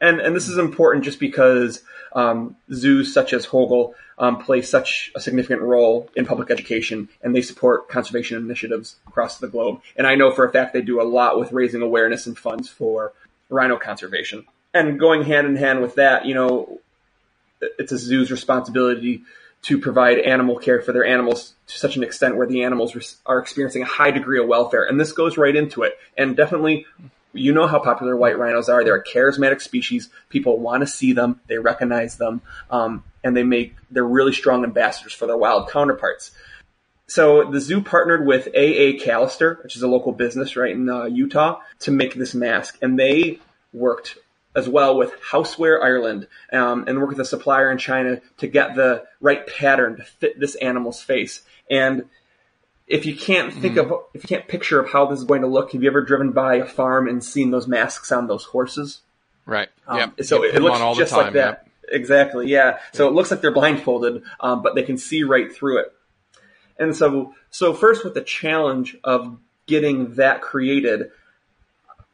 And 0.00 0.20
and 0.20 0.34
this 0.34 0.48
is 0.48 0.58
important 0.58 1.04
just 1.04 1.20
because 1.20 1.82
um, 2.14 2.56
zoos 2.72 3.12
such 3.12 3.32
as 3.32 3.46
Hogle 3.46 3.94
um, 4.18 4.42
play 4.42 4.62
such 4.62 5.12
a 5.14 5.20
significant 5.20 5.62
role 5.62 6.10
in 6.16 6.26
public 6.26 6.50
education, 6.50 7.08
and 7.22 7.34
they 7.34 7.42
support 7.42 7.88
conservation 7.88 8.36
initiatives 8.36 8.96
across 9.06 9.38
the 9.38 9.48
globe. 9.48 9.80
And 9.96 10.06
I 10.06 10.14
know 10.14 10.30
for 10.30 10.44
a 10.44 10.52
fact 10.52 10.72
they 10.72 10.82
do 10.82 11.00
a 11.00 11.04
lot 11.04 11.38
with 11.38 11.52
raising 11.52 11.82
awareness 11.82 12.26
and 12.26 12.36
funds 12.36 12.68
for 12.68 13.12
rhino 13.48 13.76
conservation. 13.78 14.44
And 14.74 14.98
going 14.98 15.22
hand 15.22 15.46
in 15.46 15.56
hand 15.56 15.82
with 15.82 15.96
that, 15.96 16.24
you 16.24 16.34
know, 16.34 16.80
it's 17.60 17.92
a 17.92 17.98
zoo's 17.98 18.30
responsibility 18.30 19.22
to 19.62 19.78
provide 19.78 20.18
animal 20.18 20.58
care 20.58 20.82
for 20.82 20.92
their 20.92 21.04
animals 21.04 21.54
to 21.68 21.78
such 21.78 21.96
an 21.96 22.02
extent 22.02 22.36
where 22.36 22.46
the 22.46 22.64
animals 22.64 23.16
are 23.24 23.38
experiencing 23.38 23.82
a 23.82 23.86
high 23.86 24.10
degree 24.10 24.40
of 24.40 24.48
welfare. 24.48 24.84
And 24.84 24.98
this 24.98 25.12
goes 25.12 25.38
right 25.38 25.54
into 25.54 25.82
it. 25.82 25.96
And 26.18 26.36
definitely, 26.36 26.86
you 27.32 27.52
know 27.52 27.68
how 27.68 27.78
popular 27.78 28.16
white 28.16 28.38
rhinos 28.38 28.68
are. 28.68 28.84
They're 28.84 28.96
a 28.96 29.04
charismatic 29.04 29.60
species. 29.60 30.10
People 30.28 30.58
want 30.58 30.82
to 30.82 30.86
see 30.86 31.12
them. 31.12 31.40
They 31.46 31.58
recognize 31.58 32.16
them. 32.16 32.42
Um, 32.70 33.04
and 33.22 33.36
they 33.36 33.44
make, 33.44 33.76
they're 33.90 34.04
really 34.04 34.32
strong 34.32 34.64
ambassadors 34.64 35.12
for 35.12 35.26
their 35.26 35.36
wild 35.36 35.70
counterparts. 35.70 36.32
So 37.06 37.50
the 37.50 37.60
zoo 37.60 37.82
partnered 37.82 38.26
with 38.26 38.48
AA 38.48 38.98
Callister, 38.98 39.62
which 39.62 39.76
is 39.76 39.82
a 39.82 39.88
local 39.88 40.12
business 40.12 40.56
right 40.56 40.72
in 40.72 40.88
uh, 40.88 41.04
Utah, 41.04 41.60
to 41.80 41.90
make 41.90 42.14
this 42.14 42.34
mask. 42.34 42.78
And 42.82 42.98
they 42.98 43.38
worked 43.72 44.18
as 44.54 44.68
well 44.68 44.96
with 44.96 45.12
Horseware 45.30 45.82
Ireland 45.82 46.28
um, 46.52 46.84
and 46.86 46.98
work 46.98 47.10
with 47.10 47.20
a 47.20 47.24
supplier 47.24 47.70
in 47.70 47.78
China 47.78 48.20
to 48.38 48.46
get 48.46 48.74
the 48.74 49.04
right 49.20 49.46
pattern 49.46 49.96
to 49.96 50.04
fit 50.04 50.38
this 50.38 50.54
animal's 50.56 51.02
face. 51.02 51.42
And 51.70 52.04
if 52.86 53.06
you 53.06 53.16
can't 53.16 53.52
think 53.52 53.76
mm. 53.76 53.84
of, 53.84 54.04
if 54.12 54.24
you 54.24 54.28
can't 54.28 54.46
picture 54.48 54.78
of 54.78 54.90
how 54.90 55.06
this 55.06 55.20
is 55.20 55.24
going 55.24 55.40
to 55.42 55.46
look, 55.46 55.72
have 55.72 55.82
you 55.82 55.88
ever 55.88 56.02
driven 56.02 56.32
by 56.32 56.56
a 56.56 56.66
farm 56.66 57.08
and 57.08 57.24
seen 57.24 57.50
those 57.50 57.66
masks 57.66 58.12
on 58.12 58.26
those 58.26 58.44
horses? 58.44 59.00
Right. 59.46 59.70
Um, 59.86 59.98
yeah. 59.98 60.24
So 60.24 60.44
it, 60.44 60.56
it 60.56 60.62
looks 60.62 60.98
just 60.98 61.12
time, 61.12 61.24
like 61.24 61.32
that. 61.34 61.68
Exactly. 61.88 62.48
Yeah. 62.48 62.78
So 62.92 63.08
it 63.08 63.14
looks 63.14 63.30
like 63.30 63.40
they're 63.40 63.50
blindfolded, 63.50 64.22
um, 64.40 64.62
but 64.62 64.74
they 64.74 64.82
can 64.82 64.98
see 64.98 65.22
right 65.22 65.52
through 65.52 65.80
it. 65.80 65.92
And 66.78 66.94
so, 66.94 67.34
so 67.50 67.74
first 67.74 68.04
with 68.04 68.14
the 68.14 68.22
challenge 68.22 68.96
of 69.04 69.38
getting 69.66 70.14
that 70.14 70.42
created, 70.42 71.10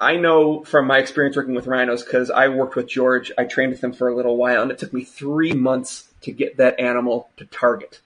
I 0.01 0.17
know 0.17 0.63
from 0.63 0.87
my 0.87 0.99
experience 0.99 1.37
working 1.37 1.55
with 1.55 1.67
rhinos 1.67 2.05
because 2.05 2.31
I 2.31 2.49
worked 2.49 2.77
with 2.77 2.87
George. 2.87 3.33
I 3.37 3.45
trained 3.45 3.73
with 3.73 3.83
him 3.83 3.93
for 3.93 4.09
a 4.09 4.15
little 4.15 4.37
while, 4.37 4.63
and 4.63 4.71
it 4.71 4.79
took 4.79 4.93
me 4.93 5.05
three 5.05 5.53
months 5.53 6.09
to 6.23 6.33
get 6.33 6.59
that 6.59 6.79
animal 6.79 7.31
to 7.39 7.47
target. 7.47 8.01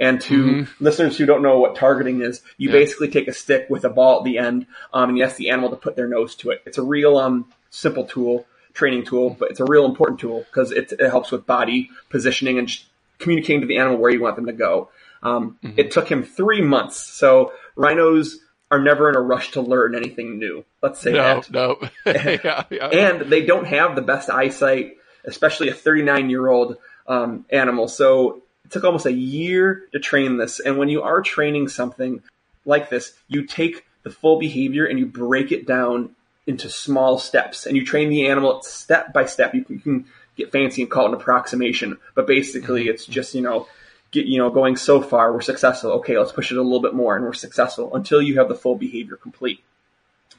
And 0.00 0.20
to 0.22 0.44
mm-hmm. 0.44 0.84
listeners 0.84 1.16
who 1.16 1.26
don't 1.26 1.42
know 1.42 1.58
what 1.58 1.74
targeting 1.74 2.20
is, 2.22 2.42
you 2.56 2.68
yeah. 2.68 2.74
basically 2.74 3.08
take 3.08 3.28
a 3.28 3.32
stick 3.32 3.66
with 3.68 3.84
a 3.84 3.88
ball 3.88 4.18
at 4.18 4.24
the 4.24 4.38
end, 4.38 4.66
um, 4.92 5.08
and 5.08 5.18
you 5.18 5.24
ask 5.24 5.36
the 5.36 5.50
animal 5.50 5.70
to 5.70 5.76
put 5.76 5.96
their 5.96 6.06
nose 6.06 6.34
to 6.36 6.50
it. 6.50 6.62
It's 6.66 6.78
a 6.78 6.82
real 6.82 7.16
um, 7.16 7.46
simple 7.70 8.04
tool, 8.04 8.46
training 8.74 9.06
tool, 9.06 9.30
but 9.38 9.50
it's 9.50 9.60
a 9.60 9.64
real 9.64 9.86
important 9.86 10.20
tool 10.20 10.44
because 10.50 10.70
it, 10.70 10.92
it, 10.92 11.10
helps 11.10 11.32
with 11.32 11.46
body 11.46 11.90
positioning 12.10 12.58
and 12.58 12.70
communicating 13.18 13.62
to 13.62 13.66
the 13.66 13.78
animal 13.78 13.98
where 13.98 14.10
you 14.10 14.20
want 14.20 14.36
them 14.36 14.46
to 14.46 14.52
go. 14.52 14.90
Um, 15.22 15.58
mm-hmm. 15.64 15.78
It 15.78 15.90
took 15.90 16.08
him 16.08 16.22
three 16.22 16.60
months. 16.60 16.96
So 16.96 17.52
rhinos 17.74 18.38
are 18.70 18.78
never 18.78 19.08
in 19.08 19.16
a 19.16 19.20
rush 19.20 19.52
to 19.52 19.60
learn 19.60 19.94
anything 19.94 20.38
new. 20.38 20.64
Let's 20.82 21.00
say 21.00 21.12
no, 21.12 21.40
that. 21.40 21.50
No, 21.50 21.78
yeah, 22.06 22.64
yeah. 22.70 22.88
And 22.88 23.30
they 23.30 23.44
don't 23.44 23.66
have 23.66 23.96
the 23.96 24.02
best 24.02 24.30
eyesight, 24.30 24.96
especially 25.24 25.68
a 25.68 25.74
39 25.74 26.30
year 26.30 26.48
old 26.48 26.76
um, 27.06 27.46
animal. 27.50 27.88
So 27.88 28.42
it 28.64 28.70
took 28.70 28.84
almost 28.84 29.06
a 29.06 29.12
year 29.12 29.86
to 29.92 29.98
train 29.98 30.36
this. 30.36 30.60
And 30.60 30.76
when 30.76 30.88
you 30.88 31.02
are 31.02 31.22
training 31.22 31.68
something 31.68 32.22
like 32.64 32.90
this, 32.90 33.14
you 33.26 33.46
take 33.46 33.86
the 34.02 34.10
full 34.10 34.38
behavior 34.38 34.84
and 34.84 34.98
you 34.98 35.06
break 35.06 35.52
it 35.52 35.66
down 35.66 36.14
into 36.46 36.68
small 36.70 37.18
steps 37.18 37.66
and 37.66 37.76
you 37.76 37.84
train 37.84 38.08
the 38.08 38.28
animal 38.28 38.62
step 38.62 39.12
by 39.12 39.24
step. 39.24 39.54
You 39.54 39.64
can, 39.64 39.74
you 39.76 39.80
can 39.80 40.06
get 40.36 40.52
fancy 40.52 40.82
and 40.82 40.90
call 40.90 41.06
it 41.06 41.08
an 41.08 41.14
approximation, 41.14 41.98
but 42.14 42.26
basically 42.26 42.88
it's 42.88 43.04
just, 43.06 43.34
you 43.34 43.42
know, 43.42 43.66
get, 44.10 44.26
you 44.26 44.38
know, 44.38 44.50
going 44.50 44.76
so 44.76 45.00
far, 45.00 45.32
we're 45.32 45.40
successful. 45.40 45.92
Okay, 45.92 46.18
let's 46.18 46.32
push 46.32 46.50
it 46.50 46.58
a 46.58 46.62
little 46.62 46.80
bit 46.80 46.94
more 46.94 47.16
and 47.16 47.24
we're 47.24 47.32
successful 47.32 47.94
until 47.94 48.22
you 48.22 48.38
have 48.38 48.48
the 48.48 48.54
full 48.54 48.76
behavior 48.76 49.16
complete. 49.16 49.60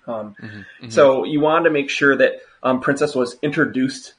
Um, 0.07 0.35
mm-hmm, 0.41 0.45
mm-hmm. 0.45 0.89
So 0.89 1.23
you 1.25 1.39
wanted 1.39 1.65
to 1.65 1.71
make 1.71 1.89
sure 1.89 2.15
that 2.15 2.41
um, 2.63 2.81
Princess 2.81 3.15
was 3.15 3.37
introduced 3.41 4.13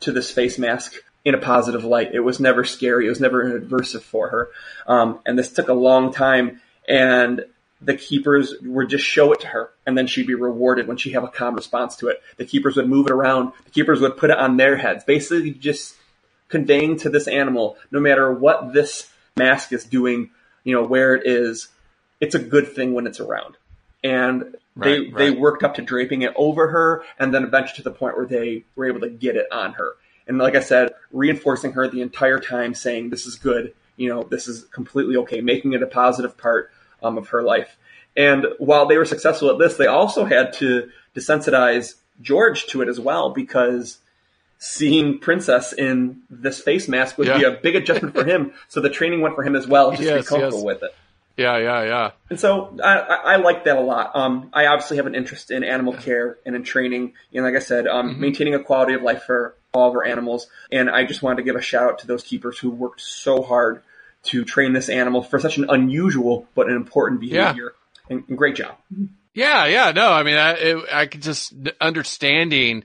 to 0.00 0.12
this 0.12 0.30
face 0.30 0.58
mask 0.58 0.94
in 1.24 1.34
a 1.34 1.38
positive 1.38 1.84
light. 1.84 2.14
It 2.14 2.20
was 2.20 2.38
never 2.38 2.64
scary. 2.64 3.06
It 3.06 3.10
was 3.10 3.20
never 3.20 3.58
adversive 3.58 4.02
for 4.02 4.28
her. 4.28 4.48
Um, 4.86 5.20
and 5.26 5.38
this 5.38 5.52
took 5.52 5.68
a 5.68 5.74
long 5.74 6.12
time 6.12 6.60
and 6.88 7.46
the 7.80 7.96
keepers 7.96 8.54
would 8.62 8.88
just 8.88 9.04
show 9.04 9.32
it 9.32 9.40
to 9.40 9.46
her 9.48 9.70
and 9.86 9.96
then 9.96 10.06
she'd 10.06 10.26
be 10.26 10.34
rewarded 10.34 10.86
when 10.86 10.96
she 10.96 11.12
have 11.12 11.24
a 11.24 11.28
calm 11.28 11.54
response 11.54 11.96
to 11.96 12.08
it. 12.08 12.22
The 12.36 12.44
keepers 12.44 12.76
would 12.76 12.88
move 12.88 13.06
it 13.06 13.12
around. 13.12 13.52
The 13.64 13.70
keepers 13.70 14.00
would 14.00 14.16
put 14.16 14.30
it 14.30 14.38
on 14.38 14.56
their 14.56 14.76
heads, 14.76 15.04
basically 15.04 15.52
just 15.52 15.96
conveying 16.54 16.96
to 16.96 17.10
this 17.10 17.26
animal, 17.26 17.76
no 17.90 17.98
matter 17.98 18.32
what 18.32 18.72
this 18.72 19.10
mask 19.36 19.72
is 19.72 19.82
doing, 19.84 20.30
you 20.62 20.72
know, 20.72 20.84
where 20.84 21.16
it 21.16 21.26
is, 21.26 21.66
it's 22.20 22.36
a 22.36 22.38
good 22.38 22.68
thing 22.68 22.94
when 22.94 23.08
it's 23.08 23.18
around. 23.18 23.56
And 24.04 24.54
they, 24.76 25.00
right, 25.00 25.12
right. 25.12 25.14
they 25.16 25.30
worked 25.32 25.64
up 25.64 25.74
to 25.74 25.82
draping 25.82 26.22
it 26.22 26.32
over 26.36 26.68
her 26.68 27.02
and 27.18 27.34
then 27.34 27.42
eventually 27.42 27.78
to 27.78 27.82
the 27.82 27.90
point 27.90 28.16
where 28.16 28.26
they 28.26 28.62
were 28.76 28.86
able 28.86 29.00
to 29.00 29.10
get 29.10 29.34
it 29.34 29.50
on 29.50 29.72
her. 29.72 29.96
And 30.28 30.38
like 30.38 30.54
I 30.54 30.60
said, 30.60 30.92
reinforcing 31.10 31.72
her 31.72 31.88
the 31.88 32.02
entire 32.02 32.38
time 32.38 32.72
saying, 32.72 33.10
this 33.10 33.26
is 33.26 33.34
good, 33.34 33.74
you 33.96 34.08
know, 34.08 34.22
this 34.22 34.46
is 34.46 34.62
completely 34.66 35.16
okay, 35.16 35.40
making 35.40 35.72
it 35.72 35.82
a 35.82 35.88
positive 35.88 36.38
part 36.38 36.70
um, 37.02 37.18
of 37.18 37.30
her 37.30 37.42
life. 37.42 37.76
And 38.16 38.46
while 38.58 38.86
they 38.86 38.96
were 38.96 39.04
successful 39.04 39.50
at 39.50 39.58
this, 39.58 39.76
they 39.76 39.88
also 39.88 40.24
had 40.24 40.52
to 40.54 40.88
desensitize 41.16 41.94
George 42.22 42.66
to 42.66 42.80
it 42.80 42.88
as 42.88 43.00
well 43.00 43.30
because 43.30 43.98
seeing 44.64 45.18
Princess 45.18 45.74
in 45.74 46.22
this 46.30 46.58
face 46.58 46.88
mask 46.88 47.18
would 47.18 47.26
yeah. 47.26 47.38
be 47.38 47.44
a 47.44 47.50
big 47.50 47.76
adjustment 47.76 48.14
for 48.14 48.24
him. 48.24 48.52
So 48.68 48.80
the 48.80 48.90
training 48.90 49.20
went 49.20 49.36
for 49.36 49.44
him 49.44 49.54
as 49.54 49.66
well, 49.66 49.90
just 49.90 50.02
yes, 50.02 50.10
to 50.10 50.22
be 50.22 50.26
comfortable 50.26 50.58
yes. 50.58 50.64
with 50.64 50.82
it. 50.82 50.94
Yeah, 51.36 51.58
yeah, 51.58 51.82
yeah. 51.84 52.10
And 52.30 52.40
so 52.40 52.76
I, 52.82 52.98
I, 52.98 53.36
like 53.36 53.64
that 53.64 53.76
a 53.76 53.80
lot. 53.80 54.16
Um, 54.16 54.50
I 54.52 54.66
obviously 54.66 54.96
have 54.96 55.06
an 55.06 55.14
interest 55.14 55.50
in 55.50 55.62
animal 55.62 55.92
care 55.92 56.38
and 56.46 56.56
in 56.56 56.64
training. 56.64 57.12
And 57.32 57.44
like 57.44 57.54
I 57.54 57.60
said, 57.60 57.86
um, 57.86 58.10
mm-hmm. 58.10 58.20
maintaining 58.20 58.54
a 58.54 58.60
quality 58.60 58.94
of 58.94 59.02
life 59.02 59.24
for 59.24 59.54
all 59.72 59.90
of 59.90 59.96
our 59.96 60.04
animals. 60.04 60.48
And 60.72 60.88
I 60.88 61.04
just 61.04 61.22
wanted 61.22 61.36
to 61.36 61.42
give 61.42 61.56
a 61.56 61.62
shout 61.62 61.84
out 61.84 61.98
to 62.00 62.06
those 62.06 62.22
keepers 62.22 62.58
who 62.58 62.70
worked 62.70 63.00
so 63.00 63.42
hard 63.42 63.82
to 64.24 64.44
train 64.44 64.72
this 64.72 64.88
animal 64.88 65.22
for 65.22 65.38
such 65.38 65.58
an 65.58 65.66
unusual 65.68 66.48
but 66.54 66.68
an 66.68 66.76
important 66.76 67.20
behavior. 67.20 67.74
Yeah. 68.08 68.16
And, 68.16 68.24
and 68.28 68.38
great 68.38 68.56
job. 68.56 68.76
Yeah, 69.34 69.66
yeah, 69.66 69.90
no, 69.90 70.12
I 70.12 70.22
mean, 70.22 70.36
I, 70.36 70.52
it, 70.52 70.84
I 70.92 71.06
could 71.06 71.22
just 71.22 71.52
understanding 71.80 72.84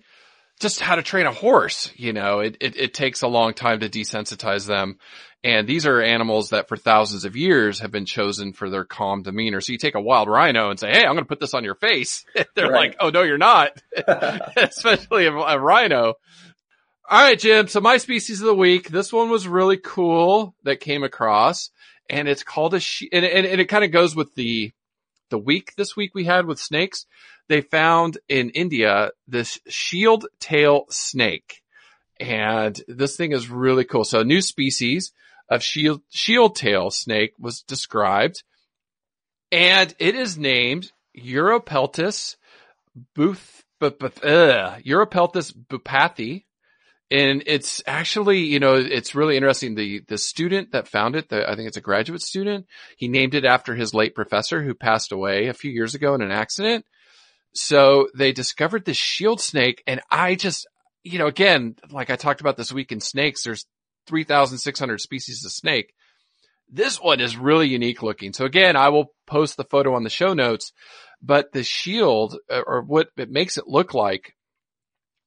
just 0.60 0.80
how 0.80 0.96
to 0.96 1.04
train 1.04 1.26
a 1.26 1.32
horse. 1.32 1.92
You 1.96 2.14
know, 2.14 2.40
it, 2.40 2.58
it, 2.60 2.78
it 2.78 2.94
takes 2.94 3.22
a 3.22 3.28
long 3.28 3.54
time 3.54 3.80
to 3.80 3.90
desensitize 3.90 4.68
them. 4.68 4.98
And 5.42 5.68
these 5.68 5.86
are 5.86 6.02
animals 6.02 6.50
that 6.50 6.68
for 6.68 6.76
thousands 6.76 7.24
of 7.24 7.38
years 7.38 7.80
have 7.80 7.92
been 7.92 8.06
chosen 8.06 8.52
for 8.52 8.70
their 8.70 8.84
calm 8.84 9.22
demeanor. 9.22 9.62
So 9.62 9.72
you 9.72 9.78
take 9.78 9.96
a 9.96 10.02
wild 10.02 10.28
rhino 10.28 10.70
and 10.70 10.78
say, 10.78 10.92
Hey, 10.92 11.06
I'm 11.06 11.14
going 11.14 11.20
to 11.20 11.30
put 11.30 11.40
this 11.40 11.54
on 11.54 11.64
your 11.64 11.76
face. 11.76 12.26
They're 12.56 12.70
right. 12.70 12.90
like, 12.90 12.98
Oh, 13.00 13.10
no, 13.10 13.24
you're 13.24 13.38
not. 13.38 13.82
Especially 14.58 15.28
a, 15.28 15.34
a, 15.34 15.58
rhino. 15.58 16.16
All 17.10 17.22
right, 17.22 17.40
Jim. 17.40 17.68
So 17.70 17.80
my 17.80 17.98
species 17.98 18.42
of 18.42 18.48
the 18.48 18.54
week, 18.54 18.90
this 18.90 19.14
one 19.14 19.30
was 19.30 19.48
really 19.48 19.78
cool 19.78 20.56
that 20.64 20.82
came 20.82 21.04
across 21.04 21.72
and 22.10 22.28
it's 22.28 22.44
called 22.44 22.74
a 22.74 22.80
she, 22.80 23.10
and, 23.14 23.24
and, 23.24 23.46
and 23.46 23.62
it 23.62 23.66
kind 23.66 23.86
of 23.86 23.92
goes 23.92 24.16
with 24.16 24.36
the, 24.36 24.74
the 25.30 25.38
week 25.38 25.74
this 25.78 25.96
week 25.96 26.12
we 26.14 26.26
had 26.26 26.46
with 26.46 26.60
snakes 26.60 27.06
they 27.48 27.62
found 27.62 28.20
in 28.30 28.52
India 28.52 29.12
this 29.28 29.60
shield 29.68 30.28
tail 30.40 30.86
snake. 30.90 31.62
And 32.20 32.80
this 32.88 33.16
thing 33.16 33.32
is 33.32 33.50
really 33.50 33.86
cool. 33.86 34.04
So 34.04 34.20
a 34.20 34.26
new 34.26 34.42
species 34.42 35.12
of 35.50 35.64
shield, 35.64 36.02
shield 36.10 36.56
tail 36.56 36.92
snake 36.92 37.34
was 37.40 37.62
described 37.62 38.44
and 39.52 39.94
it 40.00 40.16
is 40.16 40.38
named 40.38 40.92
Uropeltis 41.18 42.36
buth, 43.16 43.64
uh, 43.82 43.88
Uropeltis 44.86 45.54
bhupathyi. 45.54 46.46
And 47.12 47.42
it's 47.48 47.82
actually, 47.88 48.40
you 48.40 48.60
know, 48.60 48.76
it's 48.76 49.16
really 49.16 49.36
interesting. 49.36 49.74
The, 49.74 50.02
the 50.08 50.18
student 50.18 50.74
that 50.74 50.88
found 50.88 51.16
it, 51.16 51.30
the, 51.30 51.50
I 51.50 51.56
think 51.56 51.68
it's 51.68 51.78
a 51.78 51.82
graduate 51.82 52.22
student, 52.22 52.68
he 52.98 53.08
named 53.08 53.34
it 53.34 53.46
after 53.46 53.74
his 53.74 53.96
late 53.96 54.14
professor 54.14 54.62
who 54.62 54.76
passed 54.76 55.12
away 55.12 55.48
a 55.48 55.56
few 55.56 55.72
years 55.72 55.96
ago 55.96 56.14
in 56.14 56.22
an 56.22 56.32
accident. 56.32 56.86
So 57.54 58.10
they 58.16 58.32
discovered 58.32 58.86
this 58.86 58.98
shield 58.98 59.42
snake 59.42 59.82
and 59.88 60.02
I 60.12 60.36
just, 60.36 60.68
you 61.04 61.18
know, 61.18 61.26
again, 61.26 61.76
like 61.90 62.12
I 62.12 62.16
talked 62.16 62.42
about 62.42 62.58
this 62.58 62.72
week 62.72 62.92
in 62.92 63.00
snakes, 63.00 63.44
there's 63.44 63.66
3,600 64.06 65.02
species 65.02 65.44
of 65.46 65.52
snake. 65.52 65.94
This 66.72 67.02
one 67.02 67.20
is 67.20 67.36
really 67.36 67.68
unique 67.68 68.04
looking. 68.04 68.34
So 68.34 68.46
again, 68.46 68.76
I 68.76 68.90
will 68.90 69.14
post 69.26 69.58
the 69.58 69.64
photo 69.64 69.96
on 69.96 70.04
the 70.04 70.12
show 70.12 70.36
notes, 70.36 70.74
but 71.24 71.54
the 71.54 71.64
shield 71.64 72.38
uh, 72.52 72.62
or 72.68 72.84
what 72.84 73.10
it 73.18 73.32
makes 73.32 73.58
it 73.58 73.68
look 73.68 73.96
like 73.96 74.36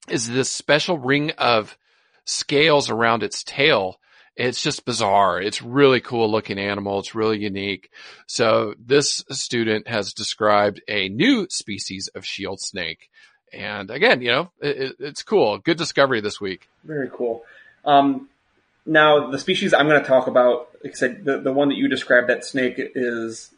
is 0.09 0.29
this 0.29 0.51
special 0.51 0.99
ring 0.99 1.31
of 1.33 1.77
scales 2.25 2.91
around 2.91 3.23
its 3.23 3.43
tail 3.45 3.99
it's 4.37 4.63
just 4.63 4.85
bizarre. 4.85 5.41
It's 5.41 5.61
really 5.61 6.01
cool 6.01 6.31
looking 6.31 6.59
animal. 6.59 6.99
It's 6.99 7.15
really 7.15 7.39
unique. 7.39 7.91
So 8.27 8.75
this 8.79 9.25
student 9.31 9.89
has 9.89 10.15
described 10.15 10.81
a 10.89 11.09
new 11.09 11.47
species 11.51 12.09
of 12.15 12.25
shield 12.25 12.61
snake 12.61 13.11
And 13.53 13.91
again, 13.91 14.23
you 14.23 14.31
know, 14.31 14.51
it, 14.61 14.97
it's 14.99 15.23
cool. 15.23 15.59
Good 15.59 15.77
discovery 15.77 16.23
this 16.23 16.41
week. 16.41 16.69
Very 16.85 17.11
cool. 17.13 17.45
Um, 17.85 18.31
now 18.87 19.31
the 19.31 19.39
species 19.39 19.75
I'm 19.75 19.87
going 19.87 20.01
to 20.01 20.09
talk 20.09 20.27
about, 20.27 20.71
said, 20.95 21.25
the, 21.25 21.39
the 21.39 21.53
one 21.53 21.69
that 21.69 21.77
you 21.77 21.89
described, 21.89 22.31
that 22.31 22.45
snake 22.45 22.77
is 22.79 23.51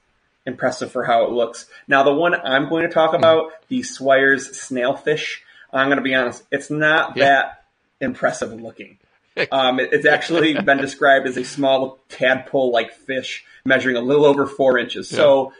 impressive 0.45 0.91
for 0.91 1.05
how 1.05 1.25
it 1.25 1.31
looks. 1.31 1.67
Now 1.87 2.03
the 2.03 2.13
one 2.13 2.35
I'm 2.35 2.69
going 2.69 2.83
to 2.83 2.93
talk 2.93 3.15
about, 3.15 3.53
the 3.69 3.83
Swire's 3.83 4.49
snailfish, 4.49 5.39
I'm 5.75 5.89
going 5.89 5.99
to 5.99 6.03
be 6.03 6.15
honest, 6.15 6.43
it's 6.51 6.71
not 6.71 7.17
yeah. 7.17 7.25
that 7.25 7.65
impressive 8.01 8.53
looking. 8.53 8.99
Um, 9.51 9.81
it, 9.81 9.89
it's 9.93 10.07
actually 10.07 10.55
been 10.55 10.79
described 10.79 11.27
as 11.27 11.37
a 11.37 11.45
small 11.45 11.99
tadpole-like 12.09 12.93
fish 12.95 13.45
measuring 13.65 13.97
a 13.97 14.01
little 14.01 14.27
over 14.27 14.47
four 14.47 14.79
inches. 14.79 15.11
Yeah. 15.11 15.17
So 15.17 15.53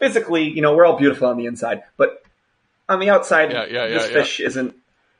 physically, 0.00 0.50
you 0.50 0.62
know, 0.62 0.74
we're 0.74 0.84
all 0.84 0.98
beautiful 0.98 1.28
on 1.28 1.36
the 1.36 1.46
inside, 1.46 1.84
but 1.96 2.24
on 2.88 2.98
the 2.98 3.10
outside, 3.10 3.52
yeah, 3.52 3.66
yeah, 3.66 3.86
this 3.86 4.06
fish 4.06 4.40
isn't 4.40 4.74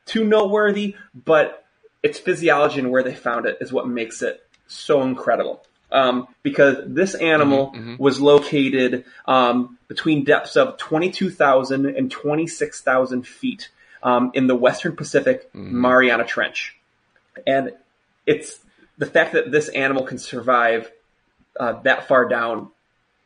too 0.07 0.25
noteworthy, 0.25 0.97
but 1.15 1.65
its 2.03 2.19
physiology 2.19 2.81
and 2.81 2.91
where 2.91 3.05
they 3.05 3.15
found 3.15 3.47
it 3.47 3.59
is 3.61 3.73
what 3.73 3.87
makes 3.87 4.23
it 4.23 4.45
so 4.67 5.03
incredible. 5.03 5.65
Um, 5.93 6.27
because 6.43 6.79
this 6.87 7.15
animal 7.15 7.69
mm-hmm, 7.69 7.79
mm-hmm. 7.79 8.03
was 8.03 8.21
located 8.21 9.05
um, 9.27 9.79
between 9.87 10.25
depths 10.25 10.57
of 10.57 10.77
22,000 10.79 11.87
and 11.87 12.11
26,000 12.11 13.27
feet 13.27 13.69
um, 14.05 14.31
in 14.35 14.47
the 14.47 14.55
Western 14.55 14.95
Pacific 14.95 15.53
mm-hmm. 15.53 15.81
Mariana 15.81 16.25
Trench. 16.25 16.77
And 17.47 17.73
it's 18.27 18.59
the 18.99 19.07
fact 19.07 19.33
that 19.33 19.51
this 19.51 19.69
animal 19.71 20.05
can 20.05 20.19
survive 20.19 20.93
uh, 21.59 21.81
that 21.83 22.07
far 22.07 22.29
down. 22.29 22.69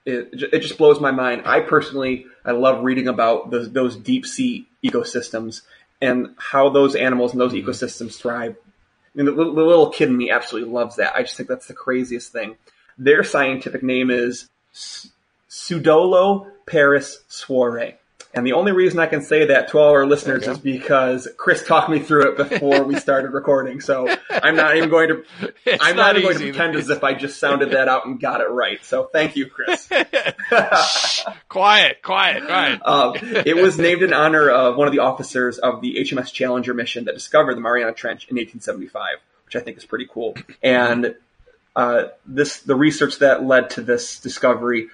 It, 0.07 0.43
it, 0.53 0.61
just 0.61 0.79
blows 0.79 1.01
my 1.01 1.11
mind. 1.11 1.43
I 1.45 1.61
personally, 1.61 2.27
I 2.43 2.53
love 2.53 2.83
reading 2.83 3.09
about 3.09 3.51
those, 3.51 3.71
those 3.71 3.97
deep 3.97 4.25
sea 4.25 4.67
ecosystems 4.83 5.61
and 6.01 6.35
how 6.39 6.71
those 6.71 6.95
animals 6.95 7.33
and 7.33 7.41
those 7.41 7.53
mm-hmm. 7.53 7.69
ecosystems 7.69 8.17
thrive. 8.17 8.57
I 8.57 9.11
mean, 9.15 9.27
the, 9.27 9.33
the, 9.33 9.43
little 9.43 9.91
kid 9.91 10.09
in 10.09 10.17
me 10.17 10.31
absolutely 10.31 10.71
loves 10.71 10.97
that. 10.97 11.15
I 11.15 11.23
just 11.23 11.37
think 11.37 11.49
that's 11.49 11.67
the 11.67 11.75
craziest 11.75 12.33
thing. 12.33 12.57
Their 12.97 13.23
scientific 13.23 13.83
name 13.83 14.11
is 14.11 14.49
Pseudoliparis 14.73 16.47
swirei. 17.29 17.97
And 18.35 18.47
the 18.47 18.53
only 18.53 18.73
reason 18.73 18.99
I 18.99 19.07
can 19.07 19.23
say 19.23 19.47
that 19.47 19.69
to 19.69 19.79
all 19.79 19.91
our 19.91 20.07
listeners 20.07 20.47
is 20.47 20.59
because 20.59 21.27
Chris 21.39 21.67
talked 21.67 21.89
me 21.89 21.99
through 21.99 22.33
it 22.33 22.37
before 22.37 22.85
we 22.85 22.97
started 23.01 23.33
recording. 23.33 23.81
So 23.81 24.15
I'm 24.31 24.55
not 24.55 24.77
even 24.77 24.91
going 24.91 25.09
to, 25.09 25.25
it's 25.65 25.83
I'm 25.83 25.97
not, 25.97 26.15
not 26.15 26.17
even 26.17 26.23
going 26.23 26.39
to 26.39 26.45
pretend 26.53 26.77
as 26.77 26.91
if 26.91 27.03
I 27.03 27.15
just 27.15 27.41
sounded 27.41 27.71
that 27.71 27.89
out 27.89 28.05
and 28.05 28.21
got 28.21 28.43
it 28.43 28.51
right. 28.51 28.85
So 28.85 29.05
thank 29.05 29.35
you, 29.37 29.47
Chris. 29.47 29.89
quiet, 31.49 32.03
quiet, 32.03 32.45
quiet. 32.45 32.81
Uh, 32.85 33.13
it 33.23 33.57
was 33.57 33.79
named 33.79 34.03
in 34.03 34.13
honor 34.13 34.51
of 34.51 34.77
one 34.77 34.87
of 34.87 34.93
the 34.93 35.01
officers 35.01 35.59
of 35.59 35.81
the 35.81 35.97
HMS 35.97 36.31
Challenger 36.31 36.75
mission 36.75 37.07
that 37.07 37.15
discovered 37.15 37.55
the 37.57 37.63
Mariana 37.63 37.95
Trench 37.95 38.29
in 38.29 38.37
1875, 38.37 39.17
which 39.47 39.57
I 39.57 39.61
think 39.61 39.79
is 39.79 39.87
pretty 39.87 40.07
cool. 40.09 40.35
And 40.63 41.15
uh, 41.75 42.09
this 42.27 42.61
the 42.61 42.75
research 42.75 43.21
that 43.21 43.45
led 43.45 43.71
to 43.71 43.81
this 43.81 44.21
discovery 44.21 44.89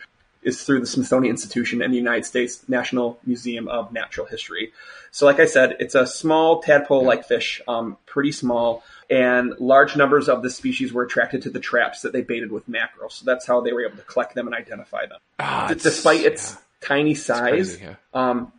is 0.45 0.63
through 0.63 0.81
the 0.81 0.87
Smithsonian 0.87 1.31
Institution 1.31 1.83
and 1.83 1.93
the 1.93 1.97
United 1.97 2.25
States 2.25 2.63
National 2.69 3.19
Museum 3.25 3.69
of 3.69 3.93
Natural 3.93 4.27
History. 4.27 4.73
So, 5.11 5.27
like 5.27 5.41
I 5.41 5.47
said, 5.47 5.77
it's 5.79 5.95
a 5.95 6.07
small 6.07 6.61
tadpole-like 6.61 7.27
fish, 7.27 7.63
um, 7.69 7.97
pretty 8.05 8.33
small, 8.33 8.83
and 9.09 9.55
large 9.59 9.97
numbers 9.97 10.29
of 10.29 10.43
the 10.43 10.51
species 10.51 10.93
were 10.93 11.05
attracted 11.05 11.43
to 11.43 11.51
the 11.51 11.61
traps 11.61 12.03
that 12.03 12.13
they 12.13 12.23
baited 12.23 12.51
with 12.51 12.69
mackerel. 12.69 13.11
So 13.11 13.25
that's 13.25 13.47
how 13.47 13.61
they 13.61 13.73
were 13.73 13.85
able 13.87 13.97
to 13.97 14.03
collect 14.03 14.35
them 14.35 14.47
and 14.47 14.57
identify 14.57 15.07
them. 15.07 15.21
Ah, 15.39 15.69
D- 15.69 15.75
despite 15.75 16.23
its 16.23 16.53
yeah. 16.53 16.59
tiny 16.89 17.15
size, 17.15 17.77
crazy, 17.77 17.85
yeah. 17.85 17.95
um, 18.13 18.53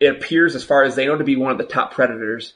it 0.00 0.16
appears, 0.16 0.56
as 0.56 0.64
far 0.64 0.82
as 0.82 0.96
they 0.96 1.06
know, 1.06 1.16
to 1.16 1.24
be 1.24 1.36
one 1.36 1.52
of 1.52 1.58
the 1.58 1.64
top 1.64 1.92
predators 1.92 2.54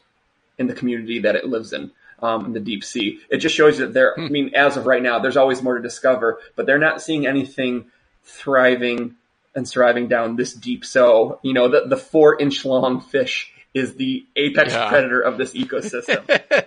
in 0.58 0.66
the 0.66 0.74
community 0.74 1.20
that 1.20 1.36
it 1.36 1.46
lives 1.46 1.72
in. 1.72 1.92
Um, 2.18 2.46
in 2.46 2.52
the 2.54 2.60
deep 2.60 2.82
sea. 2.82 3.20
It 3.28 3.38
just 3.38 3.54
shows 3.54 3.76
that 3.76 3.92
there, 3.92 4.14
hmm. 4.14 4.24
I 4.24 4.28
mean, 4.30 4.54
as 4.54 4.78
of 4.78 4.86
right 4.86 5.02
now, 5.02 5.18
there's 5.18 5.36
always 5.36 5.62
more 5.62 5.76
to 5.76 5.82
discover, 5.82 6.38
but 6.56 6.64
they're 6.64 6.78
not 6.78 7.02
seeing 7.02 7.26
anything 7.26 7.90
thriving 8.26 9.16
and 9.54 9.66
surviving 9.66 10.08
down 10.08 10.36
this 10.36 10.52
deep. 10.52 10.84
So, 10.84 11.40
you 11.42 11.54
know, 11.54 11.68
the, 11.68 11.86
the 11.88 11.96
four 11.96 12.40
inch 12.40 12.64
long 12.64 13.00
fish 13.00 13.52
is 13.72 13.94
the 13.94 14.26
apex 14.36 14.72
yeah. 14.72 14.88
predator 14.88 15.20
of 15.20 15.38
this 15.38 15.54
ecosystem. 15.54 16.28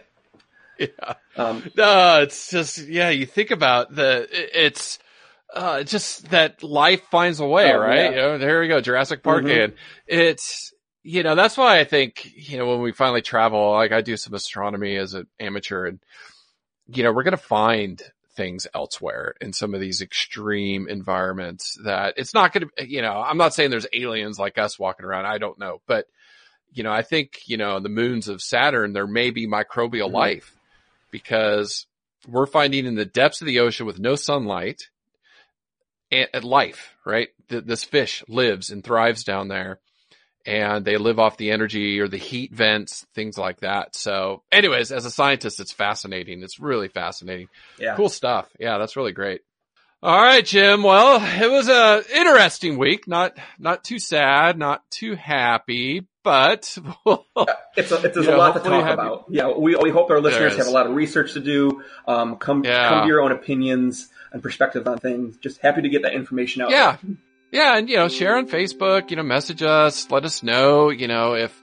yeah. 0.80 1.14
Um, 1.36 1.64
no, 1.78 2.22
it's 2.22 2.50
just, 2.50 2.80
yeah, 2.88 3.10
you 3.10 3.26
think 3.26 3.52
about 3.52 3.94
the, 3.94 4.28
it's, 4.32 5.00
uh, 5.54 5.84
just 5.84 6.30
that 6.30 6.64
life 6.64 7.02
finds 7.10 7.40
a 7.40 7.46
way, 7.46 7.72
oh, 7.72 7.80
right? 7.80 7.98
Yeah. 7.98 8.10
You 8.10 8.16
know, 8.16 8.38
there 8.38 8.62
we 8.62 8.68
go, 8.68 8.82
Jurassic 8.82 9.24
Park 9.24 9.44
mm-hmm. 9.44 9.52
again. 9.52 9.74
It's, 10.08 10.74
you 11.04 11.24
know, 11.24 11.36
that's 11.36 11.58
why 11.58 11.80
I 11.80 11.86
think, 11.86 12.32
you 12.36 12.58
know, 12.58 12.68
when 12.68 12.82
we 12.82 12.92
finally 12.92 13.22
travel, 13.22 13.72
like 13.72 13.92
I 13.92 14.02
do 14.02 14.18
some 14.18 14.34
astronomy 14.34 14.96
as 14.98 15.14
an 15.14 15.28
amateur 15.40 15.86
and, 15.86 16.00
you 16.88 17.04
know, 17.04 17.12
we're 17.14 17.24
going 17.24 17.32
to 17.32 17.38
find 17.38 18.02
things 18.40 18.68
elsewhere 18.74 19.36
in 19.42 19.52
some 19.52 19.74
of 19.74 19.82
these 19.82 20.02
extreme 20.02 20.88
environments 20.88 21.78
that 21.84 22.14
it's 22.16 22.34
not 22.34 22.54
going 22.54 22.70
to, 22.78 22.90
you 22.90 23.02
know, 23.02 23.22
I'm 23.22 23.36
not 23.36 23.54
saying 23.54 23.70
there's 23.70 23.86
aliens 23.92 24.40
like 24.40 24.58
us 24.58 24.80
walking 24.80 25.06
around. 25.06 25.26
I 25.26 25.40
don't 25.40 25.60
know, 25.60 25.82
but 25.88 26.06
you 26.72 26.84
know, 26.84 26.92
I 26.92 27.02
think, 27.02 27.42
you 27.48 27.58
know, 27.58 27.82
the 27.82 27.90
moons 27.90 28.30
of 28.30 28.42
Saturn, 28.42 28.94
there 28.94 29.08
may 29.08 29.32
be 29.32 29.46
microbial 29.46 30.06
mm-hmm. 30.06 30.16
life 30.16 30.56
because 31.12 31.86
we're 32.30 32.46
finding 32.46 32.86
in 32.86 32.96
the 32.96 33.04
depths 33.04 33.42
of 33.42 33.48
the 33.48 33.60
ocean 33.60 33.86
with 33.86 34.00
no 34.00 34.16
sunlight 34.16 34.84
and 36.10 36.46
life, 36.46 36.96
right? 37.06 37.28
This 37.50 37.84
fish 37.84 38.24
lives 38.30 38.70
and 38.70 38.82
thrives 38.82 39.26
down 39.26 39.50
there 39.50 39.80
and 40.46 40.86
they 40.86 40.98
live 40.98 41.20
off 41.20 41.38
the 41.38 41.52
energy 41.52 42.00
or 42.00 42.08
the 42.08 42.18
heat 42.18 42.54
vents, 42.54 43.06
things 43.14 43.38
like 43.38 43.60
that. 43.62 43.96
So 43.96 44.44
anyways, 44.52 44.92
as 44.92 45.06
a 45.06 45.12
scientist, 45.12 45.60
it's 45.60 45.72
fascinating. 45.72 46.44
It's 46.44 46.60
really 46.60 46.88
fascinating. 46.88 47.48
Yeah. 47.78 47.96
Cool 47.96 48.10
stuff. 48.10 48.50
Yeah, 48.60 48.78
that's 48.78 48.96
really 48.96 49.12
great. 49.12 49.42
All 50.02 50.22
right, 50.22 50.46
Jim. 50.46 50.82
Well, 50.82 51.22
it 51.22 51.52
was 51.52 51.68
a 51.68 52.04
interesting 52.16 52.78
week. 52.78 53.06
Not, 53.06 53.38
not 53.60 53.84
too 53.84 54.00
sad, 54.00 54.58
not 54.58 54.82
too 54.90 55.16
happy, 55.16 56.08
but 56.24 56.78
it's 57.06 57.92
a, 57.92 58.02
it's, 58.06 58.18
a 58.18 58.38
lot 58.38 58.54
to 58.54 58.62
talk 58.62 58.90
about. 58.90 59.26
Yeah. 59.30 59.52
We, 59.58 59.76
we 59.76 59.90
hope 59.90 60.10
our 60.10 60.22
listeners 60.22 60.56
have 60.56 60.68
a 60.68 60.72
lot 60.72 60.88
of 60.88 60.96
research 60.96 61.34
to 61.34 61.42
do. 61.42 61.84
Um, 62.08 62.38
come, 62.38 62.64
yeah. 62.64 62.88
come 62.88 63.02
to 63.02 63.08
your 63.08 63.22
own 63.22 63.34
opinions 63.34 64.08
and 64.32 64.42
perspectives 64.42 64.88
on 64.88 65.00
things. 65.00 65.36
Just 65.38 65.60
happy 65.60 65.82
to 65.82 65.90
get 65.90 66.04
that 66.04 66.14
information 66.14 66.62
out. 66.62 66.70
Yeah. 66.70 66.96
There. 67.04 67.18
Yeah, 67.52 67.78
and 67.78 67.90
you 67.90 67.98
know, 67.98 68.08
share 68.08 68.38
on 68.38 68.48
Facebook, 68.48 69.10
you 69.10 69.16
know, 69.16 69.24
message 69.24 69.64
us, 69.64 70.10
let 70.12 70.24
us 70.24 70.44
know, 70.44 70.90
you 70.90 71.08
know, 71.08 71.34
if 71.34 71.60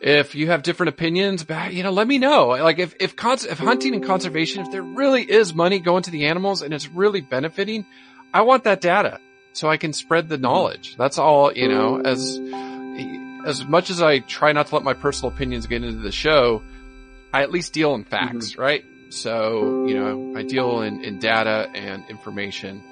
if 0.00 0.34
you 0.34 0.48
have 0.48 0.62
different 0.62 0.88
opinions 0.90 1.42
about, 1.42 1.72
you 1.72 1.82
know, 1.82 1.90
let 1.90 2.06
me 2.06 2.18
know. 2.18 2.48
Like 2.48 2.78
if 2.78 2.94
if 3.00 3.16
cons- 3.16 3.44
if 3.44 3.58
hunting 3.58 3.94
and 3.94 4.04
conservation, 4.04 4.62
if 4.62 4.70
there 4.70 4.82
really 4.82 5.22
is 5.22 5.54
money 5.54 5.80
going 5.80 6.02
to 6.04 6.10
the 6.10 6.26
animals 6.26 6.62
and 6.62 6.74
it's 6.74 6.88
really 6.88 7.20
benefiting, 7.20 7.86
I 8.32 8.42
want 8.42 8.64
that 8.64 8.80
data 8.80 9.18
so 9.52 9.68
I 9.68 9.76
can 9.76 9.92
spread 9.92 10.28
the 10.28 10.38
knowledge. 10.38 10.96
That's 10.96 11.18
all, 11.18 11.52
you 11.52 11.68
know, 11.68 12.00
as 12.00 12.38
as 13.46 13.64
much 13.64 13.90
as 13.90 14.02
I 14.02 14.18
try 14.18 14.52
not 14.52 14.68
to 14.68 14.74
let 14.74 14.84
my 14.84 14.94
personal 14.94 15.32
opinions 15.32 15.66
get 15.66 15.82
into 15.82 16.00
the 16.00 16.12
show, 16.12 16.62
I 17.32 17.42
at 17.42 17.50
least 17.50 17.72
deal 17.72 17.94
in 17.94 18.04
facts, 18.04 18.52
mm-hmm. 18.52 18.60
right? 18.60 18.84
So, 19.10 19.86
you 19.86 19.94
know, 19.94 20.38
I 20.38 20.42
deal 20.42 20.82
in, 20.82 21.02
in 21.02 21.18
data 21.18 21.70
and 21.74 22.04
information 22.10 22.82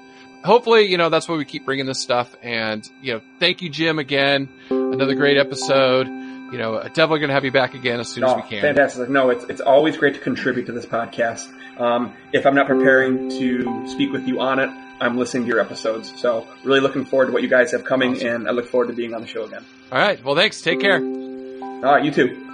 hopefully, 0.43 0.83
you 0.83 0.97
know, 0.97 1.09
that's 1.09 1.27
why 1.27 1.35
we 1.35 1.45
keep 1.45 1.65
bringing 1.65 1.85
this 1.85 1.99
stuff. 1.99 2.35
And, 2.41 2.87
you 3.01 3.13
know, 3.13 3.21
thank 3.39 3.61
you, 3.61 3.69
Jim, 3.69 3.99
again. 3.99 4.49
Another 4.69 5.15
great 5.15 5.37
episode. 5.37 6.07
You 6.07 6.57
know, 6.57 6.81
definitely 6.81 7.19
going 7.19 7.27
to 7.27 7.33
have 7.33 7.43
you 7.43 7.51
back 7.51 7.73
again 7.73 7.99
as 7.99 8.07
soon 8.07 8.23
as 8.23 8.35
we 8.35 8.41
can. 8.43 8.61
Fantastic. 8.61 9.09
No, 9.09 9.29
it's, 9.29 9.43
it's 9.45 9.61
always 9.61 9.97
great 9.97 10.13
to 10.13 10.19
contribute 10.21 10.65
to 10.67 10.71
this 10.71 10.85
podcast. 10.85 11.51
Um, 11.79 12.15
if 12.31 12.45
I'm 12.45 12.55
not 12.55 12.67
preparing 12.67 13.29
to 13.31 13.87
speak 13.89 14.13
with 14.13 14.27
you 14.27 14.39
on 14.39 14.59
it, 14.59 14.69
I'm 14.99 15.17
listening 15.17 15.43
to 15.43 15.49
your 15.49 15.59
episodes. 15.59 16.13
So 16.19 16.47
really 16.63 16.79
looking 16.79 17.05
forward 17.05 17.27
to 17.27 17.31
what 17.31 17.43
you 17.43 17.49
guys 17.49 17.71
have 17.73 17.83
coming 17.83 18.13
awesome. 18.15 18.27
and 18.27 18.47
I 18.47 18.51
look 18.51 18.67
forward 18.67 18.87
to 18.87 18.93
being 18.93 19.13
on 19.13 19.21
the 19.21 19.27
show 19.27 19.43
again. 19.43 19.63
All 19.91 19.99
right. 19.99 20.23
Well, 20.23 20.35
thanks. 20.35 20.61
Take 20.61 20.79
care. 20.79 20.99
All 20.99 21.81
right. 21.81 22.03
You 22.03 22.11
too. 22.11 22.46